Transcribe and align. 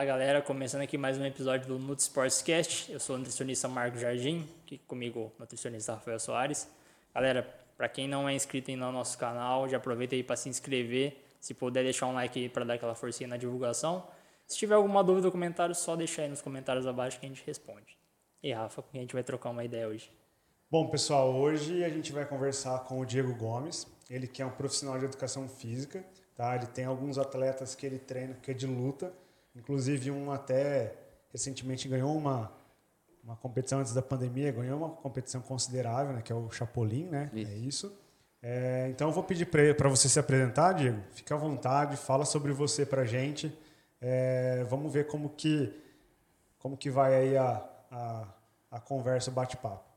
Fala 0.00 0.04
galera, 0.04 0.40
começando 0.40 0.80
aqui 0.80 0.96
mais 0.96 1.18
um 1.18 1.24
episódio 1.26 1.66
do 1.66 1.78
Nut 1.78 2.00
Sportscast. 2.00 2.90
Eu 2.90 2.98
sou 2.98 3.16
o 3.16 3.18
nutricionista 3.18 3.68
Marco 3.68 3.98
Jardim, 3.98 4.48
aqui 4.64 4.78
comigo 4.78 5.30
o 5.36 5.40
nutricionista 5.40 5.92
Rafael 5.92 6.18
Soares. 6.18 6.66
Galera, 7.14 7.42
para 7.76 7.88
quem 7.88 8.08
não 8.08 8.28
é 8.28 8.32
inscrito 8.32 8.70
no 8.72 8.92
nosso 8.92 9.18
canal, 9.18 9.68
já 9.68 9.76
aproveita 9.76 10.14
aí 10.14 10.22
para 10.22 10.36
se 10.36 10.48
inscrever. 10.48 11.16
Se 11.38 11.52
puder 11.52 11.82
deixar 11.82 12.06
um 12.06 12.14
like 12.14 12.38
aí 12.38 12.48
para 12.48 12.64
dar 12.64 12.74
aquela 12.74 12.94
forcinha 12.94 13.28
na 13.28 13.36
divulgação. 13.36 14.06
Se 14.46 14.56
tiver 14.56 14.74
alguma 14.74 15.04
dúvida 15.04 15.28
ou 15.28 15.32
comentário, 15.32 15.74
só 15.74 15.96
deixa 15.96 16.22
aí 16.22 16.28
nos 16.28 16.40
comentários 16.40 16.86
abaixo 16.86 17.20
que 17.20 17.26
a 17.26 17.28
gente 17.28 17.42
responde. 17.46 17.96
E 18.42 18.52
Rafa, 18.52 18.82
a 18.94 18.96
gente 18.96 19.12
vai 19.12 19.22
trocar 19.22 19.50
uma 19.50 19.64
ideia 19.64 19.86
hoje? 19.86 20.10
Bom, 20.70 20.88
pessoal, 20.88 21.34
hoje 21.34 21.82
a 21.84 21.88
gente 21.88 22.12
vai 22.12 22.24
conversar 22.24 22.78
com 22.84 23.00
o 23.00 23.04
Diego 23.04 23.34
Gomes, 23.34 23.86
ele 24.08 24.26
que 24.26 24.40
é 24.40 24.46
um 24.46 24.50
profissional 24.50 24.98
de 24.98 25.04
educação 25.04 25.48
física, 25.48 26.04
tá? 26.36 26.54
Ele 26.54 26.66
tem 26.66 26.84
alguns 26.84 27.18
atletas 27.18 27.74
que 27.74 27.84
ele 27.84 27.98
treina, 27.98 28.34
que 28.34 28.52
é 28.52 28.54
de 28.54 28.66
luta, 28.66 29.12
Inclusive, 29.54 30.10
um 30.10 30.30
até 30.30 30.94
recentemente 31.32 31.88
ganhou 31.88 32.16
uma, 32.16 32.52
uma 33.22 33.36
competição 33.36 33.80
antes 33.80 33.92
da 33.92 34.02
pandemia, 34.02 34.52
ganhou 34.52 34.78
uma 34.78 34.90
competição 34.90 35.40
considerável, 35.40 36.14
né, 36.14 36.22
que 36.22 36.32
é 36.32 36.34
o 36.34 36.50
Chapolin, 36.50 37.06
né? 37.06 37.30
Isso. 37.32 37.50
É 37.50 37.56
isso. 37.56 38.00
É, 38.42 38.88
então, 38.90 39.08
eu 39.08 39.12
vou 39.12 39.22
pedir 39.22 39.46
para 39.46 39.88
você 39.88 40.08
se 40.08 40.18
apresentar, 40.18 40.72
Diego. 40.72 41.02
Fique 41.12 41.32
à 41.32 41.36
vontade, 41.36 41.96
fala 41.96 42.24
sobre 42.24 42.52
você 42.52 42.86
para 42.86 43.02
a 43.02 43.04
gente. 43.04 43.52
É, 44.00 44.64
vamos 44.64 44.90
ver 44.92 45.06
como 45.08 45.28
que, 45.30 45.78
como 46.58 46.76
que 46.76 46.88
vai 46.88 47.14
aí 47.14 47.36
a, 47.36 47.62
a, 47.90 48.28
a 48.70 48.80
conversa, 48.80 49.30
o 49.30 49.34
bate-papo. 49.34 49.89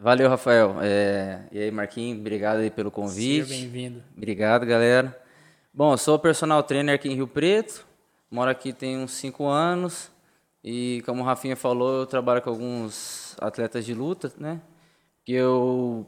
Valeu, 0.00 0.28
Rafael. 0.28 0.76
É, 0.80 1.40
e 1.50 1.58
aí, 1.58 1.70
Marquinhos, 1.72 2.20
obrigado 2.20 2.58
aí 2.58 2.70
pelo 2.70 2.90
convite. 2.90 3.48
Seja 3.48 3.62
bem-vindo. 3.62 4.02
Obrigado, 4.16 4.64
galera. 4.64 5.18
Bom, 5.74 5.92
eu 5.92 5.98
sou 5.98 6.18
personal 6.18 6.62
trainer 6.62 6.94
aqui 6.94 7.08
em 7.08 7.14
Rio 7.14 7.26
Preto, 7.26 7.84
Moro 8.30 8.50
aqui 8.50 8.74
tem 8.74 8.98
uns 8.98 9.12
5 9.12 9.46
anos 9.46 10.10
e, 10.62 11.02
como 11.06 11.22
o 11.22 11.24
Rafinha 11.24 11.56
falou, 11.56 12.00
eu 12.00 12.06
trabalho 12.06 12.42
com 12.42 12.50
alguns 12.50 13.34
atletas 13.40 13.86
de 13.86 13.94
luta, 13.94 14.30
né? 14.38 14.60
Que 15.24 15.32
eu 15.32 16.06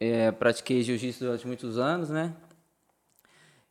é, 0.00 0.32
pratiquei 0.32 0.82
jiu-jitsu 0.82 1.24
durante 1.24 1.46
muitos 1.46 1.78
anos, 1.78 2.10
né? 2.10 2.34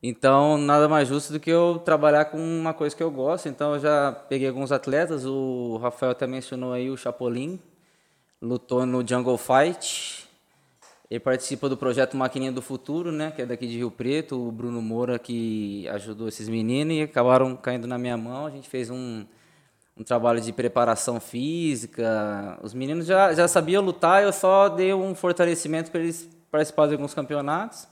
Então, 0.02 0.58
nada 0.58 0.88
mais 0.88 1.09
justo 1.09 1.33
do 1.33 1.39
que 1.42 1.50
eu 1.50 1.80
trabalhar 1.83 2.26
com 2.26 2.38
uma 2.38 2.73
coisa 2.73 2.95
que 2.95 3.04
eu 3.04 3.11
gosto. 3.11 3.50
Então, 3.50 3.73
eu 3.73 3.80
já 3.80 4.14
peguei 4.14 4.48
alguns 4.48 4.72
atletas. 4.72 5.26
O 5.26 5.78
Rafael 5.78 6.14
até 6.14 6.26
mencionou 6.26 6.72
aí 6.72 6.89
o 6.89 6.95
Chapolin, 6.95 7.59
lutou 8.42 8.86
no 8.86 9.06
Jungle 9.08 9.38
Fight, 9.38 10.28
ele 11.09 11.20
participa 11.20 11.68
do 11.68 11.76
projeto 11.76 12.16
Maquininha 12.16 12.52
do 12.52 12.62
Futuro, 12.62 13.12
né, 13.12 13.32
que 13.32 13.42
é 13.42 13.45
daqui 13.45 13.66
de 13.68 13.78
Rio 13.78 13.90
Preto, 13.90 14.48
o 14.48 14.52
Bruno 14.52 14.82
Moura 14.82 15.18
que 15.18 15.88
ajudou 15.90 16.28
esses 16.28 16.48
meninos 16.48 16.95
e 16.95 17.02
acabaram 17.02 17.56
caindo 17.56 17.88
na 17.88 17.98
minha 17.98 18.16
mão. 18.16 18.45
A 18.45 18.52
gente 18.52 18.70
fez 18.70 18.92
um, 18.92 19.26
um 19.98 20.04
trabalho 20.04 20.40
de 20.40 20.54
preparação 20.54 21.20
física. 21.20 22.60
Os 22.62 22.76
meninos 22.76 23.08
já, 23.08 23.34
já 23.34 23.48
sabiam 23.48 23.84
lutar, 23.84 24.22
eu 24.22 24.32
só 24.32 24.70
dei 24.70 24.94
um 24.94 25.16
fortalecimento 25.16 25.90
para 25.90 26.00
eles 26.00 26.30
participarem 26.52 26.90
de 26.90 26.95
alguns 26.95 27.14
campeonatos. 27.16 27.88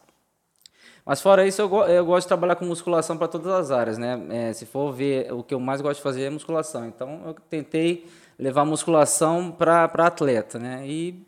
Mas 1.04 1.22
fora 1.22 1.48
isso, 1.48 1.62
eu, 1.62 1.74
eu 1.88 2.06
gosto 2.06 2.26
de 2.26 2.28
trabalhar 2.28 2.56
com 2.56 2.66
musculação 2.66 3.18
para 3.18 3.28
todas 3.28 3.48
as 3.48 3.72
áreas, 3.72 3.98
né? 3.98 4.22
É, 4.30 4.54
se 4.54 4.66
for 4.66 4.92
ver, 4.92 5.32
o 5.34 5.42
que 5.42 5.54
eu 5.54 5.60
mais 5.60 5.82
gosto 5.82 5.98
de 5.98 6.04
fazer 6.04 6.24
é 6.24 6.30
musculação. 6.30 6.86
Então, 6.86 7.22
eu 7.26 7.34
tentei 7.50 8.06
levar 8.38 8.66
musculação 8.66 9.52
para 9.52 9.86
atleta, 9.86 10.60
né? 10.60 10.84
E 10.86 11.26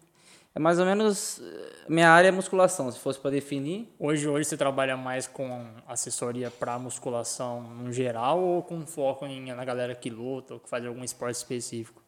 é 0.54 0.60
mais 0.60 0.80
ou 0.80 0.86
menos 0.86 1.40
eh, 1.42 1.70
minha 1.88 2.10
área 2.10 2.28
é 2.28 2.32
musculação, 2.32 2.92
se 2.92 3.00
fosse 3.00 3.20
para 3.20 3.32
definir. 3.32 3.88
Hoje, 4.00 4.28
hoje 4.28 4.50
você 4.50 4.58
trabalha 4.58 4.98
mais 4.98 5.28
com 5.28 5.66
assessoria 5.88 6.52
para 6.52 6.78
musculação 6.78 7.62
no 7.62 7.92
geral 7.92 8.40
ou 8.40 8.64
com 8.64 8.86
foco 8.86 9.26
em, 9.26 9.54
na 9.54 9.66
galera 9.66 9.96
que 9.96 10.10
luta 10.10 10.56
ou 10.56 10.60
que 10.60 10.70
faz 10.70 10.86
algum 10.86 11.04
esporte 11.04 11.36
específico? 11.36 12.02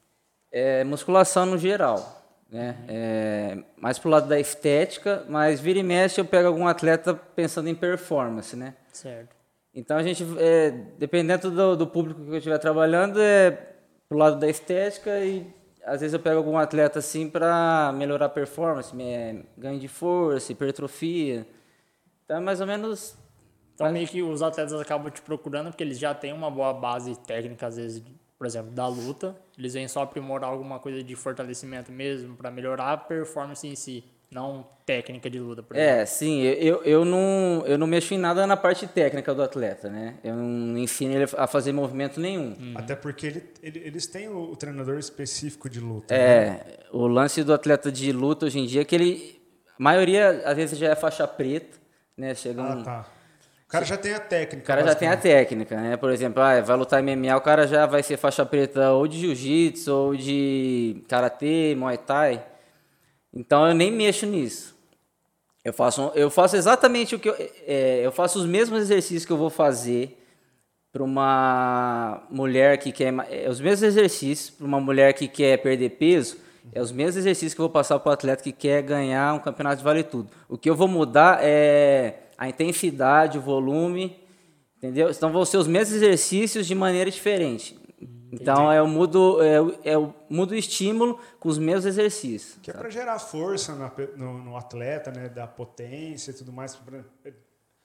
É 0.52 0.84
musculação 0.84 1.46
no 1.46 1.58
geral, 1.58 2.24
né? 2.50 2.78
Uhum. 2.80 2.86
É, 2.90 3.64
mais 3.78 3.98
pro 3.98 4.10
lado 4.10 4.28
da 4.28 4.40
estética, 4.40 5.26
mas 5.30 5.60
vira 5.60 5.80
e 5.80 5.84
mexe 5.84 6.20
eu 6.20 6.26
pego 6.26 6.48
algum 6.48 6.68
atleta 6.68 7.14
pensando 7.14 7.70
em 7.70 7.76
performance, 7.76 8.56
né? 8.56 8.76
Certo. 8.92 9.36
Então 9.74 9.96
a 9.96 10.04
gente, 10.04 10.26
é, 10.38 10.72
dependendo 10.98 11.50
do, 11.50 11.78
do 11.78 11.88
público 11.88 12.22
que 12.22 12.32
eu 12.32 12.38
estiver 12.38 12.58
trabalhando, 12.58 13.22
é 13.22 13.71
pro 14.12 14.18
lado 14.18 14.38
da 14.38 14.50
estética 14.50 15.24
e 15.24 15.48
às 15.86 16.02
vezes 16.02 16.14
eu 16.14 16.20
pego 16.20 16.36
algum 16.36 16.58
atleta 16.58 17.00
assim 17.00 17.30
para 17.30 17.94
melhorar 17.96 18.26
a 18.26 18.30
performance, 18.30 18.94
ganho 19.58 19.80
de 19.80 19.88
força, 19.88 20.52
hipertrofia. 20.52 21.48
Então 22.26 22.36
é 22.36 22.40
mais 22.42 22.60
ou 22.60 22.68
menos. 22.68 23.16
Então 23.74 23.90
meio 23.90 24.06
que 24.06 24.22
os 24.22 24.42
atletas 24.42 24.74
acabam 24.74 25.10
te 25.10 25.22
procurando 25.22 25.68
porque 25.68 25.82
eles 25.82 25.98
já 25.98 26.14
têm 26.14 26.34
uma 26.34 26.52
boa 26.52 26.74
base 26.74 27.16
técnica, 27.20 27.68
às 27.68 27.78
vezes, 27.78 28.04
por 28.38 28.46
exemplo, 28.46 28.72
da 28.72 28.86
luta. 28.86 29.34
Eles 29.58 29.76
vêm 29.76 29.88
só 29.88 30.02
aprimorar 30.02 30.50
alguma 30.50 30.78
coisa 30.78 31.02
de 31.02 31.16
fortalecimento 31.16 31.90
mesmo 31.90 32.36
para 32.36 32.52
melhorar 32.52 32.92
a 32.92 32.98
performance 32.98 33.66
em 33.66 33.78
si 33.78 34.04
não 34.32 34.66
técnica 34.86 35.30
de 35.30 35.40
luta, 35.40 35.62
por 35.62 35.76
é, 35.76 35.80
exemplo. 35.80 36.02
É, 36.02 36.06
sim, 36.06 36.42
eu, 36.42 36.82
eu, 36.84 37.04
não, 37.06 37.64
eu 37.66 37.78
não 37.78 37.86
mexo 37.86 38.14
em 38.14 38.18
nada 38.18 38.48
na 38.48 38.56
parte 38.56 38.88
técnica 38.88 39.34
do 39.34 39.44
atleta, 39.44 39.90
né? 39.90 40.16
Eu 40.24 40.36
não 40.36 40.78
ensino 40.78 41.14
ele 41.14 41.26
a 41.38 41.48
fazer 41.48 41.74
movimento 41.74 42.20
nenhum. 42.20 42.56
Uhum. 42.58 42.74
Até 42.76 42.96
porque 42.96 43.28
ele, 43.28 43.44
ele, 43.62 43.80
eles 43.80 44.08
têm 44.08 44.30
o, 44.30 44.52
o, 44.52 44.56
treinador 44.56 44.98
específico 44.98 45.70
de 45.70 45.82
luta. 45.82 46.14
É, 46.14 46.50
né? 46.50 46.62
o 46.92 47.08
lance 47.08 47.44
do 47.44 47.54
atleta 47.54 47.92
de 47.92 48.12
luta 48.14 48.46
hoje 48.46 48.60
em 48.60 48.66
dia 48.66 48.82
é 48.82 48.86
que 48.86 48.96
ele, 48.96 49.42
a 49.78 49.84
maioria 49.84 50.42
às 50.46 50.56
vezes 50.56 50.80
já 50.80 50.90
é 50.90 50.96
faixa 50.96 51.28
preta, 51.28 51.78
né? 52.18 52.34
Chega 52.34 52.62
ah, 52.62 52.76
um, 52.76 52.84
tá. 52.84 53.06
O 53.66 53.72
cara 53.72 53.86
já 53.86 53.98
tem 53.98 54.14
a 54.14 54.20
técnica. 54.20 54.64
O 54.64 54.68
cara 54.68 54.84
já 54.84 54.96
tem 54.96 55.08
a 55.10 55.18
técnica, 55.18 55.76
né? 55.76 55.98
Por 55.98 56.10
exemplo, 56.10 56.42
ah, 56.42 56.60
vai 56.62 56.78
lutar 56.78 57.04
MMA, 57.04 57.36
o 57.36 57.42
cara 57.42 57.68
já 57.68 57.86
vai 57.86 58.02
ser 58.02 58.18
faixa 58.18 58.46
preta 58.46 58.92
ou 58.92 59.08
de 59.08 59.20
jiu-jitsu, 59.20 59.94
ou 59.94 60.16
de 60.16 61.04
karatê, 61.08 61.76
muay 61.78 61.98
thai. 61.98 62.51
Então 63.34 63.68
eu 63.68 63.74
nem 63.74 63.92
mexo 63.92 64.26
nisso. 64.26 64.76
Eu 65.64 65.74
faço, 65.74 66.12
eu 66.16 66.30
faço 66.30 66.56
exatamente 66.56 67.16
o 67.16 67.20
que 67.20 67.30
eu, 67.30 67.36
é, 67.68 68.02
eu 68.04 68.12
faço 68.12 68.40
os 68.40 68.46
mesmos 68.46 68.82
exercícios 68.82 69.26
que 69.26 69.32
eu 69.32 69.38
vou 69.38 69.50
fazer 69.50 70.18
para 70.92 71.04
uma 71.04 72.24
mulher 72.30 72.78
que 72.78 72.92
quer 72.92 73.14
é, 73.30 73.50
os 73.50 73.62
mesmos 73.62 73.84
exercícios 73.84 74.50
para 74.50 74.66
uma 74.66 74.80
mulher 74.80 75.14
que 75.14 75.28
quer 75.28 75.58
perder 75.58 75.92
peso 75.92 76.38
é 76.74 76.82
os 76.82 76.92
mesmos 76.92 77.18
exercícios 77.18 77.54
que 77.54 77.60
eu 77.60 77.64
vou 77.64 77.70
passar 77.70 78.00
para 78.00 78.10
o 78.10 78.14
atleta 78.14 78.44
que 78.44 78.52
quer 78.52 78.82
ganhar 78.82 79.34
um 79.34 79.40
campeonato 79.40 79.78
de 79.78 79.84
vale 79.84 80.04
tudo. 80.04 80.30
O 80.48 80.58
que 80.58 80.70
eu 80.70 80.76
vou 80.76 80.88
mudar 80.88 81.40
é 81.42 82.20
a 82.38 82.48
intensidade, 82.48 83.38
o 83.38 83.42
volume, 83.42 84.16
entendeu? 84.78 85.10
Então 85.10 85.32
vão 85.32 85.44
ser 85.44 85.58
os 85.58 85.68
mesmos 85.68 85.96
exercícios 85.96 86.68
de 86.68 86.76
maneira 86.76 87.10
diferente. 87.10 87.78
Então 88.32 88.72
eu 88.72 88.88
mudo, 88.88 89.42
é, 89.42 89.58
eu 89.94 90.14
mudo 90.30 90.52
o 90.52 90.56
estímulo 90.56 91.20
com 91.40 91.50
os 91.50 91.58
meus 91.58 91.84
exercícios. 91.84 92.58
Que 92.62 92.72
é 92.72 92.74
para 92.74 92.90
gerar 92.90 93.20
força 93.20 93.76
no, 94.16 94.38
no, 94.40 94.56
atleta, 94.56 95.12
né? 95.12 95.28
Da 95.28 95.46
potência 95.46 96.32
e 96.32 96.34
tudo 96.34 96.54
mais. 96.54 96.80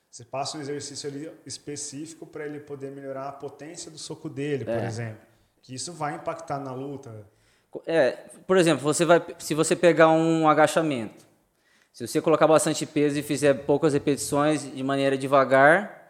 Você 0.09 0.25
passa 0.25 0.57
um 0.57 0.61
exercício 0.61 1.11
ali 1.11 1.31
específico 1.45 2.25
para 2.25 2.47
ele 2.47 2.61
poder 2.61 2.91
melhorar 2.91 3.29
a 3.29 3.33
potência 3.33 3.91
do 3.91 3.99
soco 3.99 4.29
dele, 4.29 4.65
por 4.65 4.75
é. 4.75 4.87
exemplo. 4.87 5.21
Que 5.63 5.75
isso 5.75 5.93
vai 5.93 6.15
impactar 6.15 6.61
na 6.61 6.73
luta. 6.73 7.27
É, 7.87 8.13
por 8.47 8.57
exemplo, 8.57 8.83
você 8.83 9.05
vai, 9.05 9.23
se 9.39 9.53
você 9.53 9.75
pegar 9.75 10.09
um 10.09 10.49
agachamento, 10.49 11.27
se 11.93 12.07
você 12.07 12.21
colocar 12.21 12.47
bastante 12.47 12.87
peso 12.87 13.19
e 13.19 13.23
fizer 13.23 13.53
poucas 13.65 13.93
repetições 13.93 14.63
de 14.63 14.83
maneira 14.83 15.19
devagar, 15.19 16.06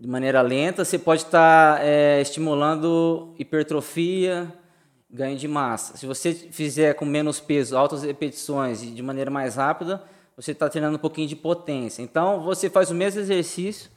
de 0.00 0.08
maneira 0.08 0.40
lenta, 0.40 0.82
você 0.82 0.98
pode 0.98 1.24
estar 1.24 1.76
tá, 1.76 1.84
é, 1.84 2.22
estimulando 2.22 3.34
hipertrofia, 3.38 4.50
ganho 5.10 5.36
de 5.36 5.46
massa. 5.46 5.94
Se 5.98 6.06
você 6.06 6.32
fizer 6.32 6.94
com 6.94 7.04
menos 7.04 7.38
peso, 7.38 7.76
altas 7.76 8.02
repetições 8.02 8.82
e 8.82 8.86
de 8.86 9.02
maneira 9.02 9.30
mais 9.30 9.56
rápida, 9.56 10.02
você 10.34 10.52
está 10.52 10.70
treinando 10.70 10.96
um 10.96 11.00
pouquinho 11.00 11.28
de 11.28 11.36
potência. 11.36 12.00
Então, 12.00 12.40
você 12.40 12.70
faz 12.70 12.90
o 12.90 12.94
mesmo 12.94 13.20
exercício, 13.20 13.90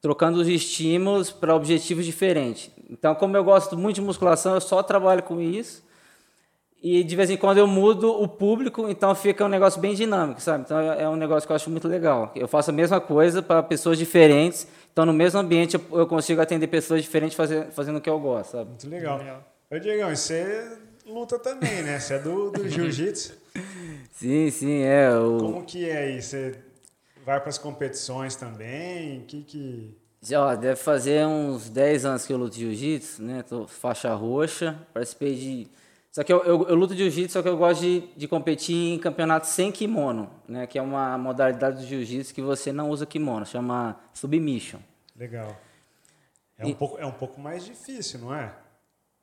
trocando 0.00 0.40
os 0.40 0.46
estímulos 0.46 1.32
para 1.32 1.56
objetivos 1.56 2.06
diferentes. 2.06 2.70
Então, 2.88 3.12
como 3.16 3.36
eu 3.36 3.42
gosto 3.42 3.76
muito 3.76 3.96
de 3.96 4.00
musculação, 4.00 4.54
eu 4.54 4.60
só 4.60 4.80
trabalho 4.80 5.24
com 5.24 5.40
isso. 5.40 5.82
E 6.82 7.04
de 7.04 7.14
vez 7.14 7.30
em 7.30 7.36
quando 7.36 7.58
eu 7.58 7.66
mudo 7.66 8.10
o 8.10 8.26
público, 8.26 8.88
então 8.88 9.14
fica 9.14 9.44
um 9.44 9.48
negócio 9.48 9.80
bem 9.80 9.94
dinâmico, 9.94 10.40
sabe? 10.40 10.64
Então 10.64 10.80
é 10.80 11.08
um 11.08 11.14
negócio 11.14 11.46
que 11.46 11.52
eu 11.52 11.56
acho 11.56 11.70
muito 11.70 11.86
legal. 11.86 12.32
Eu 12.34 12.48
faço 12.48 12.70
a 12.70 12.72
mesma 12.72 13.00
coisa 13.00 13.40
para 13.40 13.62
pessoas 13.62 13.96
diferentes 13.96 14.66
então, 14.92 15.06
no 15.06 15.12
mesmo 15.12 15.40
ambiente, 15.40 15.74
eu 15.74 16.06
consigo 16.06 16.40
atender 16.40 16.66
pessoas 16.66 17.02
diferentes 17.02 17.34
fazendo, 17.34 17.72
fazendo 17.72 17.96
o 17.96 18.00
que 18.00 18.10
eu 18.10 18.20
gosto, 18.20 18.52
sabe? 18.52 18.68
Muito 18.68 18.88
legal. 18.88 19.42
Ô, 19.70 19.78
Diegão, 19.78 20.14
você 20.14 20.70
luta 21.06 21.38
também, 21.38 21.82
né? 21.82 21.98
Você 21.98 22.14
é 22.14 22.18
do, 22.18 22.50
do 22.50 22.68
jiu-jitsu? 22.68 23.34
sim, 24.10 24.50
sim, 24.50 24.82
é. 24.82 25.10
O... 25.16 25.38
Como 25.38 25.64
que 25.64 25.88
é 25.88 25.96
aí? 25.96 26.22
Você 26.22 26.58
vai 27.24 27.40
para 27.40 27.48
as 27.48 27.56
competições 27.56 28.36
também? 28.36 29.22
Que 29.22 29.42
que... 29.42 29.96
Já, 30.20 30.54
deve 30.54 30.76
fazer 30.76 31.26
uns 31.26 31.70
10 31.70 32.04
anos 32.04 32.26
que 32.26 32.32
eu 32.32 32.36
luto 32.36 32.54
jiu-jitsu, 32.54 33.22
né? 33.22 33.42
Tô 33.42 33.66
faixa 33.66 34.12
roxa, 34.12 34.78
participei 34.92 35.34
de 35.34 35.68
Só 36.12 36.22
que 36.22 36.30
eu, 36.30 36.44
eu, 36.44 36.68
eu 36.68 36.74
luto 36.74 36.94
jiu-jitsu, 36.94 37.32
só 37.32 37.42
que 37.42 37.48
eu 37.48 37.56
gosto 37.56 37.80
de, 37.80 38.00
de 38.14 38.28
competir 38.28 38.76
em 38.92 38.98
campeonatos 38.98 39.48
sem 39.48 39.72
kimono, 39.72 40.28
né? 40.46 40.66
Que 40.66 40.78
é 40.78 40.82
uma 40.82 41.16
modalidade 41.16 41.78
do 41.80 41.86
jiu-jitsu 41.86 42.34
que 42.34 42.42
você 42.42 42.70
não 42.70 42.90
usa 42.90 43.06
kimono, 43.06 43.46
chama 43.46 43.98
submission. 44.12 44.78
Legal. 45.16 45.56
É, 46.58 46.66
um 46.66 46.74
pouco, 46.74 46.98
é 46.98 47.06
um 47.06 47.12
pouco 47.12 47.40
mais 47.40 47.64
difícil, 47.64 48.20
não 48.20 48.34
é? 48.34 48.52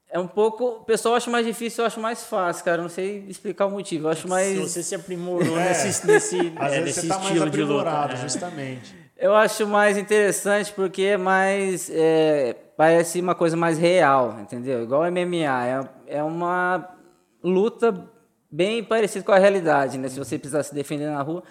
É 0.09 0.17
um 0.17 0.27
pouco. 0.27 0.65
O 0.65 0.83
pessoal 0.83 1.13
acha 1.13 1.29
mais 1.29 1.45
difícil, 1.45 1.83
eu 1.83 1.85
acho 1.85 1.99
mais 1.99 2.23
fácil, 2.23 2.65
cara. 2.65 2.81
Não 2.81 2.89
sei 2.89 3.23
explicar 3.27 3.67
o 3.67 3.71
motivo. 3.71 4.07
Eu 4.07 4.11
acho 4.11 4.27
mais. 4.27 4.47
Se 4.47 4.55
você 4.57 4.83
se 4.83 4.95
aprimorou 4.95 5.59
é. 5.59 5.69
nesse, 5.69 6.07
nesse, 6.07 6.37
Às 6.55 6.73
é, 6.73 6.81
vezes 6.81 6.85
nesse 6.85 7.01
você 7.01 7.07
tá 7.07 7.19
mais 7.19 7.27
estilo 7.27 7.49
de 7.51 7.61
luta. 7.61 7.73
aprimorado, 7.73 8.13
né? 8.13 8.21
justamente. 8.21 8.98
Eu 9.21 9.35
acho 9.35 9.67
mais 9.67 9.97
interessante 9.97 10.71
porque 10.71 11.01
é 11.01 11.17
mais. 11.17 11.89
é, 11.93 12.55
parece 12.77 13.19
uma 13.19 13.35
coisa 13.35 13.57
mais 13.57 13.77
real, 13.77 14.39
entendeu? 14.39 14.81
Igual 14.81 15.11
MMA. 15.11 15.89
É, 16.07 16.17
é 16.19 16.23
uma 16.23 16.89
luta 17.43 18.09
bem 18.49 18.81
parecida 18.81 19.25
com 19.25 19.33
a 19.33 19.37
realidade, 19.37 19.97
né? 19.97 20.07
Se 20.07 20.17
você 20.17 20.39
precisar 20.39 20.63
se 20.63 20.73
defender 20.73 21.09
na 21.09 21.21
rua. 21.21 21.43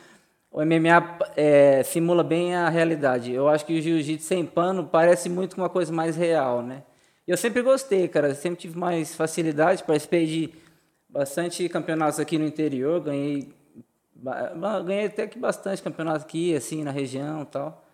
O 0.50 0.64
MMA 0.64 1.18
é, 1.36 1.82
simula 1.82 2.24
bem 2.24 2.54
a 2.54 2.70
realidade. 2.70 3.30
Eu 3.34 3.48
acho 3.48 3.66
que 3.66 3.78
o 3.78 3.82
jiu-jitsu 3.82 4.26
sem 4.26 4.46
pano 4.46 4.86
parece 4.86 5.28
muito 5.28 5.54
com 5.54 5.60
uma 5.60 5.68
coisa 5.68 5.92
mais 5.92 6.16
real, 6.16 6.62
né? 6.62 6.84
Eu 7.26 7.36
sempre 7.36 7.60
gostei, 7.60 8.08
cara. 8.08 8.34
Sempre 8.34 8.60
tive 8.60 8.78
mais 8.78 9.14
facilidade. 9.14 9.84
Participei 9.84 10.24
de 10.24 10.54
bastante 11.06 11.68
campeonatos 11.68 12.18
aqui 12.18 12.38
no 12.38 12.46
interior. 12.46 12.98
Ganhei, 13.02 13.52
ganhei 14.84 15.06
até 15.06 15.26
que 15.26 15.38
bastante 15.38 15.82
campeonato 15.82 16.24
aqui, 16.24 16.54
assim, 16.54 16.82
na 16.84 16.90
região 16.90 17.42
e 17.42 17.46
tal. 17.46 17.84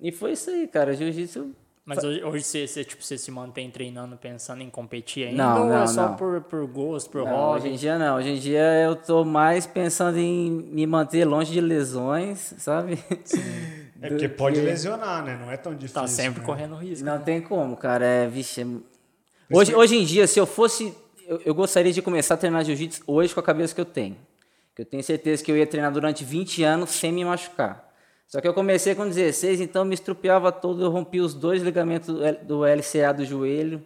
E 0.00 0.10
foi 0.12 0.32
isso 0.32 0.50
aí, 0.50 0.66
cara. 0.66 0.94
Jiu-jitsu. 0.94 1.50
Mas 1.84 2.02
hoje, 2.04 2.22
hoje 2.22 2.44
você, 2.44 2.66
você, 2.66 2.84
tipo, 2.84 3.02
você 3.02 3.18
se 3.18 3.28
mantém 3.32 3.68
treinando 3.68 4.16
pensando 4.16 4.62
em 4.62 4.70
competir 4.70 5.26
ainda? 5.26 5.42
Não, 5.42 5.62
ou 5.62 5.68
não, 5.68 5.82
é 5.82 5.86
só 5.88 6.08
não. 6.10 6.16
Por, 6.16 6.40
por 6.42 6.64
gosto, 6.66 7.10
por 7.10 7.24
Não, 7.24 7.50
hoje 7.50 7.66
em 7.66 7.70
hobby? 7.70 7.80
dia 7.80 7.98
não. 7.98 8.16
Hoje 8.16 8.28
em 8.30 8.38
dia 8.38 8.62
eu 8.84 8.94
tô 8.94 9.24
mais 9.24 9.66
pensando 9.66 10.16
em 10.18 10.48
me 10.48 10.86
manter 10.86 11.24
longe 11.24 11.52
de 11.52 11.60
lesões, 11.60 12.54
sabe? 12.58 12.98
É 14.00 14.08
Do 14.08 14.14
porque 14.14 14.28
pode 14.28 14.60
que- 14.60 14.64
lesionar, 14.64 15.24
né? 15.24 15.36
Não 15.40 15.50
é 15.50 15.56
tão 15.56 15.74
difícil. 15.74 16.00
Tá 16.00 16.06
sempre 16.06 16.40
né? 16.40 16.46
correndo 16.46 16.76
risco. 16.76 17.04
Não 17.04 17.18
tem 17.20 17.40
como, 17.40 17.76
cara. 17.76 18.04
É, 18.04 18.28
vixe. 18.28 18.60
é- 18.62 18.66
Hoje, 19.56 19.74
hoje 19.74 19.96
em 19.96 20.04
dia, 20.04 20.26
se 20.28 20.38
eu 20.38 20.46
fosse. 20.46 20.94
Eu, 21.26 21.40
eu 21.46 21.54
gostaria 21.54 21.92
de 21.92 22.00
começar 22.00 22.34
a 22.34 22.36
treinar 22.36 22.64
jiu-jitsu 22.64 23.02
hoje 23.08 23.34
com 23.34 23.40
a 23.40 23.42
cabeça 23.42 23.74
que 23.74 23.80
eu 23.80 23.84
tenho. 23.84 24.16
Que 24.74 24.82
eu 24.82 24.86
tenho 24.86 25.02
certeza 25.02 25.44
que 25.44 25.50
eu 25.52 25.56
ia 25.56 25.66
treinar 25.66 25.92
durante 25.92 26.24
20 26.24 26.62
anos 26.62 26.90
sem 26.90 27.12
me 27.12 27.24
machucar. 27.24 27.92
Só 28.26 28.40
que 28.40 28.48
eu 28.48 28.54
comecei 28.54 28.94
com 28.94 29.06
16, 29.06 29.60
então 29.60 29.84
me 29.84 29.94
estrupiava 29.94 30.50
todo. 30.50 30.82
Eu 30.82 30.90
rompi 30.90 31.20
os 31.20 31.34
dois 31.34 31.62
ligamentos 31.62 32.08
do 32.44 32.64
LCA 32.64 33.12
do 33.14 33.24
joelho. 33.24 33.84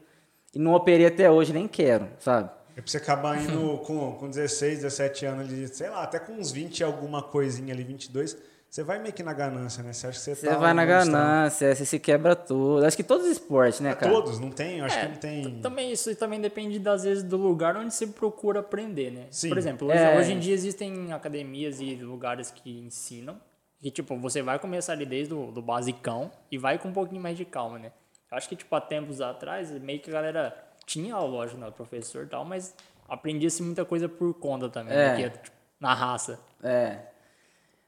E 0.55 0.59
não 0.59 0.73
operei 0.73 1.07
até 1.07 1.31
hoje, 1.31 1.53
nem 1.53 1.67
quero, 1.67 2.09
sabe? 2.19 2.49
É 2.77 2.81
pra 2.81 2.91
você 2.91 2.99
acabar 2.99 3.43
indo 3.43 3.79
com, 3.79 4.13
com 4.13 4.29
16, 4.29 4.83
17 4.83 5.27
anos 5.27 5.71
sei 5.71 5.89
lá, 5.89 6.03
até 6.03 6.19
com 6.19 6.35
uns 6.35 6.53
20 6.53 6.79
e 6.79 6.85
alguma 6.85 7.23
coisinha 7.23 7.75
ali, 7.75 7.83
22, 7.83 8.37
você 8.69 8.83
vai 8.83 8.99
meio 8.99 9.15
que 9.15 9.23
na 9.23 9.33
ganância, 9.33 9.83
né? 9.83 9.93
Você 9.93 10.07
acha 10.07 10.19
que 10.19 10.25
você, 10.25 10.35
Você 10.35 10.47
tá 10.49 10.59
vai 10.59 10.75
na 10.75 10.83
está. 10.85 10.99
ganância, 11.05 11.75
você 11.75 11.85
se 11.87 11.99
quebra 11.99 12.37
tudo. 12.37 12.85
Acho 12.85 12.97
que 12.97 13.03
todos 13.03 13.25
os 13.27 13.33
esportes, 13.33 13.81
né, 13.81 13.95
cara? 13.95 14.13
Todos, 14.13 14.39
não 14.39 14.51
tem? 14.51 14.79
Eu 14.81 14.85
acho 14.85 14.99
É, 14.99 15.03
que 15.03 15.09
não 15.09 15.17
tem. 15.17 15.61
Também 15.61 15.93
isso 15.93 16.15
também 16.17 16.41
depende 16.41 16.79
das 16.79 17.05
vezes 17.05 17.23
do 17.25 17.37
lugar 17.37 17.77
onde 17.77 17.95
você 17.95 18.07
procura 18.07 18.61
aprender, 18.61 19.11
né? 19.13 19.27
Sim. 19.31 19.49
Por 19.49 19.57
exemplo, 19.57 19.89
hoje, 19.89 19.97
É. 19.99 20.19
hoje 20.19 20.33
em 20.33 20.39
dia 20.39 20.53
existem 20.53 21.13
academias 21.13 21.81
e 21.81 21.95
lugares 21.95 22.51
que 22.51 22.79
ensinam 22.81 23.41
que 23.81 23.91
tipo 23.91 24.17
você 24.19 24.43
vai 24.43 24.59
começar 24.59 24.93
ali 24.93 25.07
desde 25.07 25.33
o 25.33 25.51
do 25.53 25.63
basicão 25.63 26.31
e 26.51 26.59
vai 26.59 26.79
com 26.79 26.89
um 26.89 26.93
pouquinho 26.93 27.21
mais 27.23 27.37
de 27.37 27.45
calma, 27.45 27.79
né? 27.79 27.93
Eu 28.31 28.37
acho 28.37 28.49
que 28.49 28.57
tipo 28.57 28.75
há 28.75 28.81
tempos 28.81 29.21
atrás 29.21 29.71
meio 29.71 30.01
que 30.01 30.11
a 30.11 30.13
galera 30.13 30.57
tinha 30.85 31.17
lógico, 31.19 31.59
né, 31.61 31.69
o 31.69 31.73
professor 31.73 32.25
e 32.25 32.27
tal, 32.27 32.45
mas 32.45 32.75
aprendia-se 33.09 33.63
muita 33.63 33.85
coisa 33.85 34.09
por 34.09 34.35
conta 34.35 34.69
também, 34.69 34.95
É. 34.97 35.09
porque, 35.11 35.31
tipo, 35.31 35.57
na 35.81 35.95
raça. 35.95 36.39
É. 36.63 36.99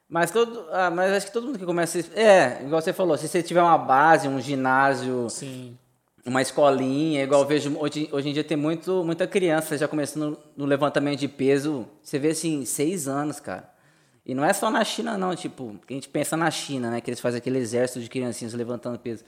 Mas, 0.08 0.30
todo, 0.30 0.66
ah, 0.72 0.90
mas 0.90 1.12
acho 1.12 1.26
que 1.26 1.32
todo 1.32 1.46
mundo 1.46 1.58
que 1.58 1.66
começa. 1.66 1.98
É, 2.18 2.62
igual 2.62 2.80
você 2.80 2.92
falou, 2.94 3.16
se 3.18 3.28
você 3.28 3.42
tiver 3.42 3.62
uma 3.62 3.76
base, 3.76 4.26
um 4.26 4.40
ginásio, 4.40 5.28
Sim. 5.28 5.76
uma 6.24 6.40
escolinha, 6.40 7.22
igual 7.22 7.42
eu 7.42 7.46
vejo 7.46 7.76
hoje, 7.78 8.08
hoje 8.10 8.30
em 8.30 8.32
dia 8.32 8.42
tem 8.42 8.56
muito, 8.56 9.04
muita 9.04 9.26
criança 9.26 9.76
já 9.76 9.86
começando 9.86 10.38
no, 10.56 10.64
levantamento 10.64 11.18
de 11.20 11.28
peso. 11.28 11.86
Você 12.02 12.18
vê 12.18 12.28
assim, 12.28 12.64
seis 12.64 13.06
anos, 13.06 13.38
cara. 13.38 13.68
E 14.24 14.34
não 14.34 14.44
é 14.44 14.52
só 14.54 14.70
na 14.70 14.82
China, 14.82 15.18
não. 15.18 15.36
Tipo, 15.36 15.76
a 15.88 15.92
gente 15.92 16.08
pensa 16.08 16.36
na 16.38 16.50
China, 16.50 16.90
né? 16.90 17.00
Que 17.02 17.10
eles 17.10 17.20
fazem 17.20 17.38
aquele 17.38 17.58
exército 17.58 18.00
de 18.00 18.08
criancinhas 18.08 18.54
levantando 18.54 18.98
peso. 18.98 19.24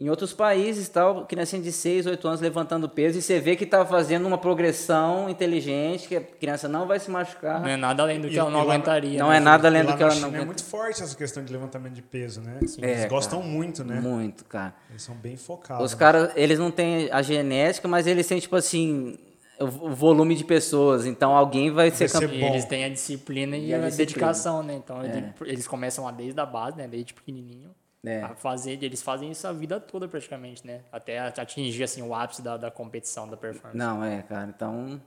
Em 0.00 0.08
outros 0.08 0.32
países, 0.32 0.88
tal, 0.88 1.26
criancinha 1.26 1.60
de 1.60 1.72
6, 1.72 2.06
8 2.06 2.28
anos 2.28 2.40
levantando 2.40 2.88
peso, 2.88 3.18
e 3.18 3.22
você 3.22 3.40
vê 3.40 3.56
que 3.56 3.66
tá 3.66 3.84
fazendo 3.84 4.26
uma 4.28 4.38
progressão 4.38 5.28
inteligente, 5.28 6.06
que 6.06 6.14
a 6.14 6.20
criança 6.20 6.68
não 6.68 6.86
vai 6.86 7.00
se 7.00 7.10
machucar. 7.10 7.60
Não 7.60 7.66
é 7.68 7.76
nada 7.76 8.04
além 8.04 8.20
do 8.20 8.28
que 8.28 8.34
E- 8.34 8.38
ela 8.38 8.48
não 8.48 8.60
aguentaria. 8.60 9.18
Não 9.18 9.30
né? 9.30 9.38
é 9.38 9.40
nada 9.40 9.66
além 9.66 9.84
do 9.84 9.96
que 9.96 10.00
ela 10.02 10.14
não 10.14 10.22
é 10.22 10.28
aguenta. 10.28 10.44
muito 10.44 10.62
forte 10.62 11.02
essa 11.02 11.16
questão 11.16 11.44
de 11.44 11.52
levantamento 11.52 11.94
de 11.94 12.02
peso, 12.02 12.40
né? 12.40 12.58
É, 12.60 12.64
Eles 12.64 12.76
cara. 12.98 13.08
gostam 13.08 13.42
muito, 13.42 13.82
né? 13.82 13.98
Muito, 14.00 14.44
cara. 14.44 14.72
Eles 14.88 15.02
são 15.02 15.16
bem 15.16 15.36
focados. 15.36 15.84
Os 15.84 15.94
caras, 15.94 16.30
eles 16.36 16.60
não 16.60 16.70
têm 16.70 17.10
a 17.10 17.20
genética, 17.20 17.88
mas 17.88 18.06
eles 18.06 18.24
têm, 18.24 18.38
tipo 18.38 18.54
assim, 18.54 19.18
o 19.58 19.90
volume 19.90 20.36
de 20.36 20.44
pessoas. 20.44 21.06
Então 21.06 21.34
alguém 21.36 21.72
vai 21.72 21.90
ser 21.90 22.06
ser 22.08 22.20
campeão. 22.20 22.38
E 22.48 22.52
eles 22.52 22.64
têm 22.66 22.84
a 22.84 22.88
disciplina 22.88 23.56
e, 23.56 23.70
E 23.70 23.74
a 23.74 23.78
a, 23.78 23.80
disciplina. 23.80 24.06
dedicação, 24.06 24.62
né? 24.62 24.74
Então 24.76 25.04
ele- 25.04 25.24
eles 25.44 25.66
começam 25.66 26.04
lá 26.04 26.12
desde 26.12 26.38
a 26.40 26.46
base, 26.46 26.76
né? 26.76 26.86
Desde 26.86 27.12
pequenininho. 27.12 27.70
É. 28.04 28.22
A 28.22 28.34
fazer, 28.34 28.82
eles 28.82 29.02
fazem 29.02 29.30
isso 29.30 29.46
a 29.46 29.52
vida 29.52 29.80
toda 29.80 30.06
praticamente, 30.06 30.66
né? 30.66 30.82
Até 30.92 31.18
atingir 31.18 31.82
assim 31.82 32.02
o 32.02 32.14
ápice 32.14 32.42
da, 32.42 32.56
da 32.56 32.70
competição, 32.70 33.28
da 33.28 33.36
performance. 33.36 33.76
Não, 33.76 34.04
é, 34.04 34.22
cara. 34.22 34.52
Então, 34.54 35.00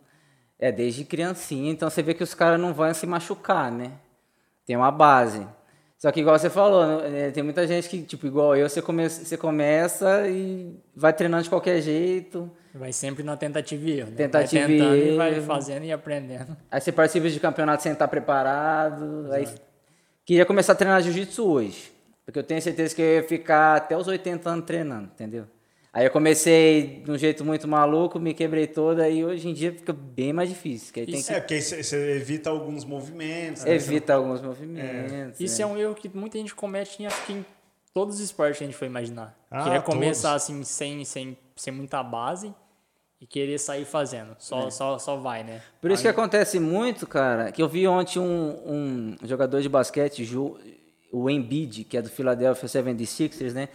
é 0.60 0.72
desde 0.72 1.04
criancinha. 1.06 1.72
Então 1.72 1.90
você 1.90 2.04
vê 2.04 2.14
que 2.14 2.24
os 2.24 2.34
caras 2.34 2.60
não 2.60 2.74
vão 2.74 2.94
se 2.94 3.08
machucar, 3.08 3.72
né? 3.72 3.94
Tem 4.66 4.76
uma 4.76 4.92
base. 4.92 5.48
Só 5.98 6.12
que 6.12 6.20
igual 6.20 6.38
você 6.38 6.50
falou, 6.50 7.08
né, 7.08 7.30
tem 7.30 7.44
muita 7.44 7.68
gente 7.68 7.88
que, 7.88 8.02
tipo, 8.02 8.26
igual 8.26 8.56
eu, 8.56 8.68
você 8.68 8.82
começa, 8.82 9.24
você 9.24 9.38
começa 9.38 10.28
e 10.28 10.76
vai 10.96 11.14
treinando 11.14 11.44
de 11.44 11.50
qualquer 11.50 11.80
jeito. 11.80 12.50
Vai 12.74 12.92
sempre 12.92 13.22
na 13.24 13.38
tentativa 13.38 13.88
e 13.88 14.00
erro, 14.00 14.10
né? 14.10 14.16
Tentativa 14.16 14.68
vai 14.68 14.78
tentando 14.78 14.96
e 14.96 15.16
vai 15.16 15.42
fazendo 15.42 15.86
e 15.86 15.92
aprendendo. 15.92 16.58
Aí 16.72 16.82
você 16.82 16.92
participa 16.92 17.30
de 17.30 17.40
campeonato 17.40 17.84
sem 17.84 17.92
estar 17.92 18.08
preparado. 18.08 19.32
Aí 19.32 19.48
queria 20.26 20.46
começar 20.46 20.74
a 20.74 20.76
treinar 20.76 21.02
jiu-jitsu 21.04 21.48
hoje. 21.48 21.91
Porque 22.26 22.40
eu 22.40 22.44
tenho 22.44 22.62
certeza 22.62 22.96
que 22.96 23.02
eu 23.02 23.16
ia 23.16 23.24
ficar 23.24 23.76
até 23.78 23.98
os 23.98 24.08
80 24.08 24.50
anos 24.50 24.66
treinando, 24.66 25.10
entendeu? 25.14 25.46
Aí 25.94 26.06
eu 26.06 26.12
comecei 26.12 27.02
de 27.04 27.12
um 27.12 27.18
jeito 27.18 27.44
muito 27.44 27.68
maluco, 27.68 28.18
me 28.18 28.34
quebrei 28.34 28.66
toda, 28.66 29.10
e 29.10 29.26
hoje 29.26 29.50
em 29.50 29.54
dia 29.54 29.74
fica 29.74 29.92
bem 29.92 30.32
mais 30.32 30.48
difícil. 30.48 30.94
Que 30.94 31.02
aí 31.02 31.06
tem 31.06 31.16
Isso 31.16 31.28
que 31.28 31.34
É, 31.34 31.40
porque 31.42 31.56
aí 31.56 31.62
você 31.62 32.16
evita 32.16 32.50
alguns 32.50 32.86
movimentos. 32.86 33.66
né? 33.66 33.76
evita 33.76 34.14
alguns 34.14 34.42
movimentos. 34.42 35.38
Isso 35.40 35.58
né? 35.58 35.64
é 35.64 35.68
um 35.68 35.78
erro 35.78 35.94
que 35.94 36.10
muita 36.16 36.38
gente 36.38 36.56
comete, 36.56 37.04
em, 37.04 37.08
acho 37.08 37.26
que 37.26 37.34
em 37.34 37.46
todos 37.94 38.16
os 38.16 38.22
esportes 38.22 38.60
que 38.60 38.64
a 38.64 38.68
gente 38.68 38.78
for 38.78 38.86
imaginar. 38.86 39.38
Ah, 39.50 39.64
que 39.64 39.70
é 39.72 39.82
começar 39.82 40.30
todos. 40.30 40.44
assim, 40.44 40.64
sem, 40.64 41.04
sem, 41.04 41.38
sem 41.58 41.74
muita 41.74 42.02
base 42.02 42.54
e 43.20 43.28
querer 43.28 43.60
sair 43.60 43.84
fazendo. 43.84 44.34
Só, 44.40 44.70
só, 44.70 44.98
só 44.98 45.18
vai, 45.18 45.44
né? 45.44 45.62
Por 45.82 45.92
isso 45.92 46.02
que 46.02 46.08
acontece 46.08 46.58
muito, 46.58 47.06
cara, 47.06 47.52
que 47.52 47.62
eu 47.62 47.68
vi 47.68 47.86
ontem 47.86 48.18
um, 48.18 48.62
um 48.66 49.28
jogador 49.28 49.62
de 49.62 49.68
basquete, 49.68 50.24
Ju- 50.24 50.58
o 51.12 51.30
Embiid, 51.30 51.84
que 51.84 51.98
é 51.98 52.02
do 52.02 52.10
Philadelphia 52.10 52.68
76ers, 52.68 53.54
né? 53.54 53.70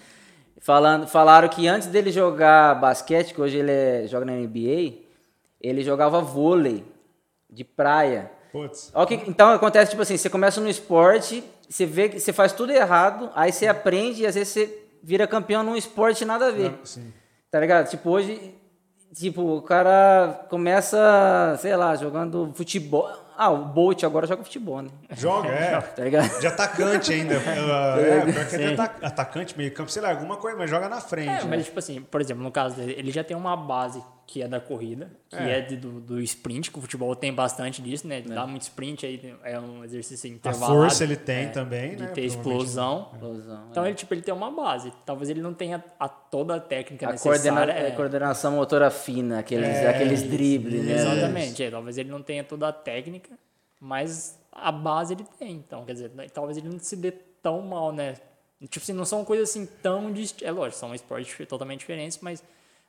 Falando, 0.61 1.07
falaram 1.07 1.49
que 1.49 1.69
antes 1.69 1.89
dele 1.89 2.11
jogar 2.11 2.75
basquete, 2.81 3.35
que 3.35 3.41
hoje 3.41 3.59
ele 3.59 3.71
é- 3.71 4.07
joga 4.07 4.25
na 4.25 4.33
NBA, 4.33 4.95
ele 5.61 5.83
jogava 5.83 6.21
vôlei 6.21 6.85
de 7.51 7.63
praia. 7.63 8.31
Putz. 8.51 8.91
Então 9.27 9.51
acontece 9.51 9.91
tipo 9.91 10.03
assim, 10.03 10.17
você 10.17 10.31
começa 10.31 10.61
no 10.61 10.69
esporte, 10.69 11.45
você 11.69 11.85
vê 11.85 12.09
que 12.09 12.19
você 12.19 12.33
faz 12.33 12.53
tudo 12.53 12.73
errado, 12.73 13.31
aí 13.35 13.53
você 13.53 13.67
aprende 13.67 14.23
e 14.23 14.27
às 14.27 14.35
vezes 14.35 14.53
você 14.53 14.79
vira 15.03 15.27
campeão 15.27 15.63
num 15.63 15.77
esporte 15.77 16.25
nada 16.25 16.47
a 16.49 16.51
ver. 16.51 16.71
Não, 16.73 16.79
sim. 16.85 17.13
Tá 17.51 17.61
ligado? 17.61 17.89
Tipo, 17.91 18.11
hoje, 18.11 18.55
tipo, 19.15 19.43
o 19.43 19.63
cara 19.63 20.47
começa, 20.49 21.57
sei 21.61 21.77
lá, 21.77 21.95
jogando 21.97 22.51
futebol. 22.55 23.09
Ah, 23.39 23.51
o 23.51 23.65
Bolt 23.67 24.03
agora 24.05 24.27
joga 24.27 24.43
futebol, 24.43 24.83
né? 24.83 24.91
Joga, 25.13 25.49
é. 25.53 25.81
Tá 25.81 26.03
ligado? 26.05 26.41
De 26.41 26.47
atacante 26.47 27.13
ainda. 27.13 27.35
é, 28.01 28.33
pior 28.33 28.47
que 28.49 28.55
é 28.57 28.59
de 28.59 28.81
ata- 28.81 29.07
atacante, 29.07 29.57
meio 29.57 29.73
campo, 29.73 29.91
sei 29.91 30.03
lá, 30.03 30.11
alguma 30.11 30.37
coisa, 30.37 30.57
mas 30.57 30.71
joga 30.71 30.89
na 30.89 31.01
frente. 31.01 31.29
É, 31.29 31.45
né? 31.45 31.47
mas 31.49 31.67
tipo 31.67 31.79
assim, 31.79 32.01
por 32.03 32.21
exemplo, 32.21 32.43
no 32.43 32.51
caso 32.51 32.77
dele, 32.77 32.95
ele 32.97 33.11
já 33.11 33.23
tem 33.23 33.37
uma 33.37 33.57
base 33.57 34.03
que 34.27 34.43
é 34.43 34.49
da 34.49 34.59
corrida, 34.61 35.09
que 35.29 35.37
é, 35.37 35.61
de- 35.61 35.77
do, 35.77 36.01
do 36.01 36.21
sprint, 36.21 36.71
que 36.73 36.79
o 36.79 36.83
futebol 36.83 37.15
tem 37.15 37.33
bastante 37.33 37.81
disso, 37.81 38.09
né? 38.09 38.19
Ele 38.19 38.29
Dá 38.31 38.45
muito 38.47 38.63
sprint 38.63 39.07
aí, 39.07 39.37
é 39.45 39.59
um 39.61 39.85
exercício 39.85 40.29
A 40.29 40.35
intervalado. 40.35 40.73
força 40.75 41.05
ele 41.05 41.15
tem 41.17 41.45
é, 41.45 41.49
também, 41.49 41.91
De 41.95 42.03
né? 42.03 42.09
ter 42.09 42.23
provavelmente. 42.23 42.27
explosão. 42.37 43.11
Explosão, 43.13 43.67
Então 43.71 43.85
é. 43.85 43.89
ele, 43.89 43.95
tipo, 43.97 44.13
ele 44.15 44.23
tem 44.23 44.35
uma 44.35 44.51
base. 44.51 44.93
Talvez 45.05 45.31
ele 45.31 45.41
não 45.41 45.55
tenha 45.55 45.83
a, 46.01 46.09
toda 46.09 46.57
a 46.57 46.61
técnica 46.61 47.09
A 47.09 47.17
coordena- 47.19 47.61
necessária. 47.61 47.87
é, 47.87 47.89
é. 47.89 47.91
coordenação 47.93 48.53
motora 48.57 48.91
fina, 48.91 49.39
aqueles, 49.39 49.69
É, 49.69 49.89
aqueles 49.91 50.23
dribles, 50.25 50.85
né? 50.85 50.95
Exatamente, 50.95 51.63
é, 51.63 51.71
talvez 51.71 51.97
ele 51.97 52.11
não 52.11 52.21
tenha 52.23 52.43
toda 52.43 52.67
a 52.69 52.73
técnica, 52.73 53.31
mas 53.81 54.39
a 54.51 54.73
base 54.73 55.15
ele 55.15 55.25
tem. 55.39 55.53
Então, 55.53 55.85
quer 55.85 55.93
dizer, 55.93 56.11
né, 56.15 56.27
talvez 56.29 56.59
ele 56.59 56.69
não 56.69 56.79
se 56.81 56.97
dê 56.97 57.13
tão 57.13 57.63
mal, 57.63 57.93
né? 57.93 58.15
Tipo 58.63 58.79
assim, 58.83 58.93
não 58.93 59.05
são 59.05 59.25
coisas 59.25 59.51
assim 59.51 59.67
tão 59.83 60.11
distintas. 60.13 60.49
É 60.49 60.51
lógico, 60.51 60.81
são 60.81 60.95
esportes 60.95 61.47
totalmente 61.47 61.81
diferentes, 61.81 62.19
mas 62.23 62.43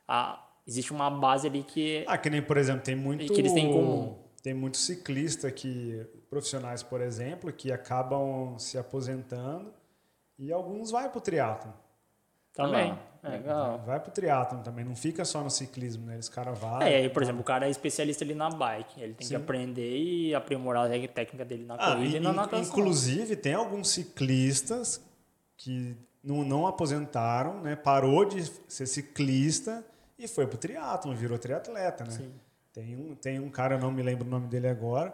a, 0.08 0.42
existe 0.68 0.92
uma 0.92 1.10
base 1.10 1.48
ali 1.48 1.64
que 1.64 2.04
Ah, 2.08 2.18
que 2.18 2.30
nem, 2.30 2.42
por 2.42 2.58
exemplo, 2.58 2.82
tem 2.84 2.96
muito. 2.96 3.26
que 3.34 3.40
eles 3.40 3.54
têm 3.54 3.70
em 3.70 3.74
comum. 3.74 4.18
Tem 4.44 4.54
muito 4.54 4.78
ciclista 4.78 5.50
que. 5.52 6.06
Profissionais, 6.30 6.84
por 6.84 7.00
exemplo, 7.00 7.52
que 7.54 7.72
acabam 7.72 8.60
se 8.60 8.78
aposentando 8.78 9.72
e 10.38 10.52
alguns 10.52 10.92
vai 10.92 11.10
pro 11.10 11.22
triatlon. 11.22 11.72
também. 12.54 12.98
É. 13.24 13.30
Legal. 13.30 13.82
Vai 13.86 14.00
pro 14.00 14.12
triatlon 14.12 14.62
também, 14.62 14.84
não 14.86 14.96
fica 14.96 15.24
só 15.26 15.44
no 15.44 15.50
ciclismo, 15.50 16.06
né? 16.06 16.16
Eles 16.16 16.28
cara 16.30 16.52
vai. 16.54 16.92
É, 16.94 17.06
e 17.06 17.10
por 17.10 17.22
exemplo, 17.22 17.42
o 17.42 17.44
cara 17.44 17.68
é 17.68 17.70
especialista 17.70 18.24
ali 18.24 18.34
na 18.34 18.50
bike. 18.50 19.00
Ele 19.02 19.14
tem 19.14 19.28
Sim. 19.28 19.36
que 19.36 19.42
aprender 19.42 19.98
e 19.98 20.34
aprimorar 20.36 20.86
a 20.92 21.08
técnica 21.08 21.46
dele 21.46 21.66
na 21.66 21.76
Ah, 21.76 21.94
corrida 21.94 22.16
e, 22.18 22.20
e- 22.20 22.20
na 22.20 22.34
natação. 22.34 22.64
inclusive, 22.80 23.36
tem 23.36 23.54
alguns 23.54 23.90
ciclistas 23.90 25.02
que 25.56 25.96
não, 26.24 26.44
não 26.44 26.68
aposentaram, 26.68 27.62
né? 27.62 27.76
Parou 27.76 28.26
de 28.26 28.44
ser 28.68 28.86
ciclista 28.88 29.86
e 30.18 30.28
foi 30.28 30.48
pro 30.48 30.58
triatlon, 30.58 31.14
virou 31.14 31.38
triatleta, 31.38 32.04
né? 32.04 32.12
Sim. 32.12 32.32
Tem 32.74 32.96
um, 32.96 33.16
tem 33.16 33.40
um 33.40 33.50
cara, 33.50 33.76
eu 33.76 33.80
não 33.80 33.92
me 33.92 34.02
lembro 34.04 34.26
o 34.26 34.30
nome 34.30 34.48
dele 34.48 34.68
agora, 34.68 35.14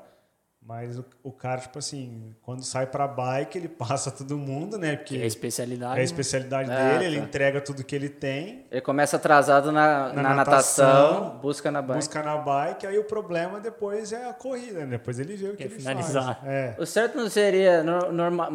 mas 0.65 0.97
o, 0.97 1.05
o 1.23 1.31
cara, 1.31 1.59
tipo 1.61 1.77
assim, 1.79 2.33
quando 2.41 2.63
sai 2.63 2.87
pra 2.87 3.05
bike, 3.07 3.57
ele 3.57 3.67
passa 3.69 4.09
todo 4.11 4.37
mundo, 4.37 4.77
né? 4.77 4.95
Porque 4.97 5.15
Que 5.15 5.21
é 5.21 5.23
a 5.23 5.27
especialidade. 5.27 5.97
é 5.97 6.01
a 6.01 6.03
especialidade 6.03 6.71
Ah, 6.71 6.75
dele, 6.75 6.99
tá. 6.99 7.03
ele 7.05 7.17
entrega 7.19 7.59
tudo 7.61 7.83
que 7.83 7.93
ele 7.95 8.07
tem, 8.09 8.65
Ele 8.71 8.81
começa 8.81 9.15
atrasado 9.17 9.71
na, 9.71 10.11
Na 10.13 10.21
na, 10.23 10.33
natação, 10.35 10.85
natação, 11.13 11.39
busca 11.39 11.69
na 11.71 11.81
bike. 11.81 11.99
busca 11.99 12.23
na 12.23 12.37
bike, 12.37 12.87
aí 12.87 12.97
o 12.97 13.03
problema 13.05 13.59
depois 13.59 14.11
é 14.13 14.29
a 14.29 14.33
corrida, 14.33 14.79
né? 14.81 14.85
Depois 14.97 15.19
ele 15.19 15.35
vê 15.35 15.47
o 15.47 15.51
que 15.51 15.57
Quer 15.57 15.65
ele 15.65 15.75
finalizar. 15.75 16.35
faz. 16.41 16.47
É. 16.53 16.75
O 16.79 16.85
certo 16.85 17.17
não 17.17 17.29
seria 17.29 17.83
no- 17.83 18.11
norma, 18.11 18.49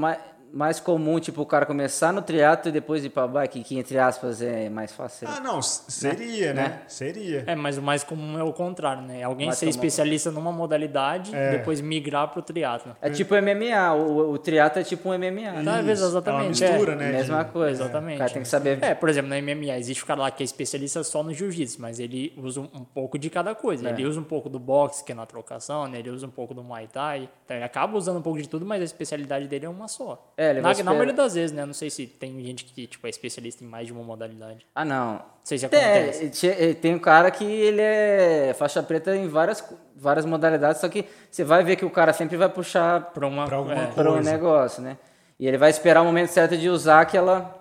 mais, 0.52 0.80
comum, 0.80 1.18
tipo, 1.20 1.42
o 1.42 1.46
cara 1.46 1.64
começar 1.66 2.12
no 2.12 2.22
triatlo 2.22 2.68
e 2.68 2.72
depois 2.72 3.04
ir 3.04 3.10
pra 3.10 3.26
bike, 3.26 3.62
que 3.62 3.78
entre 3.78 3.98
aspas 3.98 4.40
é 4.42 4.68
mais 4.68 4.92
fácil. 4.92 5.28
Ah, 5.30 5.40
não, 5.40 5.60
seria, 5.62 6.52
né? 6.52 6.62
Né? 6.68 6.82
Seria. 6.88 7.44
É, 7.46 7.54
mas 7.54 7.78
o 7.78 7.82
mais 7.82 8.02
comum 8.04 8.38
é 8.38 8.42
o 8.42 8.52
contrário, 8.52 9.02
né? 9.02 9.22
Alguém 9.22 9.46
Mais 9.46 9.58
ser 9.58 9.66
comum. 9.66 9.70
especialista 9.70 10.30
numa 10.30 10.50
modalidade 10.52 11.34
É. 11.34 11.48
e 11.54 11.58
depois 11.58 11.80
migrar 11.80 12.28
pro 12.28 12.42
triatlo. 12.42 12.96
É 13.00 13.10
tipo 13.10 13.34
MMA, 13.34 13.94
o, 13.94 14.30
o 14.32 14.38
triatlo 14.38 14.80
é 14.80 14.84
tipo 14.84 15.08
um 15.08 15.12
MMA. 15.14 15.30
né? 15.52 15.62
Talvez, 15.64 15.98
Isso, 15.98 16.08
exatamente. 16.08 16.64
É 16.64 16.66
uma 16.68 16.72
mistura, 16.72 16.92
é. 16.92 16.96
né? 16.96 17.12
Mesma 17.12 17.44
de- 17.44 17.50
coisa. 17.52 17.82
Exatamente. 17.84 18.14
O 18.16 18.18
cara 18.18 18.30
tem 18.30 18.42
que 18.42 18.48
saber. 18.48 18.78
É, 18.82 18.94
por 18.94 19.08
exemplo, 19.08 19.28
no 19.30 19.36
MMA 19.36 19.76
existe 19.78 20.02
o 20.02 20.06
cara 20.06 20.20
lá 20.22 20.30
que 20.30 20.42
é 20.42 20.44
especialista 20.44 21.02
só 21.04 21.22
no 21.22 21.32
jiu-jitsu, 21.32 21.80
mas 21.80 21.98
ele 22.00 22.32
usa 22.36 22.60
um, 22.60 22.68
um 22.74 22.84
pouco 22.84 23.18
de 23.18 23.30
cada 23.30 23.54
coisa. 23.54 23.88
É. 23.88 23.92
Ele 23.92 24.04
usa 24.06 24.18
um 24.20 24.24
pouco 24.24 24.48
do 24.48 24.58
boxe, 24.58 25.04
que 25.04 25.12
é 25.12 25.14
na 25.14 25.26
trocação, 25.26 25.86
né? 25.86 25.98
Ele 25.98 26.10
usa 26.10 26.26
um 26.26 26.30
pouco 26.30 26.54
do 26.54 26.62
muay 26.62 26.86
thai. 26.86 27.28
Então 27.44 27.56
ele 27.56 27.64
acaba 27.64 27.96
usando 27.96 28.18
um 28.18 28.22
pouco 28.22 28.40
de 28.40 28.48
tudo, 28.48 28.64
mas 28.66 28.80
a 28.80 28.84
especialidade 28.84 29.46
dele 29.48 29.66
é 29.66 29.68
uma 29.68 29.88
só. 29.88 30.32
É, 30.40 30.50
ele 30.50 30.60
na, 30.60 30.62
vai 30.62 30.62
na 30.62 30.70
esperar- 30.72 30.90
maioria 30.92 31.12
das 31.14 31.34
vezes, 31.34 31.50
né? 31.50 31.66
Não 31.66 31.74
sei 31.74 31.90
se 31.90 32.06
tem 32.06 32.40
gente 32.44 32.64
que 32.64 32.86
tipo, 32.86 33.04
é 33.06 33.10
especialista 33.10 33.64
em 33.64 33.66
mais 33.66 33.88
de 33.88 33.92
uma 33.92 34.04
modalidade. 34.04 34.58
Não 34.58 34.82
Ah, 34.82 34.84
não. 34.84 35.22
sei 35.42 35.58
se 35.58 35.66
acontece. 35.66 36.20
Tem, 36.20 36.32
che- 36.32 36.74
tem 36.74 36.94
um 36.94 36.98
cara 37.00 37.28
que 37.32 37.44
ele 37.44 37.80
é 37.82 38.54
faixa 38.56 38.80
preta 38.80 39.16
em 39.16 39.26
várias, 39.26 39.64
várias 39.96 40.24
modalidades, 40.24 40.80
só 40.80 40.88
que 40.88 41.04
você 41.28 41.42
vai 41.42 41.64
ver 41.64 41.74
que 41.74 41.84
o 41.84 41.90
cara 41.90 42.12
sempre 42.12 42.36
vai 42.36 42.48
puxar 42.48 43.10
Pra 43.12 43.26
uma, 43.26 43.46
Pra 43.46 43.56
alguma 43.56 43.74
é, 43.74 43.78
coisa. 43.86 43.94
para 43.94 44.12
o 44.12 44.20
negócio, 44.22 44.80
né? 44.80 44.96
E 45.40 45.46
ele 45.48 45.58
vai 45.58 45.70
esperar 45.70 46.02
o 46.02 46.04
momento 46.04 46.28
certo 46.28 46.56
de 46.56 46.68
usar 46.68 47.00
aquela. 47.00 47.54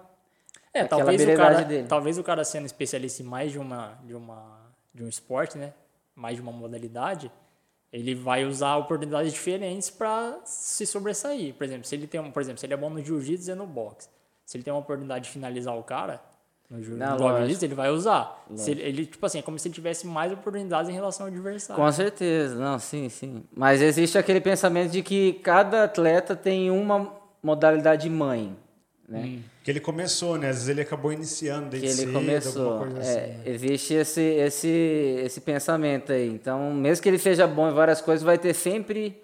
É, 0.71 0.81
aquela 0.81 0.87
talvez 1.01 1.19
o, 1.19 1.23
habilidade 1.23 1.55
cara, 1.55 1.65
dele. 1.65 1.87
talvez 1.87 2.17
o 2.19 2.23
cara 2.23 2.43
sendo 2.45 2.65
especialista 2.67 3.23
em 3.23 3.25
mais 3.25 3.51
de 3.51 3.57
uma, 3.57 3.97
de 4.03 4.13
uma 4.13 4.55
de 4.93 5.03
um 5.03 5.07
esporte, 5.09 5.57
né? 5.57 5.73
Mais 6.15 6.35
de 6.35 6.41
uma 6.43 6.51
modalidade, 6.51 7.31
ele 7.91 8.13
vai 8.13 8.45
usar 8.45 8.75
oportunidades 8.77 9.33
diferentes 9.33 9.89
para 9.89 10.39
se 10.43 10.85
sobressair. 10.85 11.53
Por 11.53 11.63
exemplo, 11.63 11.87
se 11.87 11.95
ele 11.95 12.07
tem 12.07 12.19
um, 12.19 12.31
por 12.31 12.41
exemplo, 12.41 12.59
se 12.59 12.65
ele 12.65 12.73
é 12.73 12.77
bom 12.77 12.89
no 12.89 13.03
jiu-jitsu 13.03 13.51
e 13.51 13.55
no 13.55 13.65
boxe, 13.65 14.09
se 14.45 14.57
ele 14.57 14.63
tem 14.63 14.73
uma 14.73 14.79
oportunidade 14.79 15.25
de 15.25 15.31
finalizar 15.31 15.77
o 15.77 15.83
cara 15.83 16.21
no 16.69 16.83
jiu-jitsu, 16.83 17.63
ele 17.65 17.75
vai 17.75 17.89
usar. 17.89 18.45
Ele, 18.65 18.81
ele, 18.81 19.05
tipo 19.05 19.25
assim, 19.25 19.39
é 19.39 19.41
como 19.41 19.57
se 19.57 19.67
ele 19.69 19.75
tivesse 19.75 20.05
mais 20.05 20.31
oportunidades 20.33 20.89
em 20.89 20.93
relação 20.93 21.25
ao 21.25 21.31
adversário. 21.31 21.81
Com 21.81 21.91
certeza, 21.91 22.55
não, 22.55 22.77
sim, 22.77 23.07
sim. 23.07 23.43
Mas 23.55 23.81
existe 23.81 24.17
aquele 24.17 24.41
pensamento 24.41 24.91
de 24.91 25.01
que 25.01 25.33
cada 25.43 25.85
atleta 25.85 26.35
tem 26.35 26.69
uma 26.69 27.15
modalidade 27.41 28.09
mãe, 28.09 28.57
né? 29.07 29.39
Que 29.63 29.71
ele 29.71 29.79
começou, 29.79 30.37
né? 30.37 30.49
Às 30.49 30.55
vezes 30.57 30.69
ele 30.69 30.81
acabou 30.81 31.13
iniciando 31.13 31.69
que 31.69 31.79
desde 31.79 32.01
ele 32.03 32.11
cedo, 32.11 32.13
começou. 32.13 32.85
É, 32.85 32.99
assim. 32.99 33.19
né? 33.19 33.39
Existe 33.45 33.93
esse, 33.93 34.21
esse, 34.21 34.67
esse 35.23 35.41
pensamento 35.41 36.11
aí. 36.11 36.27
Então, 36.27 36.73
mesmo 36.73 37.01
que 37.03 37.07
ele 37.09 37.17
seja 37.17 37.47
bom 37.47 37.69
em 37.69 37.73
várias 37.73 38.01
coisas, 38.01 38.23
vai 38.23 38.37
ter 38.37 38.53
sempre 38.53 39.21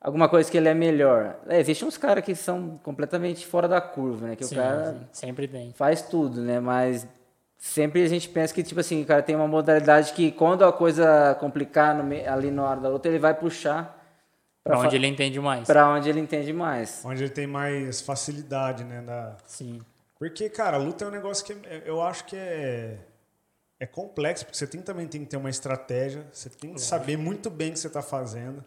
alguma 0.00 0.28
coisa 0.28 0.50
que 0.50 0.56
ele 0.56 0.68
é 0.68 0.74
melhor. 0.74 1.36
É, 1.48 1.60
Existem 1.60 1.86
uns 1.86 1.96
caras 1.96 2.24
que 2.24 2.34
são 2.34 2.78
completamente 2.82 3.46
fora 3.46 3.68
da 3.68 3.80
curva, 3.80 4.28
né? 4.28 4.36
Que 4.36 4.44
Sim, 4.44 4.54
o 4.54 4.58
cara 4.58 4.92
sim, 4.92 5.26
sempre 5.26 5.46
tem. 5.48 5.72
faz 5.72 6.02
tudo, 6.02 6.40
né? 6.42 6.58
Mas 6.60 7.06
sempre 7.56 8.02
a 8.02 8.08
gente 8.08 8.28
pensa 8.28 8.52
que, 8.52 8.62
tipo 8.62 8.80
assim, 8.80 9.02
o 9.02 9.06
cara 9.06 9.22
tem 9.22 9.34
uma 9.36 9.48
modalidade 9.48 10.12
que 10.12 10.30
quando 10.32 10.64
a 10.64 10.72
coisa 10.72 11.34
complicar 11.40 11.94
no 11.96 12.04
me- 12.04 12.26
ali 12.26 12.50
na 12.50 12.68
hora 12.68 12.80
da 12.80 12.88
luta, 12.88 13.08
ele 13.08 13.18
vai 13.18 13.32
puxar 13.32 14.03
Pra 14.64 14.78
fa- 14.78 14.86
onde 14.86 14.96
ele 14.96 15.06
entende 15.06 15.38
mais. 15.38 15.66
pra 15.66 15.88
onde 15.90 16.08
ele 16.08 16.20
entende 16.20 16.52
mais. 16.52 17.04
Onde 17.04 17.22
ele 17.24 17.30
tem 17.32 17.46
mais 17.46 18.00
facilidade, 18.00 18.82
né? 18.82 19.02
Da... 19.02 19.36
Sim. 19.46 19.82
Porque, 20.18 20.48
cara, 20.48 20.76
a 20.78 20.80
luta 20.80 21.04
é 21.04 21.08
um 21.08 21.10
negócio 21.10 21.44
que 21.44 21.52
é- 21.52 21.82
eu 21.84 22.00
acho 22.00 22.24
que 22.24 22.34
é, 22.34 22.98
é 23.78 23.86
complexo, 23.86 24.44
porque 24.46 24.56
você 24.56 24.66
tem, 24.66 24.80
também 24.80 25.06
tem 25.06 25.20
que 25.22 25.26
ter 25.30 25.36
uma 25.36 25.50
estratégia, 25.50 26.26
você 26.32 26.48
tem 26.48 26.72
que 26.72 26.80
saber 26.80 27.18
muito 27.18 27.50
bem 27.50 27.70
o 27.70 27.72
que 27.74 27.78
você 27.78 27.88
está 27.88 28.00
fazendo. 28.00 28.64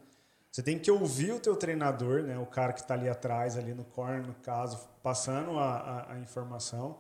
Você 0.52 0.62
tem 0.62 0.78
que 0.78 0.90
ouvir 0.92 1.32
o 1.34 1.40
teu 1.40 1.56
treinador, 1.56 2.22
né? 2.24 2.38
O 2.38 2.46
cara 2.46 2.74
que 2.74 2.80
está 2.82 2.94
ali 2.94 3.10
atrás, 3.10 3.58
ali 3.58 3.74
no 3.74 3.84
corner, 3.84 4.26
no 4.26 4.34
caso, 4.36 4.80
passando 5.02 5.58
a, 5.60 5.78
a- 6.10 6.14
a 6.14 6.20
informação. 6.20 6.98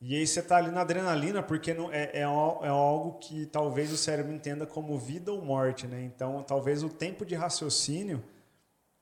E 0.00 0.14
aí 0.16 0.26
você 0.26 0.40
está 0.40 0.56
ali 0.56 0.70
na 0.70 0.82
adrenalina, 0.82 1.42
porque 1.42 1.74
não, 1.74 1.90
é, 1.92 2.10
é, 2.12 2.20
é 2.20 2.22
algo 2.68 3.18
que 3.18 3.46
talvez 3.46 3.92
o 3.92 3.96
cérebro 3.96 4.32
entenda 4.32 4.64
como 4.66 4.96
vida 4.98 5.32
ou 5.32 5.42
morte, 5.42 5.86
né? 5.86 6.02
Então, 6.04 6.42
talvez 6.44 6.82
o 6.84 6.88
tempo 6.88 7.24
de 7.26 7.34
raciocínio 7.34 8.22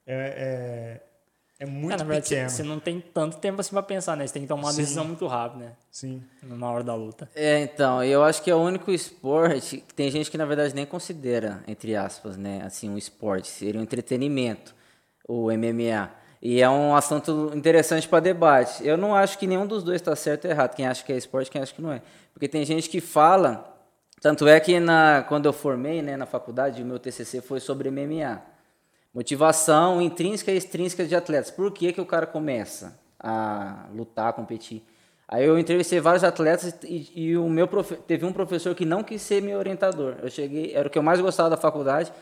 é, 0.07 1.01
é, 1.61 1.65
é 1.65 1.67
muito 1.67 1.95
É, 1.95 1.97
na 1.99 2.05
verdade, 2.05 2.29
pequeno. 2.31 2.49
você 2.49 2.57
você 2.57 2.63
não 2.63 2.81
tem 2.81 3.01
tanto 3.01 3.37
tempo 3.39 3.61
assim 3.61 3.71
pra 3.71 3.83
pensar, 3.83 4.17
né? 4.17 4.27
Você 4.27 4.33
tem 4.33 4.43
que 4.43 4.49
tomar 4.49 4.63
uma 4.63 4.73
Sim. 4.73 4.81
decisão 4.81 5.05
muito 5.05 5.27
rápida, 5.27 5.65
né? 5.67 5.73
Sim. 5.91 6.23
Na 6.43 6.71
hora 6.71 6.83
da 6.83 6.95
luta. 6.95 7.29
É, 7.35 7.61
então, 7.61 8.03
eu 8.03 8.25
acho 8.25 8.43
que 8.43 8.51
é 8.51 8.55
o 8.55 8.59
único 8.61 8.91
esporte 8.91 9.79
que 9.87 9.93
tem 9.95 10.11
gente 10.11 10.31
que 10.31 10.39
na 10.39 10.47
verdade 10.47 10.75
nem 10.75 10.87
considera, 10.87 11.63
entre 11.69 11.95
aspas, 11.95 12.37
né, 12.39 12.63
assim, 12.65 12.89
um 12.89 12.97
esporte, 12.97 13.49
seria 13.49 13.79
um 13.79 13.85
entretenimento, 13.85 14.75
o 15.29 15.51
MMA. 15.53 16.22
E 16.43 16.61
é 16.61 16.69
um 16.69 16.97
assunto 16.97 17.53
interessante 17.55 18.09
para 18.09 18.19
debate. 18.19 18.85
Eu 18.85 18.97
não 18.97 19.15
acho 19.15 19.39
que 19.39 19.47
nenhum 19.47 19.65
dos 19.65 19.85
dois 19.85 20.01
está 20.01 20.17
certo 20.17 20.47
ou 20.47 20.51
errado, 20.51 20.75
quem 20.75 20.87
acha 20.89 21.05
que 21.05 21.13
é 21.13 21.17
esporte, 21.17 21.49
quem 21.49 21.63
acha 21.63 21.73
que 21.73 21.81
não 21.81 21.93
é. 21.93 22.03
Porque 22.35 22.49
tem 22.49 22.65
gente 22.65 22.91
que 22.91 23.01
fala, 23.01 23.73
tanto 24.21 24.49
é 24.49 24.59
que 24.59 24.81
na, 24.81 25.25
quando 25.29 25.47
eu 25.47 25.53
formei, 25.53 26.03
né, 26.03 26.17
na 26.17 26.27
faculdade, 26.27 26.83
o 26.83 26.85
meu 26.85 26.99
TCC 26.99 27.41
foi 27.41 27.61
sobre 27.61 27.91
MMA. 27.93 28.43
Motivação 29.15 30.03
intrínseca 30.03 30.51
e 30.51 30.57
extrínseca 30.57 31.05
de 31.05 31.15
atletas. 31.15 31.51
Por 31.51 31.71
que, 31.71 31.93
que 31.93 32.01
o 32.01 32.07
cara 32.07 32.27
começa 32.27 32.99
a 33.21 33.87
lutar, 33.95 34.31
a 34.31 34.33
competir? 34.33 34.83
Aí 35.29 35.45
eu 35.45 35.59
entrevistei 35.59 36.01
vários 36.01 36.25
atletas 36.25 36.75
e, 36.83 37.11
e 37.15 37.37
o 37.37 37.49
meu 37.49 37.69
profe- 37.69 37.97
teve 37.97 38.25
um 38.27 38.33
professor 38.33 38.75
que 38.75 38.85
não 38.85 39.03
quis 39.05 39.23
ser 39.23 39.41
meu 39.43 39.59
orientador. 39.59 40.17
Eu 40.23 40.29
cheguei, 40.29 40.73
era 40.75 40.89
o 40.89 40.91
que 40.91 40.99
eu 40.99 41.03
mais 41.03 41.21
gostava 41.21 41.49
da 41.51 41.57
faculdade. 41.57 42.13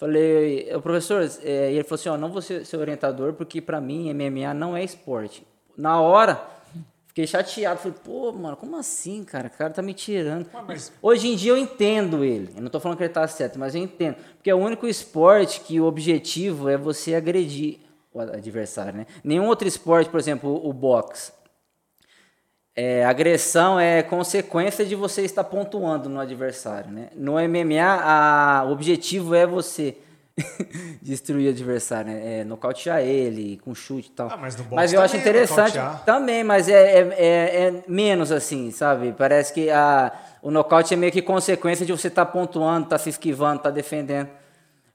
Falei, 0.00 0.74
"Ô, 0.74 0.80
professor, 0.80 1.20
é, 1.44 1.70
e 1.72 1.74
ele 1.74 1.84
falou 1.84 2.00
assim, 2.00 2.08
ó, 2.08 2.16
não 2.16 2.32
vou 2.32 2.40
ser 2.40 2.64
seu 2.64 2.80
orientador 2.80 3.34
porque 3.34 3.60
para 3.60 3.78
mim 3.82 4.08
MMA 4.14 4.54
não 4.54 4.74
é 4.74 4.82
esporte. 4.82 5.46
Na 5.76 6.00
hora, 6.00 6.42
fiquei 7.06 7.26
chateado. 7.26 7.78
Falei, 7.80 7.98
pô, 8.02 8.32
mano, 8.32 8.56
como 8.56 8.76
assim, 8.78 9.22
cara? 9.22 9.48
O 9.48 9.50
cara 9.58 9.68
tá 9.74 9.82
me 9.82 9.92
tirando. 9.92 10.46
Ah, 10.54 10.62
mas- 10.66 10.90
Hoje 11.02 11.28
em 11.28 11.36
dia 11.36 11.52
eu 11.52 11.58
entendo 11.58 12.24
ele. 12.24 12.48
Eu 12.56 12.62
não 12.62 12.70
tô 12.70 12.80
falando 12.80 12.96
que 12.96 13.04
ele 13.04 13.12
tá 13.12 13.28
certo, 13.28 13.58
mas 13.58 13.74
eu 13.74 13.82
entendo. 13.82 14.16
Porque 14.36 14.48
é 14.48 14.54
o 14.54 14.58
único 14.58 14.86
esporte 14.88 15.60
que 15.60 15.78
o 15.78 15.84
objetivo 15.84 16.70
é 16.70 16.78
você 16.78 17.14
agredir 17.14 17.80
o 18.14 18.20
adversário, 18.20 18.94
né? 18.94 19.06
Nenhum 19.22 19.48
outro 19.48 19.68
esporte, 19.68 20.08
por 20.08 20.18
exemplo, 20.18 20.48
o, 20.50 20.70
o 20.70 20.72
boxe. 20.72 21.30
É, 22.74 23.04
agressão 23.04 23.78
é 23.80 24.02
consequência 24.02 24.86
de 24.86 24.94
você 24.94 25.22
estar 25.22 25.44
pontuando 25.44 26.08
no 26.08 26.20
adversário, 26.20 26.90
né? 26.90 27.08
No 27.16 27.32
MMA, 27.32 27.82
a, 27.82 28.64
o 28.64 28.70
objetivo 28.72 29.34
é 29.34 29.44
você 29.44 29.96
destruir 31.02 31.48
o 31.48 31.50
adversário, 31.50 32.12
né? 32.12 32.40
É, 32.40 32.44
nocautear 32.44 33.00
ele 33.00 33.60
com 33.64 33.74
chute 33.74 34.08
e 34.08 34.12
tal. 34.12 34.28
Ah, 34.30 34.36
mas 34.36 34.56
Mas 34.70 34.92
eu 34.92 35.00
acho 35.02 35.16
é 35.16 35.18
interessante 35.18 35.78
também, 36.06 36.44
mas 36.44 36.68
é, 36.68 37.00
é, 37.00 37.08
é- 37.18 37.66
é 37.66 37.82
menos 37.88 38.30
assim, 38.30 38.70
sabe? 38.70 39.14
Parece 39.18 39.52
que 39.52 39.68
a, 39.68 40.12
o 40.40 40.50
nocaute 40.50 40.94
é 40.94 40.96
meio 40.96 41.12
que 41.12 41.20
consequência 41.20 41.84
de 41.84 41.92
você 41.92 42.08
estar 42.08 42.26
pontuando, 42.26 42.84
estar 42.84 42.98
se 42.98 43.10
esquivando, 43.10 43.56
estar 43.56 43.70
defendendo. 43.70 44.28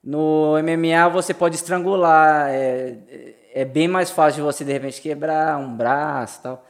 No 0.03 0.53
MMA 0.63 1.09
você 1.09 1.33
pode 1.33 1.55
estrangular, 1.55 2.47
é, 2.49 2.95
é 3.53 3.65
bem 3.65 3.87
mais 3.87 4.11
fácil 4.11 4.35
de 4.37 4.41
você 4.41 4.63
de 4.63 4.71
repente 4.71 5.01
quebrar 5.01 5.57
um 5.57 5.75
braço 5.75 6.39
e 6.39 6.43
tal. 6.43 6.65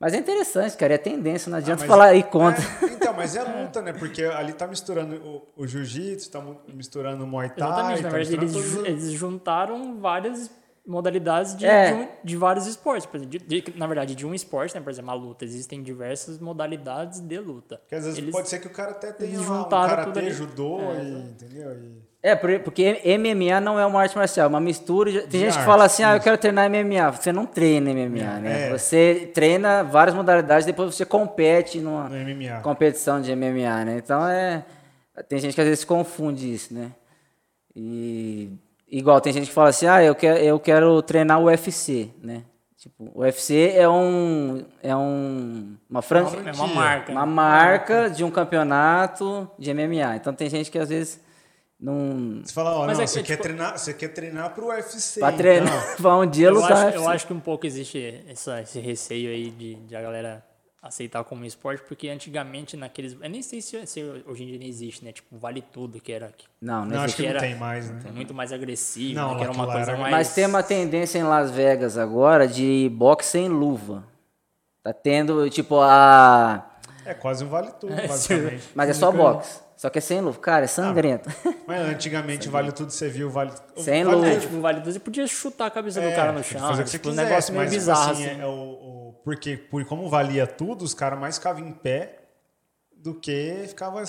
Mas 0.00 0.14
é 0.14 0.18
interessante, 0.18 0.76
cara, 0.76 0.94
é 0.94 0.98
tendência, 0.98 1.50
não 1.50 1.58
adianta 1.58 1.80
mas- 1.80 1.88
falar 1.88 2.06
aí 2.06 2.22
contra. 2.22 2.62
É, 2.62 2.84
então, 2.94 3.12
mas 3.14 3.34
é 3.34 3.42
luta, 3.42 3.82
né? 3.82 3.92
Porque 3.92 4.22
ali 4.22 4.52
tá 4.52 4.66
misturando 4.66 5.16
o, 5.16 5.62
o 5.62 5.66
jiu-jitsu, 5.66 6.30
tá 6.30 6.40
misturando 6.72 7.24
o 7.24 7.26
muay 7.26 7.48
thai. 7.48 7.68
Exatamente, 7.68 8.02
na 8.02 8.08
tá 8.10 8.16
verdade, 8.16 8.36
eles, 8.36 8.76
eles 8.84 9.10
juntaram 9.12 9.98
várias 9.98 10.50
modalidades 10.88 11.54
de, 11.56 11.66
É. 11.66 11.86
de, 11.88 11.92
um- 11.94 12.08
de 12.24 12.36
vários 12.36 12.66
esportes. 12.66 13.06
Por 13.06 13.18
exemplo, 13.18 13.38
de- 13.38 13.60
de- 13.60 13.74
na 13.78 13.86
verdade, 13.86 14.14
de 14.14 14.26
um 14.26 14.34
esporte, 14.34 14.74
né? 14.74 14.80
Por 14.80 14.90
exemplo, 14.90 15.10
a 15.10 15.14
luta. 15.14 15.44
Existem 15.44 15.82
diversas 15.82 16.38
modalidades 16.38 17.20
de 17.20 17.38
luta. 17.38 17.76
Porque 17.76 17.94
às 17.94 18.04
vezes 18.04 18.18
Eles- 18.18 18.32
pode 18.32 18.48
ser 18.48 18.58
que 18.58 18.66
o 18.66 18.70
cara 18.70 18.92
até 18.92 19.12
tenha 19.12 19.38
lá 19.40 19.66
um 19.66 19.68
karatê, 19.68 20.30
judô, 20.30 20.80
É, 20.80 21.02
e, 21.04 21.18
entendeu? 21.30 21.72
E- 21.74 22.08
É, 22.20 22.34
por- 22.34 22.58
porque 22.60 23.00
MMA 23.04 23.60
não 23.60 23.78
é 23.78 23.86
uma 23.86 24.00
arte 24.00 24.16
marcial, 24.16 24.46
é 24.46 24.48
uma 24.48 24.60
mistura. 24.60 25.12
de- 25.12 25.20
Tem 25.20 25.28
De 25.28 25.38
gente 25.38 25.50
que 25.52 25.58
artes, 25.58 25.64
fala 25.66 25.84
assim, 25.84 26.02
ah, 26.02 26.16
eu 26.16 26.20
quero 26.20 26.36
treinar 26.36 26.64
MMA. 26.68 27.10
Você 27.12 27.32
não 27.32 27.46
treina 27.46 27.90
MMA, 27.90 28.40
né? 28.40 28.68
É. 28.68 28.76
Você 28.76 29.30
treina 29.32 29.84
várias 29.84 30.16
modalidades, 30.16 30.66
depois 30.66 30.94
você 30.96 31.04
compete 31.04 31.78
numa 31.80 32.10
competição 32.62 33.20
de 33.20 33.30
MMA, 33.30 33.84
né? 33.84 33.98
Então 34.02 34.26
é. 34.26 34.64
Tem 35.28 35.38
gente 35.38 35.54
que 35.54 35.60
às 35.60 35.66
vezes 35.66 35.84
confunde 35.84 36.52
isso, 36.52 36.72
né? 36.74 36.92
E 37.74 38.50
igual 38.90 39.20
tem 39.20 39.32
gente 39.32 39.48
que 39.48 39.52
fala 39.54 39.68
assim, 39.70 39.86
ah, 39.86 40.02
eu 40.02 40.14
quero, 40.14 40.38
eu 40.38 40.58
quero 40.60 41.00
treinar 41.02 41.40
o 41.40 41.44
UFC, 41.44 42.10
né? 42.22 42.42
Tipo, 42.76 43.10
o 43.12 43.20
UFC 43.22 43.72
é 43.74 43.88
um. 43.88 44.64
É 44.82 44.94
um. 44.94 45.76
Uma 45.90 46.00
franquia. 46.00 46.38
É 46.46 46.52
uma 46.52 46.66
marca. 46.68 47.10
Uma 47.12 47.26
marca 47.26 48.08
de 48.08 48.22
um 48.22 48.30
campeonato 48.30 49.50
de 49.58 49.74
MMA. 49.74 50.16
Então 50.16 50.32
tem 50.32 50.48
gente 50.48 50.70
que 50.70 50.78
às 50.78 50.88
vezes 50.88 51.20
não. 51.80 52.40
Você 52.44 52.52
fala, 52.52 52.76
ó, 52.76 52.86
Mas 52.86 52.96
não, 52.98 53.02
é 53.02 53.06
que, 53.06 53.10
você, 53.10 53.22
quer 53.24 53.32
tipo- 53.32 53.42
treinar, 53.42 53.76
você 53.78 53.92
quer 53.92 54.08
treinar 54.08 54.54
pro 54.54 54.68
UFC. 54.68 55.18
Pra 55.18 55.32
treinar, 55.32 55.74
então. 55.92 55.96
pra 56.02 56.16
um 56.18 56.26
dia 56.26 56.46
Eu 56.48 56.54
lutar. 56.54 56.86
acho, 56.86 56.96
eu 56.96 57.08
acho 57.08 57.26
que 57.26 57.32
um 57.32 57.40
pouco 57.40 57.66
existe 57.66 58.22
essa- 58.28 58.60
esse 58.62 58.78
receio 58.78 59.28
aí 59.30 59.50
de, 59.50 59.74
de 59.74 59.96
a 59.96 60.00
galera 60.02 60.44
aceitar 60.80 61.24
como 61.24 61.44
esporte, 61.44 61.82
porque 61.88 62.08
antigamente 62.08 62.76
naqueles. 62.76 63.16
Eu 63.20 63.28
nem 63.28 63.42
sei 63.42 63.60
se, 63.60 63.84
se 63.86 64.02
hoje 64.26 64.44
em 64.44 64.46
dia 64.46 64.58
nem 64.58 64.68
existe, 64.68 65.04
né? 65.04 65.12
Tipo, 65.12 65.36
vale 65.36 65.60
tudo, 65.60 66.00
que 66.00 66.12
era 66.12 66.28
que 66.36 66.46
Não, 66.60 66.80
não 66.84 66.86
Não, 66.86 66.96
acho 66.98 67.04
existe. 67.06 67.16
que 67.16 67.22
não 67.22 67.30
era- 67.30 67.40
tem 67.40 67.54
mais, 67.56 67.90
né? 67.90 68.10
muito 68.12 68.32
mais 68.34 68.52
agressivo, 68.52 69.14
Não, 69.14 69.30
né? 69.32 69.36
que 69.38 69.42
era 69.42 69.52
uma 69.52 69.66
coisa 69.66 69.90
era- 69.92 69.96
mais. 70.00 70.10
Mas 70.12 70.34
tem 70.34 70.46
uma 70.46 70.62
tendência 70.62 71.18
em 71.18 71.24
Las 71.24 71.50
Vegas 71.50 71.98
agora 71.98 72.46
de 72.46 72.88
boxe 72.94 73.28
sem 73.30 73.48
luva. 73.48 74.04
Tá 74.82 74.92
tendo, 74.92 75.50
tipo, 75.50 75.80
a. 75.80 76.64
É 77.04 77.14
quase 77.14 77.42
um 77.44 77.48
vale 77.48 77.70
tudo, 77.80 77.92
basicamente. 78.06 78.68
Mas 78.74 78.88
é 78.90 78.94
só 78.94 79.10
boxe. 79.10 79.60
Só 79.78 79.88
que 79.88 79.98
é 79.98 80.00
sem 80.00 80.20
luva. 80.20 80.38
Cara, 80.40 80.64
é 80.64 80.68
sangrento. 80.68 81.30
Mas 81.66 81.80
antigamente 81.88 82.48
vale 82.50 82.72
tudo, 82.72 82.90
você 82.90 83.08
viu, 83.08 83.30
vale 83.30 83.52
Sem 83.76 84.02
vale 84.04 84.16
luva. 84.16 84.28
É, 84.28 84.38
tipo, 84.40 84.60
vale 84.60 84.80
tudo. 84.80 84.92
Você 84.92 84.98
podia 84.98 85.26
chutar 85.26 85.66
a 85.66 85.70
cabeça 85.70 86.00
do 86.00 86.06
É, 86.08 86.14
cara 86.16 86.32
no 86.32 86.42
tipo, 86.42 86.58
chão. 86.58 86.68
fazer 86.68 86.82
o 86.82 86.84
que 86.84 86.90
você 86.90 86.98
tipo, 86.98 87.10
um 87.10 87.14
negócio 87.14 87.52
meio 87.54 87.64
mas, 87.64 87.70
tipo 87.72 87.80
bizarro, 87.80 88.10
assim, 88.10 88.26
assim. 88.28 88.40
é 88.40 88.46
o, 88.46 88.50
o- 88.50 89.20
porque 89.24 89.56
por 89.56 89.84
como 89.84 90.08
valia 90.08 90.46
tudo, 90.48 90.82
os 90.84 90.92
caras 90.94 91.18
mais 91.18 91.36
ficavam 91.38 91.64
em 91.64 91.72
pé 91.72 92.18
do 92.92 93.14
que 93.14 93.64
ficava 93.68 94.02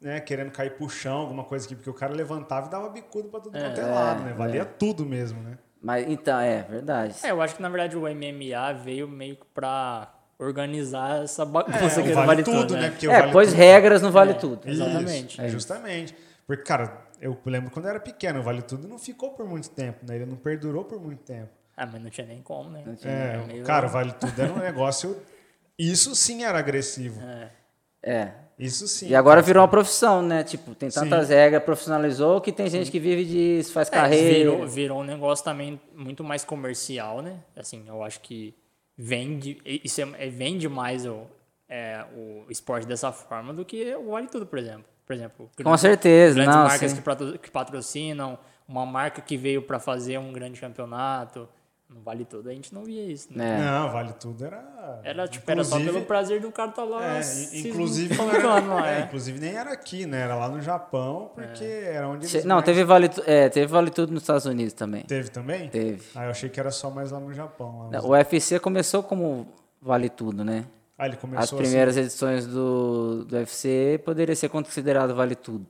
né, 0.00 0.18
querendo 0.18 0.50
cair 0.50 0.76
pro 0.76 0.88
chão, 0.88 1.18
alguma 1.18 1.44
coisa 1.44 1.64
aqui, 1.66 1.76
porque 1.76 1.88
o 1.90 1.94
cara 1.94 2.12
levantava 2.12 2.66
e 2.66 2.70
dava 2.70 2.88
bicudo 2.88 3.28
pra 3.28 3.38
tudo 3.38 3.56
quanto 3.56 3.80
é 3.80 3.84
lado, 3.84 4.24
né? 4.24 4.32
Valia 4.32 4.64
tudo 4.64 5.06
mesmo, 5.06 5.40
né? 5.40 5.56
Mas 5.80 6.04
então, 6.08 6.40
é 6.40 6.62
verdade. 6.62 7.14
É, 7.22 7.30
eu 7.30 7.40
acho 7.40 7.54
que 7.54 7.62
na 7.62 7.68
verdade 7.68 7.96
o 7.96 8.02
MMA 8.08 8.72
veio 8.72 9.06
meio 9.06 9.36
que 9.36 9.46
pra 9.54 10.12
organizar 10.44 11.22
essa 11.24 11.44
bagunça 11.44 12.00
É, 12.00 12.02
que 12.04 12.10
o 12.10 12.14
vale, 12.14 12.26
vale 12.26 12.42
tudo, 12.42 12.60
tudo, 12.66 12.76
né? 12.76 12.90
Porque 12.90 13.08
o 13.08 13.10
É, 13.10 13.20
vale 13.20 13.32
pôs 13.32 13.48
tudo- 13.48 13.58
regras 13.58 14.02
no 14.02 14.10
Vale 14.10 14.34
Tudo. 14.34 14.60
Isso, 14.68 14.82
Exatamente. 14.82 15.40
é 15.40 15.48
justamente. 15.48 16.14
Porque, 16.46 16.62
cara, 16.64 16.98
eu 17.20 17.36
lembro 17.46 17.70
quando 17.70 17.86
eu 17.86 17.90
era 17.90 18.00
pequeno, 18.00 18.40
o 18.40 18.42
Vale 18.42 18.62
Tudo 18.62 18.86
não 18.88 18.98
ficou 18.98 19.30
por 19.30 19.46
muito 19.46 19.70
tempo, 19.70 20.04
né? 20.06 20.16
Ele 20.16 20.26
não 20.26 20.36
perdurou 20.36 20.84
por 20.84 21.00
muito 21.00 21.22
tempo. 21.22 21.48
Ah, 21.76 21.86
mas 21.86 22.02
não 22.02 22.10
tinha 22.10 22.26
nem 22.26 22.42
como, 22.42 22.68
né? 22.70 22.82
É, 23.04 23.08
É 23.08 23.44
meio- 23.46 23.64
cara, 23.64 23.86
o 23.86 23.90
Vale 23.90 24.12
Tudo 24.12 24.40
era 24.42 24.52
um 24.52 24.58
negócio. 24.58 25.16
Isso 25.78 26.14
sim 26.14 26.44
era 26.44 26.58
agressivo. 26.58 27.20
É. 27.22 27.50
É. 28.04 28.32
Isso 28.58 28.86
sim. 28.86 29.08
E 29.08 29.14
agora 29.14 29.40
virou 29.40 29.62
uma 29.62 29.68
profissão, 29.68 30.20
né? 30.22 30.44
Tipo, 30.44 30.74
tem 30.74 30.88
tantas 30.90 31.28
Sim. 31.28 31.34
regras, 31.34 31.62
profissionalizou 31.64 32.40
que 32.40 32.52
tem 32.52 32.68
gente 32.68 32.90
que 32.90 33.00
vive 33.00 33.24
disso, 33.24 33.72
faz 33.72 33.88
É, 33.88 33.90
carreira. 33.90 34.50
virou, 34.50 34.68
virou 34.68 35.00
um 35.00 35.04
negócio 35.04 35.44
também 35.44 35.80
muito 35.96 36.22
mais 36.22 36.44
comercial, 36.44 37.22
né? 37.22 37.38
Assim, 37.56 37.82
eu 37.88 38.04
acho 38.04 38.20
que 38.20 38.54
vende, 38.96 39.60
isso 39.64 40.00
é, 40.00 40.28
vende 40.28 40.68
mais 40.68 41.06
o, 41.06 41.26
é, 41.68 42.04
o 42.14 42.50
esporte 42.50 42.86
dessa 42.86 43.12
forma 43.12 43.52
do 43.52 43.64
que 43.64 43.94
o 43.96 44.10
Vale 44.10 44.28
Tudo, 44.28 44.46
por 44.46 44.58
exemplo. 44.58 44.84
Por 45.04 45.14
exemplo, 45.14 45.50
Com 45.62 45.76
certeza, 45.76 46.36
grandes 46.36 46.54
não, 46.54 46.64
marcas 46.64 46.92
sim. 46.92 47.02
que 47.42 47.50
patrocinam, 47.50 48.38
uma 48.68 48.86
marca 48.86 49.20
que 49.20 49.36
veio 49.36 49.60
para 49.60 49.78
fazer 49.78 50.16
um 50.18 50.32
grande 50.32 50.60
campeonato. 50.60 51.48
No 51.94 52.00
Vale 52.02 52.24
Tudo 52.24 52.48
a 52.48 52.52
gente 52.52 52.72
não 52.74 52.84
via 52.84 53.04
isso, 53.04 53.28
né? 53.30 53.58
É. 53.60 53.64
Não, 53.64 53.90
Vale 53.90 54.12
Tudo 54.14 54.44
era. 54.44 55.00
Era, 55.04 55.28
tipo, 55.28 55.50
era 55.50 55.62
só 55.62 55.78
pelo 55.78 56.02
prazer 56.02 56.40
do 56.40 56.50
cara 56.50 56.70
estar 56.70 56.84
lá 56.84 57.04
É, 57.18 57.22
se 57.22 57.68
inclusive, 57.68 58.14
não 58.16 58.30
era, 58.30 58.48
lá, 58.60 58.90
é, 58.90 59.00
é. 59.00 59.04
inclusive 59.04 59.38
nem 59.38 59.54
era 59.54 59.72
aqui, 59.72 60.06
né? 60.06 60.22
Era 60.22 60.34
lá 60.34 60.48
no 60.48 60.60
Japão, 60.60 61.30
porque 61.34 61.64
era 61.64 62.08
onde 62.08 62.26
eles 62.26 62.44
Não, 62.44 62.56
mais- 62.56 62.64
teve 62.64 62.84
vale, 62.84 63.10
é, 63.26 63.48
teve 63.48 63.66
vale 63.66 63.90
Tudo 63.90 64.12
nos 64.12 64.22
Estados 64.22 64.46
Unidos 64.46 64.72
também. 64.72 65.02
Teve 65.02 65.28
também? 65.28 65.68
Teve. 65.68 66.02
Ah, 66.14 66.24
eu 66.24 66.30
achei 66.30 66.48
que 66.48 66.58
era 66.58 66.70
só 66.70 66.90
mais 66.90 67.10
lá 67.10 67.20
no 67.20 67.32
Japão. 67.32 67.90
lá 67.92 68.00
O 68.00 68.10
UFC 68.10 68.58
começou 68.58 69.02
como 69.02 69.46
Vale 69.80 70.08
Tudo, 70.08 70.44
né? 70.44 70.64
Ah, 70.98 71.06
ele 71.06 71.14
As 71.16 71.20
começou 71.20 71.58
primeiras 71.58 71.96
edições 71.96 72.46
do, 72.46 73.24
do 73.24 73.36
UFC 73.36 74.00
poderia 74.04 74.36
ser 74.36 74.48
considerado 74.48 75.14
Vale 75.14 75.34
Tudo. 75.34 75.66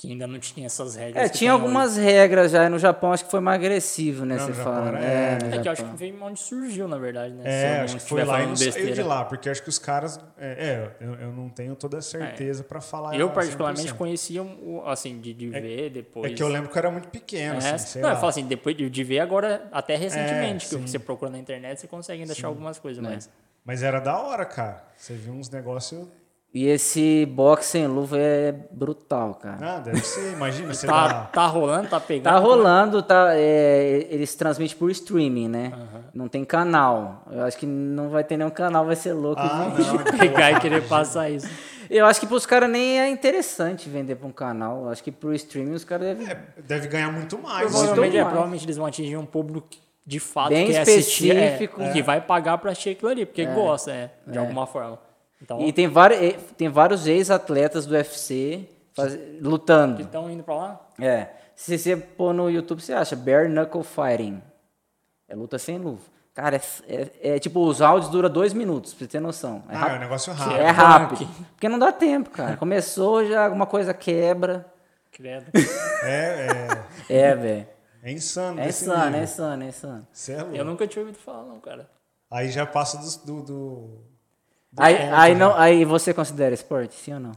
Que 0.00 0.12
ainda 0.12 0.28
não 0.28 0.38
tinha 0.38 0.64
essas 0.64 0.94
regras. 0.94 1.24
É, 1.24 1.28
tinha 1.28 1.50
algumas 1.50 1.96
regras 1.96 2.52
já, 2.52 2.64
e 2.66 2.68
no 2.68 2.78
Japão 2.78 3.12
acho 3.12 3.24
que 3.24 3.30
foi 3.32 3.40
mais 3.40 3.58
agressivo, 3.60 4.24
né? 4.24 4.36
Não, 4.36 4.46
Você 4.46 4.52
Japão 4.52 4.72
fala. 4.74 4.88
era- 4.90 5.04
É, 5.04 5.12
é. 5.32 5.36
hoje. 5.48 5.56
É 5.56 5.60
que 5.60 5.66
eu 5.68 5.72
acho 5.72 5.84
que 5.84 5.96
veio 5.96 6.22
onde 6.22 6.38
surgiu, 6.38 6.86
na 6.86 6.98
verdade, 6.98 7.34
né? 7.34 7.42
É, 7.44 7.76
não 7.78 7.84
acho 7.84 7.96
que 7.96 8.02
foi 8.08 8.24
lá 8.24 8.40
e 8.40 8.46
não 8.46 8.54
saiu 8.54 8.94
de 8.94 9.02
lá, 9.02 9.24
porque 9.24 9.50
acho 9.50 9.60
que 9.60 9.68
os 9.68 9.78
caras. 9.80 10.20
É, 10.38 10.92
é, 11.00 11.04
eu, 11.04 11.14
eu 11.14 11.32
não 11.32 11.48
tenho 11.48 11.74
toda 11.74 11.98
a 11.98 12.00
certeza 12.00 12.62
pra 12.62 12.80
falar. 12.80 13.18
Eu, 13.18 13.28
100%. 13.28 13.32
particularmente, 13.34 13.92
conhecia, 13.94 14.40
o- 14.40 14.84
assim, 14.86 15.18
de, 15.20 15.34
de 15.34 15.48
ver 15.48 15.90
depois. 15.90 16.30
É 16.30 16.34
que 16.36 16.44
eu 16.44 16.48
lembro 16.48 16.70
que 16.70 16.76
eu 16.76 16.80
era 16.80 16.92
muito 16.92 17.08
pequeno, 17.08 17.54
É, 17.60 17.70
assim, 17.72 17.86
sei 17.86 18.02
não, 18.02 18.10
lá. 18.10 18.14
eu 18.14 18.18
falo 18.20 18.30
assim, 18.30 18.44
depois 18.46 18.76
de, 18.76 18.88
de 18.88 19.02
ver 19.02 19.18
agora, 19.18 19.66
até 19.72 19.96
recentemente, 19.96 20.66
que 20.68 20.76
sim. 20.76 20.86
você 20.86 21.00
procura 21.00 21.28
na 21.28 21.38
internet, 21.38 21.80
você 21.80 21.88
consegue 21.88 22.20
ainda 22.22 22.34
achar 22.34 22.46
algumas 22.46 22.78
coisas, 22.78 23.04
É. 23.04 23.08
mas... 23.08 23.28
Mas 23.64 23.82
era 23.82 23.98
da 23.98 24.16
hora, 24.16 24.44
cara. 24.46 24.84
Você 24.96 25.14
viu 25.14 25.32
uns 25.34 25.50
negócios. 25.50 26.06
E 26.52 26.66
esse 26.66 27.26
boxe 27.26 27.72
sem 27.72 27.86
luva 27.86 28.16
é 28.18 28.52
brutal, 28.70 29.34
cara. 29.34 29.58
Ah, 29.76 29.78
deve 29.80 30.00
ser, 30.00 30.32
imagina, 30.32 30.72
você 30.72 30.86
Tá, 30.86 31.06
dá. 31.08 31.14
tá 31.26 31.46
rolando, 31.46 31.88
tá 31.88 32.00
pegando. 32.00 32.24
Tá 32.24 32.38
rolando, 32.38 33.02
tá, 33.02 33.32
é, 33.34 34.06
eles 34.10 34.34
transmitem 34.34 34.76
por 34.76 34.90
streaming, 34.90 35.46
né? 35.48 35.72
Não 36.14 36.26
tem 36.26 36.44
canal. 36.44 37.22
Eu 37.30 37.44
acho 37.44 37.56
que 37.58 37.66
não 37.66 38.08
vai 38.08 38.24
ter 38.24 38.36
nenhum 38.38 38.50
canal, 38.50 38.86
vai 38.86 38.96
ser 38.96 39.12
louco. 39.12 39.40
Ah, 39.42 39.70
de- 39.76 39.82
não. 39.86 39.98
Pegar 40.18 40.52
e 40.52 40.60
querer 40.60 40.88
passar 40.88 41.28
isso. 41.30 41.48
Eu 41.90 42.06
acho 42.06 42.18
que 42.20 42.26
pros 42.26 42.44
caras 42.46 42.68
nem 42.68 42.98
é 43.00 43.08
interessante 43.08 43.88
vender 43.88 44.16
pra 44.16 44.26
um 44.26 44.32
canal. 44.32 44.84
Eu 44.84 44.88
acho 44.90 45.02
que 45.04 45.12
pro 45.12 45.32
streaming 45.34 45.72
os 45.72 45.84
caras 45.84 46.16
devem. 46.16 46.36
Deve 46.66 46.88
ganhar 46.88 47.12
muito 47.12 47.38
mais. 47.38 47.70
Provavelmente, 47.70 48.16
é, 48.16 48.20
mais. 48.20 48.28
provavelmente 48.32 48.64
eles 48.64 48.76
vão 48.78 48.86
atingir 48.86 49.16
um 49.16 49.24
público 49.26 49.66
que, 49.70 49.78
de 50.04 50.18
fato 50.18 50.48
Bem 50.48 50.76
assistir, 50.76 51.30
é, 51.36 51.44
específico. 51.52 51.80
que 51.92 52.02
vai 52.02 52.20
pagar 52.22 52.56
pra 52.58 52.72
assistir 52.72 52.90
aquilo 52.90 53.10
ali, 53.10 53.24
porque 53.26 53.44
gosta, 53.46 53.90
é, 53.92 54.10
de 54.26 54.36
alguma 54.38 54.66
forma. 54.66 54.98
Então, 55.42 55.60
E 55.60 55.72
tem, 55.72 55.86
vários, 55.88 56.42
tem 56.56 56.68
vários 56.68 57.06
ex-atletas 57.06 57.86
do 57.86 57.94
UFC 57.94 58.68
faz- 58.94 59.18
lutando. 59.40 60.02
estão 60.02 60.30
indo 60.30 60.42
pra 60.42 60.54
lá? 60.54 60.88
É. 61.00 61.28
Se 61.54 61.76
você 61.78 61.96
pôr 61.96 62.32
no 62.32 62.48
YouTube, 62.50 62.80
você 62.80 62.92
acha 62.92 63.14
Bare 63.16 63.48
Knuckle 63.48 63.82
Fighting. 63.84 64.42
É 65.28 65.34
luta 65.34 65.58
sem 65.58 65.78
luva. 65.78 66.02
Cara, 66.34 66.56
é, 66.56 66.60
é- 66.88 67.10
é 67.34 67.38
tipo, 67.38 67.60
os 67.66 67.82
áudios 67.82 68.10
duram 68.10 68.30
dois 68.30 68.52
minutos, 68.52 68.94
pra 68.94 69.04
você 69.04 69.10
ter 69.10 69.20
noção. 69.20 69.62
É 69.68 69.72
Ah, 69.72 69.74
é 69.74 69.76
um 69.76 69.80
rápido. 69.80 70.00
negócio 70.00 70.32
É 70.32 70.34
rápido. 70.70 71.24
rápido. 71.24 71.28
Porque 71.50 71.68
não 71.68 71.78
dá 71.78 71.90
tempo, 71.92 72.30
cara. 72.30 72.56
Começou, 72.56 73.26
já 73.26 73.44
alguma 73.44 73.66
coisa 73.66 73.92
quebra. 73.92 74.64
Credo. 75.10 75.46
É, 76.04 76.46
é, 77.08 77.18
É, 77.18 77.34
velho. 77.34 77.66
é 78.04 78.12
insano. 78.12 78.60
É 78.60 78.68
insano, 78.68 79.04
nível. 79.06 79.20
é 79.20 79.24
insano, 79.24 79.62
é 79.64 79.66
insano. 79.66 80.06
Cê 80.12 80.32
é 80.34 80.42
louco. 80.42 80.56
Eu 80.56 80.64
nunca 80.64 80.86
tinha 80.86 81.02
ouvido 81.04 81.18
falar, 81.18 81.42
não, 81.44 81.58
cara. 81.58 81.90
Aí 82.30 82.50
já 82.50 82.64
passa 82.64 82.98
do. 82.98 83.26
do, 83.26 83.42
do 83.42 83.98
Aí, 84.78 84.96
ponto, 84.96 85.14
aí, 85.14 85.34
não, 85.34 85.54
aí 85.56 85.84
você 85.84 86.14
considera 86.14 86.54
esporte, 86.54 86.94
sim 86.94 87.14
ou 87.14 87.20
não? 87.20 87.32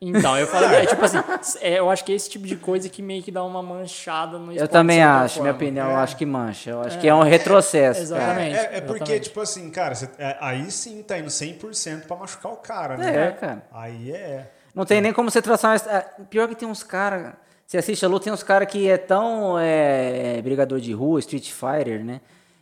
Então, 0.00 0.38
eu 0.38 0.46
falei, 0.46 0.82
é 0.82 0.86
tipo 0.86 1.04
assim, 1.04 1.18
é, 1.60 1.80
eu 1.80 1.90
acho 1.90 2.04
que 2.04 2.12
é 2.12 2.14
esse 2.14 2.30
tipo 2.30 2.46
de 2.46 2.54
coisa 2.54 2.88
que 2.88 3.02
meio 3.02 3.20
que 3.20 3.32
dá 3.32 3.42
uma 3.42 3.60
manchada 3.60 4.38
no 4.38 4.52
esporte. 4.52 4.60
Eu 4.60 4.68
também 4.68 5.02
acho, 5.02 5.40
minha 5.40 5.52
forma. 5.52 5.56
opinião, 5.66 5.90
eu 5.90 5.96
acho 5.96 6.16
que 6.16 6.24
mancha. 6.24 6.70
Eu 6.70 6.80
acho 6.82 7.00
que 7.00 7.08
é 7.08 7.12
um 7.14 7.22
retrocesso, 7.24 8.14
cara. 8.14 8.22
exatamente. 8.22 8.56
É, 8.56 8.76
é 8.76 8.80
porque, 8.80 8.94
exatamente. 9.02 9.22
tipo 9.24 9.40
assim, 9.40 9.70
cara, 9.70 9.94
cê- 9.96 10.08
é, 10.18 10.36
aí 10.40 10.70
sim 10.70 11.02
tá 11.02 11.18
indo 11.18 11.28
100% 11.28 12.06
pra 12.06 12.16
machucar 12.16 12.52
o 12.52 12.56
cara, 12.56 12.96
né? 12.96 13.26
É, 13.26 13.30
cara. 13.32 13.62
Aí 13.72 14.12
é. 14.12 14.46
Não 14.72 14.84
tem 14.84 15.00
nem 15.00 15.12
como 15.12 15.30
você 15.32 15.42
traçar. 15.42 15.76
uma- 15.76 16.00
Pior 16.30 16.46
que 16.46 16.54
tem 16.54 16.68
uns 16.68 16.84
caras. 16.84 17.32
Você 17.66 17.76
assiste 17.78 18.04
a 18.04 18.08
luta, 18.08 18.24
tem 18.24 18.32
uns 18.32 18.44
caras 18.44 18.68
que 18.68 18.88
é 18.88 18.96
tão 18.96 19.58
é, 19.58 20.40
brigador 20.42 20.78
de 20.78 20.92
rua, 20.92 21.18
Street 21.18 21.50
Fighter, 21.50 22.04
né? 22.04 22.20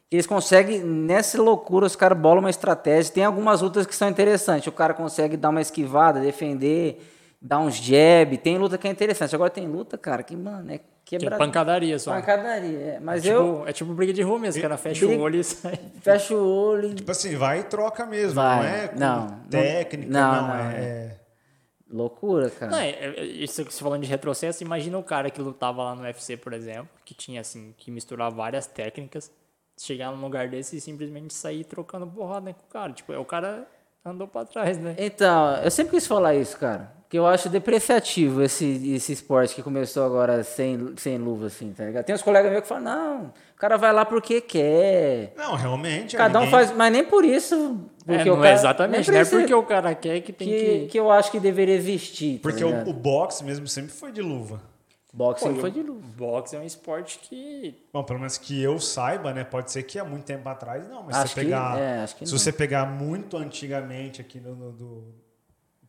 Que 0.08 0.16
eles 0.16 0.26
conseguem, 0.26 0.82
nessa 0.82 1.40
loucura, 1.42 1.84
os 1.86 1.96
caras 1.96 2.16
bolam 2.16 2.38
uma 2.40 2.50
estratégia. 2.50 3.12
Tem 3.12 3.24
algumas 3.24 3.60
lutas 3.60 3.86
que 3.86 3.94
são 3.94 4.08
interessantes. 4.08 4.66
O 4.68 4.72
cara 4.72 4.94
consegue 4.94 5.36
dar 5.36 5.48
uma 5.48 5.60
esquivada, 5.60 6.20
defender, 6.20 7.02
dar 7.42 7.58
uns 7.58 7.74
jab. 7.76 8.36
Tem 8.38 8.56
luta 8.56 8.78
que 8.78 8.86
é 8.86 8.90
interessante. 8.90 9.34
Agora 9.34 9.50
tem 9.50 9.66
luta, 9.66 9.98
cara, 9.98 10.22
que, 10.22 10.36
mano, 10.36 10.70
é 10.72 10.80
Que 11.04 11.16
é 11.16 11.30
pancadaria 11.30 11.98
só. 11.98 12.12
Pancadaria, 12.14 12.78
é. 12.78 13.00
Mas 13.00 13.22
tipo, 13.24 13.34
eu 13.34 13.64
É 13.66 13.72
tipo 13.72 13.92
briga 13.94 14.12
de 14.12 14.22
rua 14.22 14.38
mesmo, 14.38 14.62
cara. 14.62 14.76
Fecha 14.76 15.06
briga- 15.06 15.20
o 15.20 15.24
olho 15.24 15.40
e 15.40 15.44
sai. 15.44 15.78
fecho 16.00 16.34
o 16.36 16.46
olho 16.68 16.90
e 16.90 16.94
Tipo 16.94 17.10
assim, 17.10 17.34
vai 17.34 17.60
e 17.60 17.62
troca 17.64 18.06
mesmo, 18.06 18.34
Vai. 18.34 18.56
não 18.58 18.64
é 18.64 18.90
Não, 18.96 19.40
técnica, 19.50 20.12
não, 20.12 20.32
não, 20.32 20.48
não, 20.48 20.54
é. 20.70 21.16
Loucura, 21.90 22.50
cara. 22.50 22.70
Não, 22.72 22.78
é, 22.78 22.90
é, 22.90 23.24
isso 23.24 23.64
que 23.64 23.72
você 23.72 23.80
falando 23.82 24.02
de 24.02 24.08
retrocesso, 24.08 24.62
imagina 24.62 24.98
o 24.98 25.02
cara 25.04 25.30
que 25.30 25.40
lutava 25.40 25.82
lá 25.84 25.94
no 25.94 26.02
UFC, 26.02 26.36
por 26.36 26.52
exemplo, 26.52 26.88
que 27.04 27.14
tinha 27.14 27.40
assim, 27.40 27.72
que 27.78 27.90
misturava 27.92 28.34
várias 28.34 28.66
técnicas, 28.66 29.30
chegar 29.78 30.10
num 30.10 30.20
lugar 30.22 30.48
desse 30.48 30.76
e 30.76 30.80
simplesmente 30.80 31.34
sair 31.34 31.64
trocando 31.64 32.06
porrada 32.06 32.52
com 32.52 32.60
o 32.66 32.72
cara. 32.72 32.92
Tipo, 32.92 33.12
é 33.12 33.18
o 33.18 33.24
cara 33.24 33.66
andou 34.04 34.26
pra 34.28 34.44
trás, 34.44 34.78
né? 34.78 34.94
Então, 34.98 35.56
eu 35.56 35.70
sempre 35.70 35.96
quis 35.96 36.06
falar 36.06 36.34
isso, 36.34 36.56
cara. 36.58 36.94
Que 37.08 37.16
eu 37.18 37.26
acho 37.26 37.48
depreciativo 37.48 38.42
esse, 38.42 38.92
esse 38.94 39.12
esporte 39.12 39.54
que 39.54 39.62
começou 39.62 40.04
agora 40.04 40.42
sem, 40.42 40.92
sem 40.96 41.16
luva, 41.18 41.46
assim, 41.46 41.72
tá 41.72 41.84
ligado? 41.84 42.04
Tem 42.04 42.14
uns 42.14 42.22
colegas 42.22 42.50
meus 42.50 42.62
que 42.62 42.68
falam, 42.68 42.82
não, 42.84 43.24
o 43.26 43.58
cara 43.58 43.76
vai 43.76 43.92
lá 43.92 44.04
porque 44.04 44.40
quer. 44.40 45.32
Não, 45.36 45.54
realmente. 45.54 46.16
Cada 46.16 46.38
um 46.40 46.44
ninguém- 46.44 46.50
faz, 46.58 46.72
mas 46.76 46.92
nem 46.92 47.04
por 47.04 47.24
isso. 47.24 47.80
É, 48.08 48.14
Porque 48.16 48.30
o 48.30 48.34
não 48.34 48.42
cara, 48.42 48.50
é 48.50 48.54
exatamente, 48.54 49.08
não 49.10 49.16
é 49.16 49.20
precisa- 49.20 49.40
porque 49.40 49.54
o 49.54 49.62
cara 49.62 49.94
quer 49.94 50.20
que 50.20 50.32
tem 50.32 50.48
que, 50.48 50.58
que... 50.58 50.86
que 50.86 50.98
eu 50.98 51.10
acho 51.10 51.30
que 51.30 51.38
deveria 51.38 51.74
existir. 51.76 52.38
Tá 52.38 52.42
Porque 52.42 52.64
ligado? 52.64 52.86
o, 52.88 52.90
o 52.90 52.92
boxe 52.92 53.44
mesmo 53.44 53.66
sempre 53.68 53.92
foi 53.92 54.10
de 54.10 54.20
luva. 54.22 54.60
Boxe 55.16 55.48
Pô, 55.48 55.54
foi 55.56 55.70
de 55.70 55.82
luva. 55.82 56.06
Boxe 56.16 56.54
é 56.54 56.58
um 56.58 56.64
esporte 56.64 57.18
que 57.20 57.82
Bom, 57.92 58.04
pelo 58.04 58.18
menos 58.18 58.36
que 58.38 58.62
eu 58.62 58.78
saiba, 58.78 59.32
né? 59.32 59.42
Pode 59.44 59.72
ser 59.72 59.82
que 59.82 59.98
há 59.98 60.04
muito 60.04 60.24
tempo 60.24 60.48
atrás, 60.48 60.86
não. 60.88 61.02
Mas 61.02 61.16
Acho 61.16 61.28
se 61.28 61.34
que- 61.34 61.40
você 61.40 61.44
pegar, 61.46 61.78
é, 61.78 62.00
acho 62.02 62.16
que 62.16 62.26
se 62.26 62.32
não. 62.32 62.38
você 62.38 62.52
pegar 62.52 62.86
muito 62.86 63.36
antigamente 63.36 64.20
aqui 64.20 64.38
no, 64.40 64.54
no- 64.54 64.72
do 64.72 65.14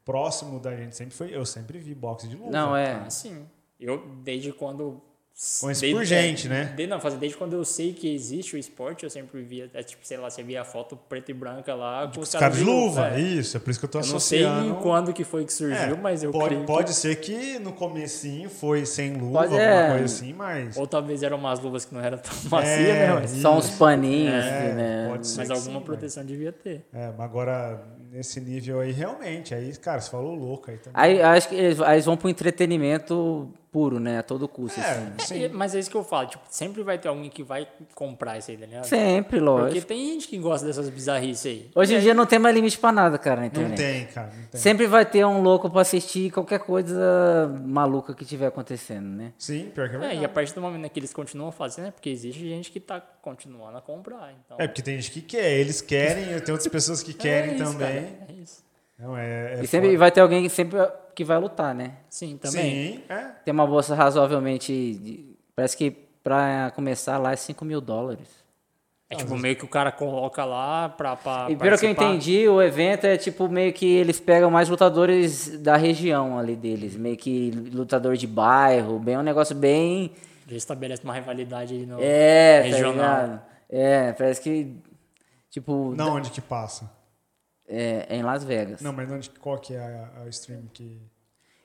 próximo 0.06 0.60
da 0.60 0.76
gente 0.76 0.96
sempre 0.96 1.14
foi, 1.16 1.36
eu 1.36 1.46
sempre 1.46 1.78
vi 1.80 1.94
boxe 1.94 2.28
de 2.28 2.36
luva. 2.38 2.50
Não, 2.50 2.76
é. 2.76 2.94
Assim, 3.06 3.46
eu 3.80 4.08
desde 4.24 4.54
quando. 4.54 5.02
Conheço 5.62 5.82
desde- 5.82 5.96
por 6.00 6.04
gente, 6.04 6.50
né? 6.50 6.74
Desde, 6.76 6.88
não, 6.88 7.00
fazer 7.00 7.18
desde 7.18 7.38
quando 7.38 7.54
eu 7.54 7.64
sei 7.64 7.94
que 7.94 8.12
existe 8.12 8.56
o 8.56 8.58
esporte, 8.58 9.04
eu 9.04 9.10
sempre 9.10 9.40
via, 9.44 9.70
é, 9.72 9.84
tipo, 9.84 10.02
sei 10.06 10.18
lá, 10.18 10.32
você 10.32 10.42
via 10.42 10.62
a 10.62 10.66
foto 10.66 10.98
preta 11.08 11.30
e 11.30 11.34
branca 11.36 11.76
lá 11.76 12.08
com 12.12 12.22
os 12.22 12.30
Os 12.30 12.34
caras 12.40 12.58
de 12.58 12.64
luva, 12.64 13.10
é. 13.16 13.20
isso, 13.20 13.56
é 13.56 13.60
por 13.60 13.70
isso 13.70 13.80
que 13.80 13.86
eu 13.86 13.90
tô 13.90 14.00
Eu 14.00 14.08
não 14.08 14.20
sei 14.20 14.44
associando. 14.44 14.76
quando 14.82 15.14
que 15.14 15.24
foi 15.24 15.46
que 15.46 15.54
surgiu, 15.54 15.78
É, 15.78 15.96
mas 15.96 16.24
eu 16.24 16.32
pode, 16.32 16.46
creio 16.46 16.62
que- 16.62 16.66
pode 16.66 16.92
ser 16.96 17.16
que 17.18 17.60
no 17.60 17.72
comecinho 17.72 18.50
foi 18.50 18.84
sem 18.84 19.14
luva, 19.14 19.42
Pode- 19.42 19.54
alguma 19.54 19.62
é. 19.62 19.90
coisa 19.90 20.06
assim, 20.06 20.34
mas. 20.34 20.76
Ou 20.76 20.88
talvez 20.88 21.22
eram 21.22 21.38
umas 21.38 21.60
luvas 21.60 21.86
que 21.86 21.94
não 21.94 22.02
eram 22.02 22.18
tão 22.18 22.34
macias, 22.50 22.80
É, 22.80 23.08
né? 23.08 23.14
Mas, 23.14 23.32
isso. 23.34 23.42
Só 23.44 23.56
uns 23.60 23.70
paninhos, 23.70 24.44
É, 24.44 24.74
né? 24.74 25.08
pode 25.08 25.28
ser 25.28 25.38
mas 25.38 25.52
alguma 25.52 25.80
sim, 25.82 25.86
proteção 25.86 26.26
devia 26.26 26.52
ter. 26.52 26.84
É, 26.92 27.10
mas 27.16 27.20
agora, 27.20 27.84
nesse 28.12 28.42
nível 28.42 28.80
aí, 28.80 28.92
realmente, 28.92 29.54
aí, 29.54 29.72
cara, 29.78 30.02
você 30.02 30.10
falou 30.10 30.34
louco 30.34 30.72
aí 30.72 30.78
também. 30.78 30.94
Aí 31.00 31.22
acho 31.22 31.48
que 31.50 31.54
eles, 31.54 31.80
aí 31.80 31.94
eles 31.98 32.06
vão 32.06 32.18
pro 32.18 32.28
entretenimento 32.28 33.54
puro, 33.78 34.00
né? 34.00 34.18
A 34.20 34.24
todo 34.24 34.48
custo. 34.48 34.80
assim. 34.80 35.12
É, 35.20 35.24
sim. 35.24 35.44
É, 35.44 35.50
mas 35.50 35.76
é 35.76 35.80
isso 35.80 35.90
que 35.92 35.96
eu 35.98 36.04
falo, 36.04 36.28
tipo, 36.30 36.44
sempre 36.50 36.82
vai 36.82 36.98
ter 36.98 37.08
alguém 37.10 37.30
que 37.30 37.44
vai 37.44 37.68
comprar 37.94 38.38
isso 38.40 38.50
aí, 38.50 38.58
tá 38.58 38.66
ligado? 38.66 38.84
Sempre, 38.86 39.24
Porque 39.40 39.40
lógico. 39.40 39.86
tem 39.88 40.14
gente 40.14 40.28
que 40.28 40.38
gosta 40.40 40.66
dessas 40.66 40.90
bizarrices 40.90 41.46
aí. 41.46 41.70
Hoje 41.76 41.96
em 41.96 42.00
dia 42.00 42.14
não 42.14 42.26
tem 42.26 42.40
mais 42.40 42.56
limite 42.56 42.80
pra 42.80 42.92
nada, 42.92 43.18
cara, 43.20 43.36
na 43.36 43.42
Não 43.42 43.48
internet. 43.48 43.78
tem, 43.78 44.06
cara, 44.08 44.28
não 44.36 44.48
tem. 44.48 44.60
Sempre 44.60 44.88
vai 44.88 45.06
ter 45.06 45.24
um 45.26 45.42
louco 45.42 45.70
pra 45.70 45.82
assistir 45.82 46.32
qualquer 46.32 46.60
coisa 46.60 47.48
maluca 47.66 48.14
que 48.14 48.26
tiver 48.26 48.48
acontecendo, 48.48 49.08
né? 49.08 49.34
Sim, 49.38 49.70
pior 49.74 49.90
que 49.90 49.96
é 49.98 50.06
É, 50.12 50.16
e 50.16 50.26
a 50.26 50.30
partir 50.30 50.54
do 50.56 50.62
momento 50.62 50.90
que 50.90 51.00
eles 51.00 51.14
continuam 51.14 51.52
fazendo, 51.52 51.90
é 51.90 51.92
porque 51.92 52.10
existe 52.10 52.40
gente 52.48 52.72
que 52.72 52.80
tá 52.80 53.00
continuando 53.00 53.78
a 53.78 53.82
comprar. 53.82 54.34
Então, 54.46 54.58
É, 54.60 54.68
porque 54.68 54.82
tem 54.82 54.96
gente 55.00 55.12
que 55.12 55.22
quer, 55.22 55.52
eles 55.60 55.82
querem, 55.82 56.26
tem 56.42 56.54
outras 56.54 56.68
pessoas 56.68 57.04
que 57.04 57.14
querem 57.14 57.52
é 57.52 57.56
isso, 57.56 57.64
também. 57.64 57.88
cara, 58.04 58.18
é 58.30 58.34
isso. 58.34 58.64
Não, 58.98 59.16
é, 59.16 59.60
é 59.60 59.64
e 59.64 59.68
sempre 59.68 59.90
foda. 59.90 60.00
vai 60.00 60.12
ter 60.12 60.22
alguém 60.22 60.42
que 60.42 60.50
sempre 60.50 60.80
que 61.18 61.24
vai 61.24 61.40
lutar, 61.40 61.74
né? 61.74 61.94
Sim, 62.12 62.38
também. 62.38 62.94
Sim, 62.98 63.02
é. 63.10 63.24
Tem 63.44 63.52
uma 63.52 63.66
bolsa 63.66 63.96
razoavelmente. 63.96 64.72
de- 64.94 65.36
Parece 65.56 65.76
que 65.76 65.90
pra 66.24 66.72
começar 66.76 67.18
lá 67.18 67.32
é 67.32 67.36
5 67.36 67.66
mil 67.66 67.82
dólares. 67.82 68.28
É 69.10 69.16
tipo 69.16 69.36
meio 69.36 69.56
que 69.56 69.66
o 69.66 69.68
cara 69.68 69.92
coloca 69.92 70.46
lá 70.46 70.90
pra, 70.90 71.16
pra 71.16 71.48
E 71.50 71.56
pelo 71.56 71.76
que 71.78 71.86
eu 71.86 71.90
entendi, 71.90 72.48
o 72.48 72.62
evento 72.62 73.06
é 73.06 73.18
tipo 73.18 73.48
meio 73.50 73.74
que 73.74 73.86
eles 73.96 74.20
pegam 74.20 74.52
mais 74.52 74.70
lutadores 74.70 75.58
da 75.60 75.76
região 75.76 76.38
ali 76.38 76.56
deles. 76.56 76.96
Meio 76.96 77.18
que 77.18 77.50
lutador 77.74 78.16
de 78.16 78.28
bairro, 78.28 79.00
bem 79.00 79.18
um 79.18 79.24
negócio 79.24 79.56
bem. 79.56 80.12
Já 80.48 80.56
estabelece 80.58 81.04
uma 81.04 81.14
rivalidade 81.16 81.74
aí 81.74 81.86
no 81.86 81.98
É, 82.00 82.60
tá 82.62 82.68
regional. 82.68 82.94
ligado? 82.94 83.42
É, 83.70 84.12
parece 84.14 84.40
que. 84.42 84.76
Tipo. 85.50 85.96
Não, 85.98 86.14
onde 86.16 86.30
que 86.30 86.42
passa? 86.42 86.92
É, 87.68 88.06
é 88.10 88.16
em 88.16 88.24
Las 88.24 88.44
Vegas. 88.44 88.82
Não, 88.82 88.94
mas 88.94 89.12
onde, 89.12 89.30
qual 89.30 89.58
que 89.60 89.74
é 89.74 89.80
a, 89.80 90.24
a 90.24 90.30
stream 90.30 90.64
que... 90.74 91.02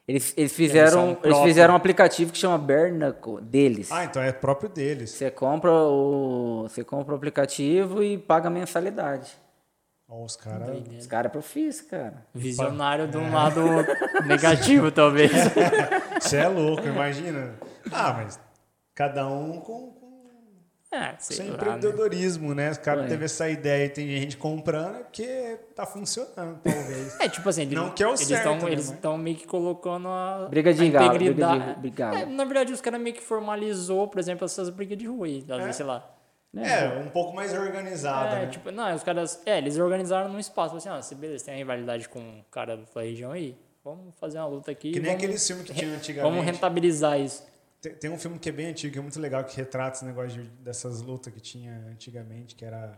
Eles, 0.07 0.35
eles 0.37 0.53
fizeram, 0.53 1.11
eles 1.11 1.19
próprios. 1.21 1.45
fizeram 1.45 1.75
um 1.75 1.77
aplicativo 1.77 2.33
que 2.33 2.39
chama 2.39 2.59
Bernacle 2.59 3.41
deles. 3.41 3.91
Ah, 3.93 4.05
então 4.05 4.21
é 4.21 4.33
próprio 4.33 4.69
deles. 4.69 5.11
Você 5.11 5.31
compra 5.31 5.71
o. 5.73 6.63
Você 6.65 6.83
compra 6.83 7.15
o 7.15 7.17
aplicativo 7.17 8.03
e 8.03 8.19
paga 8.19 8.49
a 8.49 8.51
mensalidade. 8.51 9.33
Ó, 10.09 10.25
os 10.25 10.37
caras... 10.37 10.69
Os 10.99 11.07
caras 11.07 11.31
é 11.31 11.33
profício, 11.33 11.87
cara. 11.87 12.27
Visionário 12.35 13.07
de 13.07 13.17
um 13.17 13.33
lado 13.33 13.63
negativo, 14.27 14.91
talvez. 14.91 15.31
Você 16.21 16.39
é 16.39 16.49
louco, 16.49 16.85
imagina. 16.85 17.55
Ah, 17.91 18.13
mas 18.13 18.41
cada 18.95 19.27
um 19.29 19.61
com 19.61 20.02
É, 20.93 21.15
sei 21.19 21.37
seu 21.37 21.47
lá, 21.47 21.51
né? 21.53 21.57
empreendedorismo, 21.57 22.55
né? 22.55 22.71
Os 22.71 22.77
caras 22.77 23.07
É. 23.07 23.09
teve 23.09 23.25
essa 23.25 23.49
ideia 23.49 23.87
e 23.87 23.89
tem 23.89 24.07
gente 24.21 24.37
comprando 24.37 24.97
é 24.97 25.03
porque 25.05 25.59
tá 25.75 25.87
funcionando, 25.87 26.61
talvez. 26.63 27.17
É, 27.21 27.29
tipo 27.31 27.49
assim, 27.49 27.63
ele- 27.63 27.75
Não 27.75 27.91
que 27.91 28.03
é 28.03 28.07
o 28.07 28.11
eles 28.11 28.21
certo, 28.21 28.39
estão 28.53 28.67
né, 28.67 28.73
eles 28.73 28.91
estão 28.91 29.17
meio 29.17 29.37
que 29.37 29.47
colocando 29.47 30.09
a, 30.09 30.47
Briga 30.51 30.75
de 30.75 30.87
a 30.87 30.91
galo, 30.91 31.09
briga 31.15 31.25
integridade. 31.31 31.75
de- 31.77 31.81
de 31.81 31.91
galo. 31.91 32.17
É, 32.17 32.27
na 32.27 32.45
verdade, 32.45 32.73
os 32.75 32.81
caras 32.83 33.01
meio 33.01 33.17
que 33.17 33.23
formalizou, 33.23 34.07
por 34.09 34.19
exemplo, 34.21 34.45
essas 34.45 34.69
brigas 34.69 34.99
de 34.99 35.07
rua 35.07 35.27
aí, 35.27 35.43
às 35.49 35.51
É. 35.59 35.59
vezes, 35.61 35.77
sei 35.77 35.87
lá. 35.87 36.09
É, 36.55 36.99
um 36.99 37.09
pouco 37.09 37.35
mais 37.35 37.55
organizado, 37.55 38.37
É, 38.37 38.41
né? 38.41 38.47
tipo, 38.49 38.71
não, 38.71 38.95
os 38.95 39.03
caras, 39.03 39.41
é, 39.47 39.57
eles 39.57 39.79
organizaram 39.79 40.29
num 40.29 40.39
espaço, 40.39 40.77
assim, 40.77 40.91
ó, 40.91 41.01
se 41.01 41.15
beleza, 41.15 41.47
tem 41.47 41.55
uma 41.55 41.59
rivalidade 41.59 42.07
com 42.11 42.19
um 42.19 42.45
cara 42.51 42.77
da 42.77 43.01
região 43.01 43.33
aí, 43.33 43.57
vamos 43.83 44.15
fazer 44.21 44.37
uma 44.37 44.47
luta 44.49 44.71
aqui. 44.71 44.93
Que 44.93 45.01
nem 45.01 45.13
vamos, 45.13 45.25
aquele 45.25 45.39
filme 45.39 45.65
que 45.65 45.73
tinha 45.73 45.95
antigamente. 45.95 46.31
Vamos 46.31 46.45
rentabilizar 46.45 47.19
isso. 47.19 47.51
Tem, 47.83 47.93
tem 47.95 48.11
um 48.11 48.19
filme 48.19 48.39
que 48.39 48.49
é 48.49 48.53
bem 48.53 48.67
antigo, 48.69 48.93
que 48.93 48.99
é 48.99 49.03
muito 49.03 49.19
legal, 49.21 49.43
que 49.45 49.57
retrata 49.57 49.97
esse 49.97 50.05
negócio 50.05 50.41
de- 50.43 50.49
dessas 50.63 51.03
lutas 51.03 51.35
que 51.35 51.41
tinha 51.41 51.85
antigamente, 51.91 52.55
que 52.55 52.65
era 52.65 52.97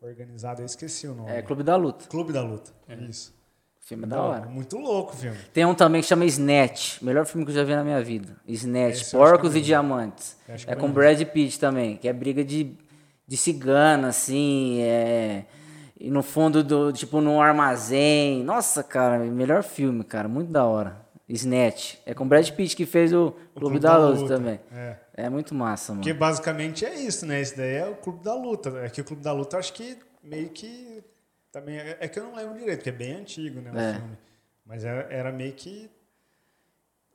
organizado. 0.00 0.62
Eu 0.62 0.66
esqueci 0.66 1.06
o 1.08 1.14
nome. 1.14 1.30
É 1.30 1.42
Clube 1.42 1.62
da 1.64 1.74
Luta. 1.76 2.06
Clube 2.06 2.32
da 2.32 2.40
Luta. 2.42 2.70
É. 2.88 2.94
Isso. 2.94 3.34
Filme 3.80 4.06
da 4.06 4.22
hora. 4.22 4.46
Muito 4.46 4.78
louco 4.78 5.12
o 5.12 5.16
filme. 5.16 5.36
Tem 5.52 5.64
um 5.64 5.74
também 5.74 6.00
que 6.00 6.06
chama 6.06 6.24
Snatch. 6.24 7.02
Melhor 7.02 7.26
filme 7.26 7.44
que 7.44 7.50
eu 7.50 7.56
já 7.56 7.64
vi 7.64 7.74
na 7.74 7.82
minha 7.82 8.00
vida. 8.00 8.36
Snatch. 8.46 9.00
Esse 9.02 9.10
Porcos 9.10 9.56
e. 9.56 9.60
Diamantes. 9.60 10.36
É 10.68 10.76
com. 10.76 10.88
Brad 10.90 11.20
Pitt 11.24 11.58
também. 11.58 11.96
Que 11.96 12.06
é 12.06 12.12
briga 12.12 12.44
de, 12.44 12.76
de 13.26 13.36
cigana, 13.36 14.06
assim. 14.08 14.80
É... 14.82 15.46
E 15.98 16.12
no 16.12 16.22
fundo 16.22 16.62
do. 16.62 16.92
Tipo, 16.92 17.20
num 17.20 17.42
armazém. 17.42 18.44
Nossa, 18.44 18.84
cara. 18.84 19.18
Melhor 19.18 19.64
filme, 19.64 20.04
cara. 20.04 20.28
Muito 20.28 20.52
da 20.52 20.64
hora. 20.64 21.01
Snatch. 21.34 21.94
É 22.04 22.12
com 22.14 22.26
Brad 22.26 22.48
Pitt 22.50 22.74
que 22.76 22.84
fez 22.86 23.12
o 23.12 23.34
Clube, 23.54 23.78
da, 23.78 23.96
Luta, 23.96 24.36
também. 24.36 24.60
É. 24.74 24.96
É 25.14 25.28
muito 25.28 25.54
massa, 25.54 25.92
mano. 25.92 26.02
Porque 26.02 26.12
basicamente 26.14 26.84
é 26.84 26.94
isso, 26.94 27.24
né? 27.26 27.40
Esse 27.40 27.56
daí 27.56 27.74
é 27.76 27.86
o 27.86 27.94
Clube 27.94 28.22
da 28.24 28.34
Luta. 28.34 28.70
É 28.84 28.88
que 28.88 29.00
o 29.00 29.04
Clube 29.04 29.22
da 29.22 29.32
Luta, 29.32 29.58
acho 29.58 29.72
que 29.72 29.96
meio 30.22 30.48
que. 30.48 31.02
Também, 31.50 31.76
é 31.78 31.96
é 32.00 32.08
que 32.08 32.18
eu 32.18 32.24
não 32.24 32.34
lembro 32.34 32.58
direito, 32.58 32.78
porque 32.78 32.88
é 32.88 32.92
bem 32.92 33.14
antigo, 33.14 33.60
né? 33.60 33.70
O 33.72 33.78
É. 33.78 33.92
filme. 33.94 34.18
Mas 34.64 34.84
era, 34.84 35.06
era 35.10 35.32
meio 35.32 35.52
que. 35.52 35.90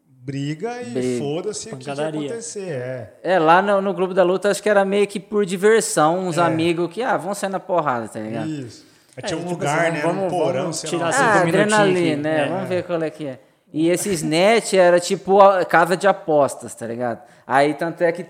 Briga 0.06 0.82
e 0.82 1.20
foda-se 1.20 1.74
o 1.74 1.78
que, 1.78 1.88
ia 1.90 2.08
acontecer. 2.10 2.70
É. 2.70 3.14
É, 3.24 3.40
lá 3.40 3.62
no, 3.62 3.82
no 3.82 3.94
Clube 3.96 4.14
da 4.14 4.24
Luta 4.24 4.50
acho 4.52 4.62
que 4.62 4.70
era 4.70 4.84
meio 4.84 5.08
que 5.08 5.20
por 5.22 5.46
diversão, 5.46 6.28
uns 6.28 6.38
É. 6.38 6.42
amigos 6.42 6.92
que, 6.92 7.02
ah, 7.02 7.16
vão 7.16 7.34
sair 7.34 7.50
na 7.50 7.60
porrada, 7.62 8.10
tá 8.10 8.20
ligado? 8.20 8.48
Isso. 8.50 8.86
Aí 9.16 9.24
É, 9.24 9.28
tinha 9.28 9.38
um 9.38 9.42
tipo 9.42 9.52
lugar, 9.54 9.80
assim, 9.86 9.92
né? 9.92 10.02
vamos- 10.02 10.24
um 10.26 10.28
porão, 10.30 10.62
vamos 10.64 10.78
sei 10.80 10.90
tirar 10.90 11.10
lá. 11.12 11.16
Ah, 11.18 11.42
adrenalina, 11.42 12.22
né? 12.24 12.46
É. 12.46 12.50
Vamos 12.50 12.68
ver 12.70 12.84
qual 12.84 13.02
é 13.02 13.10
que 13.10 13.26
é. 13.26 13.40
E 13.74 13.90
esse 13.90 14.10
Snatch 14.12 14.74
era 14.74 15.00
tipo 15.00 15.42
a 15.42 15.66
casa 15.66 15.98
de 15.98 16.08
apostas, 16.08 16.74
tá 16.74 16.88
ligado? 16.88 17.22
Aí 17.46 17.74
tanto 17.74 18.02
é 18.02 18.12
que, 18.12 18.26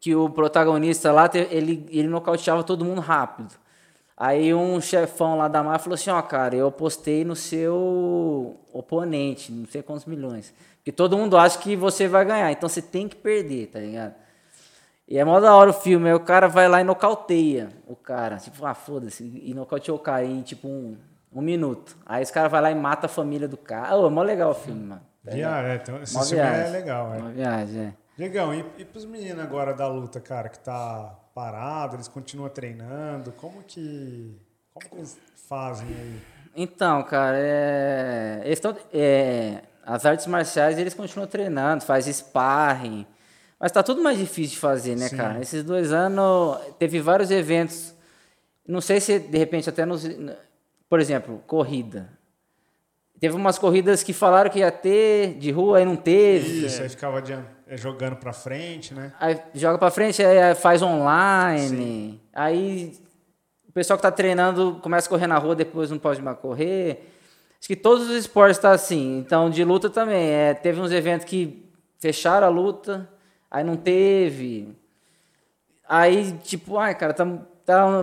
que 0.00 0.14
o 0.14 0.28
protagonista 0.28 1.12
lá, 1.12 1.30
ele, 1.50 1.86
ele 1.90 2.08
nocauteava 2.08 2.64
todo 2.64 2.84
mundo 2.84 3.00
rápido. 3.00 3.54
Aí 4.16 4.52
um 4.54 4.80
chefão 4.80 5.36
lá 5.36 5.48
da 5.48 5.62
máfia 5.62 5.84
falou 5.84 5.94
assim, 5.94 6.10
ó, 6.10 6.20
cara, 6.22 6.54
eu 6.54 6.68
apostei 6.68 7.24
no 7.24 7.34
seu 7.34 8.56
oponente, 8.72 9.50
não 9.50 9.66
sei 9.66 9.82
quantos 9.82 10.04
milhões. 10.04 10.52
Porque 10.76 10.92
todo 10.92 11.16
mundo 11.16 11.36
acha 11.36 11.58
que 11.58 11.76
você 11.76 12.08
vai 12.08 12.24
ganhar, 12.24 12.50
então 12.50 12.68
você 12.68 12.82
tem 12.82 13.08
que 13.08 13.16
perder, 13.16 13.68
tá 13.68 13.78
ligado? 13.78 14.14
E 15.08 15.18
é 15.18 15.24
mó 15.24 15.38
da 15.40 15.54
hora 15.54 15.70
o 15.70 15.74
filme, 15.74 16.08
aí 16.08 16.14
o 16.14 16.20
cara 16.20 16.48
vai 16.48 16.68
lá 16.68 16.80
e 16.80 16.84
nocauteia 16.84 17.70
o 17.86 17.94
cara. 17.94 18.36
Tipo, 18.36 18.64
ah, 18.64 18.74
foda-se. 18.74 19.24
E 19.44 19.52
nocauteou 19.52 19.96
o 19.96 20.00
cara 20.00 20.24
em, 20.24 20.40
tipo, 20.42 20.68
um, 20.68 20.96
um 21.34 21.40
minuto. 21.40 21.96
Aí 22.04 22.22
esse 22.22 22.32
cara 22.32 22.48
vai 22.48 22.60
lá 22.60 22.70
e 22.70 22.74
mata 22.74 23.06
a 23.06 23.08
família 23.08 23.48
do 23.48 23.56
cara. 23.56 23.96
Oh, 23.96 24.06
é 24.06 24.10
mó 24.10 24.22
legal 24.22 24.50
o 24.50 24.54
filme, 24.54 24.84
mano. 24.84 25.02
Viagem, 25.24 25.70
é, 25.70 25.74
então, 25.76 26.02
esse 26.02 26.28
filme 26.28 26.42
é 26.42 26.68
legal, 26.68 27.14
é. 27.14 27.18
Uma 27.18 27.30
viagem, 27.30 27.80
é. 27.80 27.94
Legal, 28.18 28.52
e, 28.54 28.64
e 28.78 28.84
pros 28.84 29.04
meninos 29.04 29.42
agora 29.42 29.72
da 29.72 29.86
luta, 29.86 30.20
cara, 30.20 30.48
que 30.48 30.58
tá 30.58 31.18
parado, 31.34 31.96
eles 31.96 32.08
continuam 32.08 32.50
treinando, 32.50 33.32
como 33.32 33.62
que. 33.62 34.36
Como 34.74 34.88
que 34.88 34.96
eles 34.96 35.18
fazem 35.48 35.88
aí? 35.88 36.20
Então, 36.54 37.02
cara, 37.04 37.36
é... 37.38 38.42
Eles 38.44 38.60
tão, 38.60 38.76
é... 38.92 39.62
as 39.84 40.04
artes 40.04 40.26
marciais 40.26 40.78
eles 40.78 40.92
continuam 40.92 41.26
treinando, 41.26 41.84
faz 41.84 42.06
sparring. 42.06 43.06
Mas 43.58 43.72
tá 43.72 43.82
tudo 43.82 44.02
mais 44.02 44.18
difícil 44.18 44.54
de 44.54 44.58
fazer, 44.58 44.96
né, 44.96 45.08
Sim. 45.08 45.16
cara? 45.16 45.40
Esses 45.40 45.62
dois 45.62 45.92
anos 45.92 46.58
teve 46.78 47.00
vários 47.00 47.30
eventos. 47.30 47.94
Não 48.66 48.80
sei 48.80 49.00
se 49.00 49.18
de 49.20 49.38
repente 49.38 49.68
até 49.68 49.86
nos. 49.86 50.04
Por 50.92 51.00
exemplo, 51.00 51.42
corrida. 51.46 52.10
teve 53.18 53.34
umas 53.34 53.58
corridas 53.58 54.02
que 54.02 54.12
falaram 54.12 54.50
que 54.50 54.58
ia 54.58 54.70
ter 54.70 55.38
de 55.38 55.50
rua, 55.50 55.78
aí 55.78 55.86
não 55.86 55.96
teve. 55.96 56.66
Isso, 56.66 56.82
aí 56.82 56.88
ficava 56.90 57.18
é, 57.66 57.78
jogando 57.78 58.16
pra 58.16 58.34
frente, 58.34 58.92
né? 58.92 59.10
Aí 59.18 59.40
joga 59.54 59.78
pra 59.78 59.90
frente, 59.90 60.22
aí 60.22 60.54
faz 60.54 60.82
online. 60.82 62.20
Aí 62.30 62.92
o 63.66 63.72
pessoal 63.72 63.96
que 63.96 64.02
tá 64.02 64.10
treinando 64.10 64.80
começa 64.82 65.06
a 65.06 65.08
correr 65.08 65.26
na 65.26 65.38
rua, 65.38 65.54
depois 65.56 65.90
não 65.90 65.98
pode 65.98 66.20
mais 66.20 66.38
correr. 66.38 67.10
Acho 67.58 67.68
que 67.68 67.76
todos 67.76 68.10
os 68.10 68.14
esportes 68.14 68.58
tá 68.58 68.72
assim. 68.72 69.16
Então, 69.16 69.48
de 69.48 69.64
luta 69.64 69.88
também. 69.88 70.28
É, 70.28 70.52
teve 70.52 70.78
uns 70.78 70.92
eventos 70.92 71.24
que 71.24 71.72
fecharam 72.00 72.46
a 72.46 72.50
luta, 72.50 73.08
aí 73.50 73.64
não 73.64 73.76
teve. 73.76 74.76
Aí, 75.88 76.32
tipo, 76.42 76.76
ai, 76.76 76.94
cara, 76.94 77.14
tá, 77.14 77.24
tá 77.64 77.86
um 77.86 78.02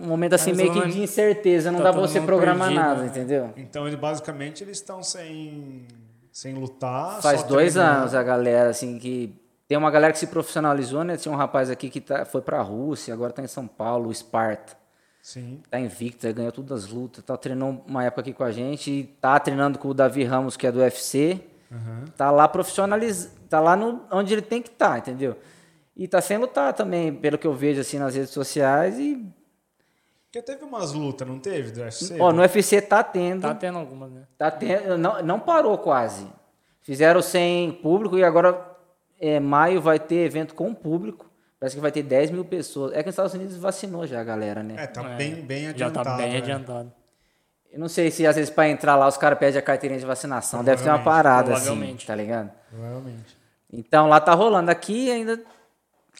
momento 0.00 0.34
assim 0.34 0.50
Mas 0.50 0.58
meio 0.58 0.72
que 0.72 0.88
de 0.88 1.00
incerteza, 1.00 1.70
não 1.70 1.78
tá 1.78 1.84
dá 1.84 1.92
pra 1.92 2.00
você 2.00 2.20
programar 2.20 2.68
perdido, 2.68 2.84
nada, 2.84 3.02
né? 3.02 3.06
entendeu? 3.06 3.50
Então, 3.56 3.86
ele, 3.86 3.96
basicamente, 3.96 4.62
eles 4.62 4.78
estão 4.78 5.02
sem, 5.02 5.86
sem 6.32 6.54
lutar. 6.54 7.20
Faz 7.20 7.40
só 7.40 7.46
dois 7.46 7.74
treinando. 7.74 7.98
anos 8.00 8.14
a 8.14 8.22
galera, 8.22 8.70
assim, 8.70 8.98
que. 8.98 9.40
Tem 9.66 9.78
uma 9.78 9.90
galera 9.90 10.12
que 10.12 10.18
se 10.18 10.26
profissionalizou, 10.26 11.02
né? 11.04 11.16
Tinha 11.16 11.32
um 11.32 11.36
rapaz 11.36 11.70
aqui 11.70 11.88
que 11.88 12.00
tá, 12.00 12.24
foi 12.26 12.42
pra 12.42 12.60
Rússia, 12.60 13.14
agora 13.14 13.32
tá 13.32 13.42
em 13.42 13.46
São 13.46 13.66
Paulo, 13.66 14.08
o 14.08 14.12
Esparta. 14.12 14.76
Sim. 15.22 15.62
Tá 15.70 15.80
invicto, 15.80 16.30
ganhou 16.34 16.52
todas 16.52 16.84
as 16.84 16.90
lutas. 16.90 17.24
Tá 17.24 17.34
treinando 17.34 17.80
uma 17.88 18.04
época 18.04 18.20
aqui 18.20 18.34
com 18.34 18.44
a 18.44 18.52
gente. 18.52 18.90
E 18.90 19.04
tá 19.04 19.40
treinando 19.40 19.78
com 19.78 19.88
o 19.88 19.94
Davi 19.94 20.22
Ramos, 20.22 20.54
que 20.54 20.66
é 20.66 20.70
do 20.70 20.80
UFC. 20.80 21.40
Tá 22.14 22.30
lá 22.30 22.46
profissionalizado. 22.46 23.34
Tá 23.48 23.58
lá 23.58 23.74
no, 23.74 24.02
onde 24.10 24.34
ele 24.34 24.42
tem 24.42 24.60
que 24.60 24.68
estar, 24.68 24.98
entendeu? 24.98 25.36
E 25.96 26.08
tá 26.08 26.20
sem 26.20 26.38
lutar 26.38 26.72
também, 26.72 27.14
pelo 27.14 27.38
que 27.38 27.46
eu 27.46 27.54
vejo 27.54 27.80
assim 27.80 27.98
nas 27.98 28.14
redes 28.14 28.30
sociais. 28.30 28.98
E. 28.98 29.24
Porque 30.26 30.42
teve 30.42 30.64
umas 30.64 30.92
lutas, 30.92 31.26
não 31.26 31.38
teve, 31.38 31.70
do 31.70 31.80
UFC? 31.80 32.16
Ó, 32.20 32.32
no 32.32 32.42
UFC 32.42 32.80
tá 32.80 33.02
tendo. 33.04 33.42
Tá 33.42 33.54
tendo 33.54 33.78
algumas, 33.78 34.10
né? 34.10 34.22
Tá 34.36 34.50
tendo, 34.50 34.98
não, 34.98 35.22
não 35.22 35.38
parou 35.40 35.78
quase. 35.78 36.26
Fizeram 36.82 37.22
sem 37.22 37.70
público 37.72 38.18
e 38.18 38.24
agora 38.24 38.60
é, 39.20 39.38
maio 39.38 39.80
vai 39.80 39.98
ter 40.00 40.16
evento 40.26 40.54
com 40.54 40.74
público. 40.74 41.30
Parece 41.60 41.76
que 41.76 41.80
vai 41.80 41.92
ter 41.92 42.02
10 42.02 42.32
mil 42.32 42.44
pessoas. 42.44 42.92
É 42.92 42.96
que 43.02 43.06
nos 43.06 43.14
Estados 43.14 43.32
Unidos 43.32 43.56
vacinou 43.56 44.06
já 44.06 44.20
a 44.20 44.24
galera, 44.24 44.62
né? 44.62 44.74
É, 44.76 44.86
tá 44.88 45.02
É, 45.12 45.16
bem, 45.16 45.34
bem 45.36 45.62
Já 45.64 45.70
adiantado. 45.70 46.04
tá 46.10 46.16
bem 46.16 46.32
né? 46.32 46.38
adiantado. 46.38 46.92
Eu 47.72 47.78
não 47.80 47.88
sei 47.88 48.10
se 48.10 48.26
às 48.26 48.36
vezes 48.36 48.50
para 48.50 48.68
entrar 48.68 48.96
lá 48.96 49.06
os 49.08 49.16
caras 49.16 49.38
pedem 49.38 49.58
a 49.58 49.62
carteirinha 49.62 49.98
de 49.98 50.04
vacinação. 50.06 50.62
Deve 50.62 50.82
ter 50.82 50.90
uma 50.90 50.98
parada 51.02 51.54
assim, 51.54 51.64
provavelmente. 51.66 52.06
tá 52.06 52.14
ligado? 52.14 52.50
Provavelmente. 52.70 53.36
Então 53.72 54.08
lá 54.08 54.20
tá 54.20 54.34
rolando. 54.34 54.70
Aqui 54.70 55.10
ainda. 55.10 55.40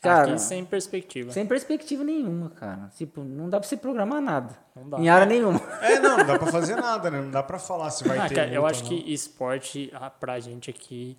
Cara, 0.05 0.31
Aqui 0.33 0.41
sem 0.41 0.65
perspectiva. 0.65 1.33
sem 1.33 1.47
perspectiva 1.47 2.05
nenhuma, 2.05 2.51
cara. 2.51 2.91
Tipo, 2.97 3.23
não 3.25 3.49
dá 3.51 3.59
pra 3.59 3.69
você 3.69 3.77
programar 3.77 4.21
nada. 4.21 4.57
Não 4.77 4.89
dá. 4.89 4.99
Em 4.99 5.09
área 5.09 5.27
nenhuma. 5.27 5.61
É, 5.83 5.99
não, 5.99 6.19
não 6.19 6.27
dá 6.27 6.39
pra 6.39 6.47
fazer 6.53 6.77
nada, 6.77 7.11
né? 7.11 7.21
Não 7.21 7.31
dá 7.31 7.43
pra 7.43 7.59
falar 7.59 7.91
se 7.91 8.07
vai 8.07 8.19
Ah, 8.19 8.29
ter 8.29 8.35
cara, 8.35 8.53
eu 8.53 8.65
acho 8.67 8.85
que 8.85 8.95
esporte, 9.13 9.91
ah, 9.95 10.09
pra 10.11 10.39
gente 10.41 10.71
aqui, 10.71 11.19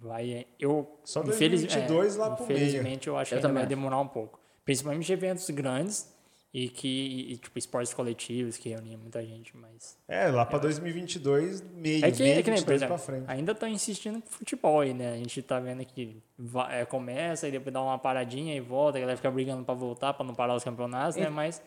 vai. 0.00 0.46
Eu, 0.58 0.98
Só 1.04 1.20
infeliz- 1.22 1.62
2022 1.62 2.16
lá 2.16 2.30
pro 2.30 2.46
meio. 2.46 2.58
Infelizmente, 2.60 3.08
eu 3.08 3.16
acho 3.16 3.30
que 3.30 3.34
Eu 3.34 3.38
ainda 3.38 3.48
também 3.48 3.62
vai 3.62 3.68
demorar 3.68 3.98
um 4.00 4.08
pouco. 4.08 4.38
Principalmente 4.64 5.12
eventos 5.12 5.48
grandes 5.50 6.12
e 6.52 6.68
que, 6.68 7.28
e, 7.32 7.36
tipo, 7.36 7.58
esportes 7.58 7.92
coletivos 7.92 8.56
que 8.56 8.70
reuniam 8.70 8.98
muita 8.98 9.22
gente, 9.24 9.54
mas. 9.56 9.98
É, 10.08 10.28
lá 10.28 10.46
pra 10.46 10.58
2022, 10.58 11.62
meio, 11.74 12.04
É 12.04 12.10
que, 12.10 12.22
meio 12.22 12.38
é 12.38 12.42
que 12.42 12.50
nem, 12.50 12.62
por 12.62 12.72
22 12.72 12.76
exemplo, 12.82 12.96
pra 12.96 12.98
frente. 12.98 13.24
ainda 13.28 13.52
estão 13.52 13.68
insistindo 13.68 14.20
com 14.22 14.28
futebol 14.28 14.80
aí, 14.80 14.94
né? 14.94 15.12
A 15.12 15.16
gente 15.16 15.42
tá 15.42 15.60
vendo 15.60 15.84
que 15.84 16.16
va- 16.38 16.72
é, 16.72 16.84
começa 16.86 17.46
e 17.46 17.50
depois 17.50 17.72
dá 17.72 17.82
uma 17.82 17.98
paradinha 17.98 18.54
e 18.56 18.60
volta, 18.60 18.96
a 18.96 19.00
galera 19.00 19.16
fica 19.16 19.30
brigando 19.30 19.62
pra 19.64 19.74
voltar, 19.74 20.14
pra 20.14 20.24
não 20.24 20.34
parar 20.34 20.54
os 20.54 20.64
campeonatos, 20.64 21.16
né? 21.16 21.28
Mas 21.28 21.60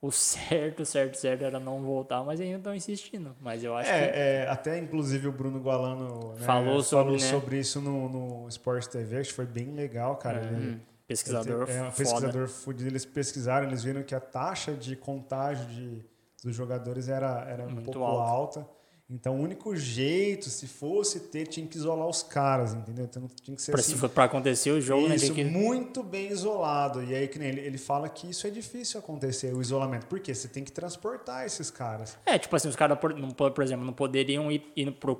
o 0.00 0.12
certo, 0.12 0.84
certo, 0.84 1.16
certo 1.16 1.42
era 1.42 1.58
não 1.58 1.82
voltar, 1.82 2.22
mas 2.22 2.40
ainda 2.40 2.58
estão 2.58 2.72
insistindo. 2.72 3.34
Mas 3.40 3.64
eu 3.64 3.76
acho 3.76 3.90
que. 3.90 3.96
É, 3.96 4.44
é, 4.44 4.48
até 4.48 4.78
inclusive 4.78 5.26
o 5.26 5.32
Bruno 5.32 5.58
Gualano 5.60 6.34
né, 6.34 6.46
Falou 6.46 6.80
sobre, 6.80 7.14
né? 7.14 7.18
sobre 7.18 7.58
isso 7.58 7.80
no, 7.80 8.08
no 8.08 8.48
Sport 8.48 8.86
TV, 8.86 9.16
acho 9.18 9.30
que 9.30 9.34
foi 9.34 9.46
bem 9.46 9.72
legal, 9.74 10.14
cara. 10.16 10.38
Ele- 10.44 10.80
Pesquisador 11.08 11.68
É 11.68 11.82
um 11.82 11.90
foda. 11.90 11.96
pesquisador 11.96 12.48
fudido. 12.48 12.88
Eles 12.90 13.04
pesquisaram, 13.06 13.66
eles 13.66 13.82
viram 13.82 14.02
que 14.02 14.14
a 14.14 14.20
taxa 14.20 14.74
de 14.74 14.94
contágio 14.94 15.66
de, 15.66 16.04
dos 16.44 16.54
jogadores 16.54 17.08
era, 17.08 17.46
era 17.48 17.64
um 17.64 17.70
Muito 17.70 17.86
pouco 17.90 18.04
alta. 18.04 18.60
alta. 18.60 18.78
Então, 19.10 19.36
o 19.38 19.42
único 19.42 19.74
jeito, 19.74 20.50
se 20.50 20.66
fosse 20.66 21.18
ter, 21.18 21.46
tinha 21.46 21.66
que 21.66 21.78
isolar 21.78 22.06
os 22.06 22.22
caras, 22.22 22.74
entendeu? 22.74 23.06
Então, 23.06 23.26
tinha 23.42 23.56
que 23.56 23.62
ser 23.62 23.70
Pra, 23.72 23.80
assim, 23.80 23.96
se 23.96 24.08
pra 24.10 24.24
acontecer 24.24 24.70
o 24.70 24.82
jogo, 24.82 25.08
né? 25.08 25.14
isso, 25.16 25.32
Tem 25.32 25.46
que... 25.46 25.50
muito 25.50 26.02
bem 26.02 26.30
isolado. 26.30 27.02
E 27.02 27.14
aí, 27.14 27.26
que 27.26 27.38
nem 27.38 27.48
ele, 27.48 27.60
ele 27.62 27.78
fala 27.78 28.06
que 28.10 28.28
isso 28.28 28.46
é 28.46 28.50
difícil 28.50 29.00
acontecer, 29.00 29.54
o 29.54 29.62
isolamento. 29.62 30.04
Por 30.04 30.20
quê? 30.20 30.34
Você 30.34 30.46
tem 30.46 30.62
que 30.62 30.70
transportar 30.70 31.46
esses 31.46 31.70
caras. 31.70 32.18
É, 32.26 32.38
tipo 32.38 32.54
assim, 32.54 32.68
os 32.68 32.76
caras, 32.76 32.98
por, 32.98 33.14
por 33.50 33.64
exemplo, 33.64 33.82
não 33.86 33.94
poderiam 33.94 34.52
ir, 34.52 34.70
ir 34.76 34.90
pro, 34.92 35.16